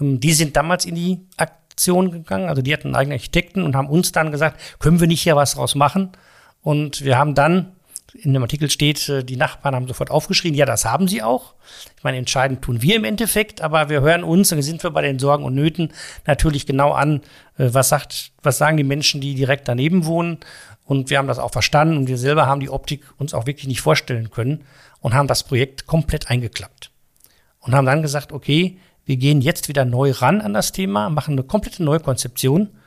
Ähm, 0.00 0.20
die 0.20 0.32
sind 0.32 0.56
damals 0.56 0.84
in 0.84 0.94
die 0.94 1.20
Aktion 1.36 2.10
gegangen. 2.10 2.48
Also 2.48 2.62
die 2.62 2.72
hatten 2.72 2.88
einen 2.88 2.96
eigenen 2.96 3.18
Architekten 3.18 3.62
und 3.62 3.76
haben 3.76 3.88
uns 3.88 4.12
dann 4.12 4.32
gesagt, 4.32 4.60
können 4.78 5.00
wir 5.00 5.06
nicht 5.06 5.22
hier 5.22 5.36
was 5.36 5.54
draus 5.54 5.74
machen? 5.74 6.10
Und 6.62 7.04
wir 7.04 7.18
haben 7.18 7.34
dann 7.34 7.72
in 8.14 8.32
dem 8.32 8.42
Artikel 8.42 8.70
steht, 8.70 9.08
äh, 9.08 9.24
die 9.24 9.36
Nachbarn 9.36 9.74
haben 9.74 9.86
sofort 9.86 10.10
aufgeschrien, 10.10 10.54
ja, 10.54 10.66
das 10.66 10.84
haben 10.84 11.08
sie 11.08 11.22
auch. 11.22 11.54
Ich 11.96 12.04
meine, 12.04 12.16
entscheidend 12.16 12.62
tun 12.62 12.82
wir 12.82 12.96
im 12.96 13.04
Endeffekt, 13.04 13.60
aber 13.60 13.88
wir 13.88 14.00
hören 14.00 14.24
uns, 14.24 14.52
und 14.52 14.62
sind 14.62 14.82
wir 14.82 14.90
bei 14.90 15.02
den 15.02 15.18
Sorgen 15.18 15.44
und 15.44 15.54
Nöten 15.54 15.92
natürlich 16.26 16.66
genau 16.66 16.92
an, 16.92 17.20
äh, 17.58 17.68
was 17.72 17.88
sagt, 17.88 18.32
was 18.42 18.58
sagen 18.58 18.76
die 18.76 18.84
Menschen, 18.84 19.20
die 19.20 19.34
direkt 19.34 19.68
daneben 19.68 20.06
wohnen. 20.06 20.38
Und 20.84 21.10
wir 21.10 21.18
haben 21.18 21.28
das 21.28 21.38
auch 21.38 21.52
verstanden 21.52 21.98
und 21.98 22.08
wir 22.08 22.16
selber 22.16 22.46
haben 22.46 22.60
die 22.60 22.70
Optik 22.70 23.02
uns 23.18 23.34
auch 23.34 23.46
wirklich 23.46 23.66
nicht 23.66 23.82
vorstellen 23.82 24.30
können 24.30 24.64
und 25.00 25.12
haben 25.12 25.28
das 25.28 25.44
Projekt 25.44 25.86
komplett 25.86 26.30
eingeklappt. 26.30 26.90
Und 27.60 27.74
haben 27.74 27.84
dann 27.84 28.00
gesagt, 28.00 28.32
okay, 28.32 28.78
wir 29.04 29.16
gehen 29.16 29.42
jetzt 29.42 29.68
wieder 29.68 29.84
neu 29.84 30.12
ran 30.12 30.40
an 30.40 30.54
das 30.54 30.72
Thema, 30.72 31.10
machen 31.10 31.32
eine 31.32 31.42
komplette 31.42 31.82
Neukonzeption. 31.82 32.62
Äh, 32.62 32.77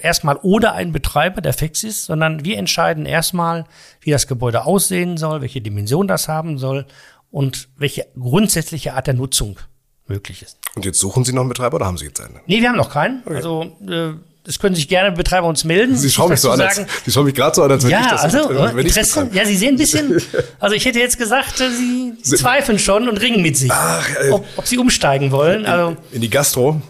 erstmal 0.00 0.38
ohne 0.42 0.72
einen 0.72 0.92
Betreiber, 0.92 1.40
der 1.40 1.52
fix 1.52 1.84
ist, 1.84 2.06
sondern 2.06 2.44
wir 2.44 2.56
entscheiden 2.58 3.04
erstmal, 3.04 3.64
wie 4.00 4.10
das 4.10 4.26
Gebäude 4.26 4.64
aussehen 4.64 5.16
soll, 5.16 5.42
welche 5.42 5.60
Dimension 5.60 6.08
das 6.08 6.28
haben 6.28 6.58
soll 6.58 6.86
und 7.30 7.68
welche 7.76 8.06
grundsätzliche 8.18 8.94
Art 8.94 9.06
der 9.06 9.14
Nutzung 9.14 9.58
möglich 10.06 10.42
ist. 10.42 10.58
Und 10.74 10.84
jetzt 10.84 10.98
suchen 10.98 11.24
Sie 11.24 11.32
noch 11.32 11.42
einen 11.42 11.50
Betreiber 11.50 11.76
oder 11.76 11.86
haben 11.86 11.98
Sie 11.98 12.06
jetzt 12.06 12.20
einen? 12.20 12.40
Nee, 12.46 12.60
wir 12.60 12.68
haben 12.68 12.76
noch 12.76 12.90
keinen. 12.90 13.22
Okay. 13.24 13.36
Also 13.36 13.76
äh, 13.86 14.12
es 14.48 14.58
können 14.58 14.74
sich 14.74 14.88
gerne 14.88 15.12
Betreiber 15.12 15.46
uns 15.46 15.64
melden. 15.64 15.96
Sie 15.96 16.10
schauen 16.10 16.30
mich 16.30 16.40
so 16.40 16.50
an, 16.50 16.60
als, 16.60 16.80
Sie 17.04 17.10
schauen 17.10 17.24
mich 17.24 17.34
gerade 17.34 17.54
so 17.54 17.62
an, 17.62 17.70
als 17.72 17.84
wenn 17.84 17.90
ja, 17.90 18.00
ich 18.00 18.06
das 18.06 18.22
also, 18.22 18.48
betreibe, 18.48 18.76
wenn 18.76 18.86
Interesse, 18.86 19.28
Ja, 19.32 19.44
Sie 19.44 19.56
sehen 19.56 19.74
ein 19.74 19.76
bisschen, 19.76 20.22
also 20.60 20.74
ich 20.74 20.84
hätte 20.84 21.00
jetzt 21.00 21.18
gesagt, 21.18 21.60
äh, 21.60 21.70
Sie, 21.70 22.14
Sie 22.22 22.36
zweifeln 22.36 22.78
schon 22.78 23.08
und 23.08 23.18
ringen 23.18 23.42
mit 23.42 23.56
sich, 23.56 23.70
Ach, 23.72 24.08
äh, 24.22 24.30
ob, 24.30 24.46
ob, 24.56 24.66
Sie 24.66 24.78
umsteigen 24.78 25.32
wollen. 25.32 25.64
In, 25.64 25.66
also, 25.66 25.96
in 26.12 26.20
die 26.20 26.30
Gastro? 26.30 26.80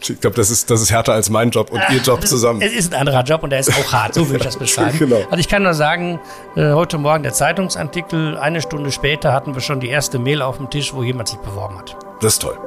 Ich 0.00 0.20
glaube, 0.20 0.36
das 0.36 0.50
ist, 0.50 0.70
das 0.70 0.80
ist 0.80 0.90
härter 0.90 1.12
als 1.12 1.30
mein 1.30 1.50
Job 1.50 1.70
und 1.70 1.80
Ihr 1.90 2.00
Job 2.00 2.26
zusammen. 2.26 2.62
Es 2.62 2.72
ist 2.72 2.92
ein 2.92 3.00
anderer 3.00 3.22
Job 3.22 3.42
und 3.42 3.50
der 3.50 3.60
ist 3.60 3.70
auch 3.70 3.92
hart, 3.92 4.14
so 4.14 4.26
würde 4.26 4.38
ich 4.38 4.44
das 4.44 4.56
beschreiben. 4.58 4.98
genau. 4.98 5.22
Also 5.24 5.38
ich 5.38 5.48
kann 5.48 5.62
nur 5.62 5.74
sagen, 5.74 6.20
äh, 6.56 6.72
heute 6.72 6.98
Morgen 6.98 7.22
der 7.22 7.32
Zeitungsartikel, 7.32 8.36
eine 8.36 8.60
Stunde 8.60 8.92
später 8.92 9.32
hatten 9.32 9.54
wir 9.54 9.60
schon 9.60 9.80
die 9.80 9.88
erste 9.88 10.18
Mail 10.18 10.42
auf 10.42 10.58
dem 10.58 10.70
Tisch, 10.70 10.94
wo 10.94 11.02
jemand 11.02 11.28
sich 11.28 11.38
beworben 11.38 11.78
hat. 11.78 11.96
Das 12.20 12.34
ist 12.34 12.42
toll. 12.42 12.58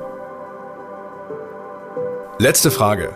Letzte 2.40 2.72
Frage 2.72 3.16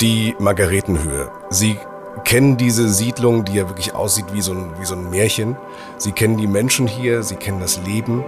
die 0.00 0.36
Margaretenhöhe. 0.38 1.30
Sie 1.50 1.78
kennen 2.24 2.56
diese 2.56 2.88
Siedlung, 2.88 3.44
die 3.44 3.54
ja 3.54 3.68
wirklich 3.68 3.94
aussieht 3.94 4.26
wie 4.32 4.42
so, 4.42 4.52
ein, 4.52 4.72
wie 4.78 4.84
so 4.84 4.94
ein 4.94 5.10
Märchen. 5.10 5.56
Sie 5.96 6.12
kennen 6.12 6.36
die 6.36 6.46
Menschen 6.46 6.86
hier, 6.86 7.22
Sie 7.22 7.36
kennen 7.36 7.60
das 7.60 7.80
Leben. 7.84 8.24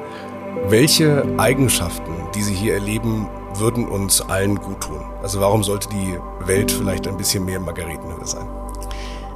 Welche 0.68 1.24
Eigenschaften, 1.38 2.12
die 2.34 2.42
Sie 2.42 2.54
hier 2.54 2.74
erleben, 2.74 3.28
würden 3.54 3.88
uns 3.88 4.20
allen 4.20 4.56
gut 4.56 4.80
tun? 4.80 5.02
Also 5.22 5.40
warum 5.40 5.62
sollte 5.62 5.88
die 5.88 6.18
Welt 6.46 6.70
vielleicht 6.70 7.08
ein 7.08 7.16
bisschen 7.16 7.44
mehr 7.44 7.60
Margaretenhöhe 7.60 8.26
sein? 8.26 8.46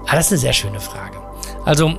Ah, 0.07 0.16
das 0.16 0.27
ist 0.27 0.33
eine 0.33 0.40
sehr 0.40 0.53
schöne 0.53 0.81
Frage. 0.81 1.16
Also 1.64 1.94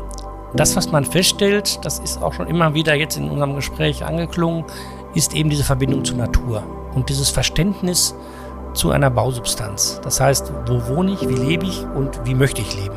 das, 0.54 0.76
was 0.76 0.92
man 0.92 1.06
feststellt, 1.06 1.84
das 1.84 2.00
ist 2.00 2.22
auch 2.22 2.34
schon 2.34 2.48
immer 2.48 2.74
wieder 2.74 2.96
jetzt 2.96 3.18
in 3.18 3.30
unserem 3.30 3.56
Gespräch 3.56 4.06
angeklungen, 4.06 4.64
ist 5.14 5.34
eben 5.34 5.50
diese 5.50 5.64
Verbindung 5.64 6.06
zur 6.06 6.18
Natur 6.18 6.64
und 6.94 7.10
dieses 7.10 7.30
Verständnis, 7.30 8.16
zu 8.76 8.92
einer 8.92 9.10
Bausubstanz. 9.10 10.00
Das 10.04 10.20
heißt, 10.20 10.52
wo 10.68 10.88
wohne 10.88 11.14
ich, 11.14 11.28
wie 11.28 11.34
lebe 11.34 11.66
ich 11.66 11.84
und 11.96 12.26
wie 12.26 12.36
möchte 12.36 12.62
ich 12.62 12.76
leben. 12.76 12.96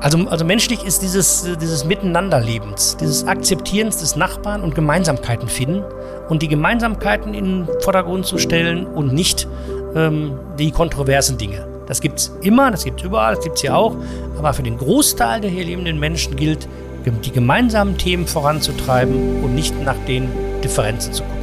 Also, 0.00 0.18
also 0.28 0.44
menschlich 0.44 0.84
ist 0.84 1.00
dieses, 1.02 1.48
dieses 1.60 1.84
Miteinanderlebens, 1.84 2.96
dieses 2.96 3.26
Akzeptierens 3.26 3.98
des 3.98 4.16
Nachbarn 4.16 4.62
und 4.62 4.74
Gemeinsamkeiten 4.74 5.48
finden 5.48 5.84
und 6.32 6.40
die 6.40 6.48
Gemeinsamkeiten 6.48 7.34
in 7.34 7.66
den 7.66 7.68
Vordergrund 7.80 8.24
zu 8.24 8.38
stellen 8.38 8.86
und 8.86 9.12
nicht 9.12 9.46
ähm, 9.94 10.32
die 10.58 10.70
kontroversen 10.70 11.36
Dinge. 11.36 11.66
Das 11.86 12.00
gibt 12.00 12.20
es 12.20 12.32
immer, 12.40 12.70
das 12.70 12.84
gibt 12.84 13.00
es 13.00 13.06
überall, 13.06 13.34
das 13.34 13.44
gibt 13.44 13.56
es 13.56 13.60
hier 13.60 13.76
auch. 13.76 13.94
Aber 14.38 14.54
für 14.54 14.62
den 14.62 14.78
Großteil 14.78 15.42
der 15.42 15.50
hier 15.50 15.62
lebenden 15.62 16.00
Menschen 16.00 16.34
gilt, 16.34 16.66
die 17.04 17.32
gemeinsamen 17.32 17.98
Themen 17.98 18.26
voranzutreiben 18.26 19.44
und 19.44 19.54
nicht 19.54 19.78
nach 19.84 19.98
den 20.08 20.26
Differenzen 20.64 21.12
zu 21.12 21.22
gucken. 21.22 21.42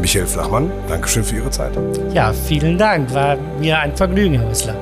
Michael 0.00 0.26
Flachmann, 0.26 0.70
Dankeschön 0.86 1.24
für 1.24 1.34
Ihre 1.34 1.50
Zeit. 1.50 1.72
Ja, 2.12 2.32
vielen 2.32 2.78
Dank. 2.78 3.12
War 3.12 3.36
mir 3.58 3.80
ein 3.80 3.96
Vergnügen, 3.96 4.38
Herr 4.38 4.48
Wissler. 4.48 4.76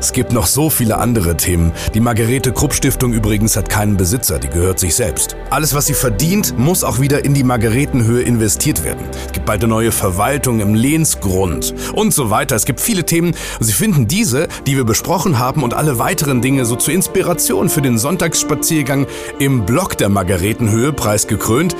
Es 0.00 0.12
gibt 0.12 0.32
noch 0.32 0.46
so 0.46 0.70
viele 0.70 0.96
andere 0.96 1.36
Themen. 1.36 1.72
Die 1.92 2.00
Margarete 2.00 2.52
Krupp 2.52 2.72
Stiftung 2.72 3.12
übrigens 3.12 3.54
hat 3.54 3.68
keinen 3.68 3.98
Besitzer, 3.98 4.38
die 4.38 4.48
gehört 4.48 4.78
sich 4.78 4.94
selbst. 4.94 5.36
Alles, 5.50 5.74
was 5.74 5.86
sie 5.86 5.94
verdient, 5.94 6.58
muss 6.58 6.84
auch 6.84 7.00
wieder 7.00 7.22
in 7.22 7.34
die 7.34 7.44
Margaretenhöhe 7.44 8.22
investiert 8.22 8.82
werden. 8.82 9.04
Es 9.26 9.32
gibt 9.32 9.44
bald 9.44 9.62
eine 9.62 9.68
neue 9.68 9.92
Verwaltung 9.92 10.60
im 10.60 10.74
Lehnsgrund 10.74 11.74
und 11.92 12.14
so 12.14 12.30
weiter. 12.30 12.56
Es 12.56 12.64
gibt 12.64 12.80
viele 12.80 13.04
Themen 13.04 13.34
und 13.58 13.66
Sie 13.66 13.74
finden 13.74 14.08
diese, 14.08 14.48
die 14.66 14.76
wir 14.76 14.84
besprochen 14.84 15.38
haben 15.38 15.62
und 15.62 15.74
alle 15.74 15.98
weiteren 15.98 16.40
Dinge 16.40 16.64
so 16.64 16.76
zur 16.76 16.94
Inspiration 16.94 17.68
für 17.68 17.82
den 17.82 17.98
Sonntagsspaziergang 17.98 19.06
im 19.38 19.66
Blog 19.66 19.98
der 19.98 20.08
Margaretenhöhe 20.08 20.94
preisgekrönt. 20.94 21.76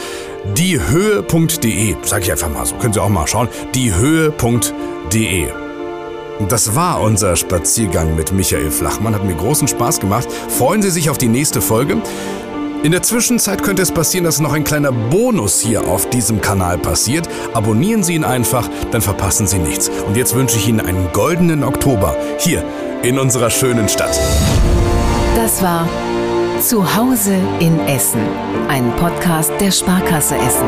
Diehöhe.de, 0.58 1.96
sag 2.02 2.22
ich 2.22 2.30
einfach 2.30 2.50
mal 2.50 2.66
so, 2.66 2.74
können 2.74 2.92
Sie 2.92 3.00
auch 3.00 3.08
mal 3.08 3.26
schauen. 3.26 3.48
Diehöhe.de. 3.74 5.69
Das 6.48 6.74
war 6.74 7.00
unser 7.00 7.36
Spaziergang 7.36 8.16
mit 8.16 8.32
Michael 8.32 8.70
Flachmann. 8.70 9.14
Hat 9.14 9.24
mir 9.24 9.34
großen 9.34 9.68
Spaß 9.68 10.00
gemacht. 10.00 10.28
Freuen 10.48 10.82
Sie 10.82 10.90
sich 10.90 11.10
auf 11.10 11.18
die 11.18 11.28
nächste 11.28 11.60
Folge. 11.60 11.98
In 12.82 12.92
der 12.92 13.02
Zwischenzeit 13.02 13.62
könnte 13.62 13.82
es 13.82 13.92
passieren, 13.92 14.24
dass 14.24 14.40
noch 14.40 14.54
ein 14.54 14.64
kleiner 14.64 14.90
Bonus 14.90 15.60
hier 15.60 15.86
auf 15.86 16.08
diesem 16.08 16.40
Kanal 16.40 16.78
passiert. 16.78 17.28
Abonnieren 17.52 18.02
Sie 18.02 18.14
ihn 18.14 18.24
einfach, 18.24 18.68
dann 18.90 19.02
verpassen 19.02 19.46
Sie 19.46 19.58
nichts. 19.58 19.90
Und 20.06 20.16
jetzt 20.16 20.34
wünsche 20.34 20.56
ich 20.56 20.66
Ihnen 20.66 20.80
einen 20.80 21.12
goldenen 21.12 21.62
Oktober 21.62 22.16
hier 22.38 22.64
in 23.02 23.18
unserer 23.18 23.50
schönen 23.50 23.88
Stadt. 23.88 24.18
Das 25.36 25.62
war 25.62 25.86
Zuhause 26.60 27.34
in 27.58 27.78
Essen, 27.86 28.22
ein 28.68 28.90
Podcast 28.96 29.52
der 29.60 29.70
Sparkasse 29.70 30.36
Essen. 30.36 30.66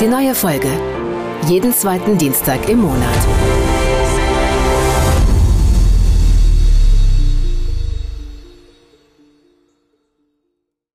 Die 0.00 0.06
neue 0.06 0.34
Folge 0.34 0.70
jeden 1.46 1.72
zweiten 1.72 2.18
Dienstag 2.18 2.68
im 2.68 2.80
Monat. 2.80 3.59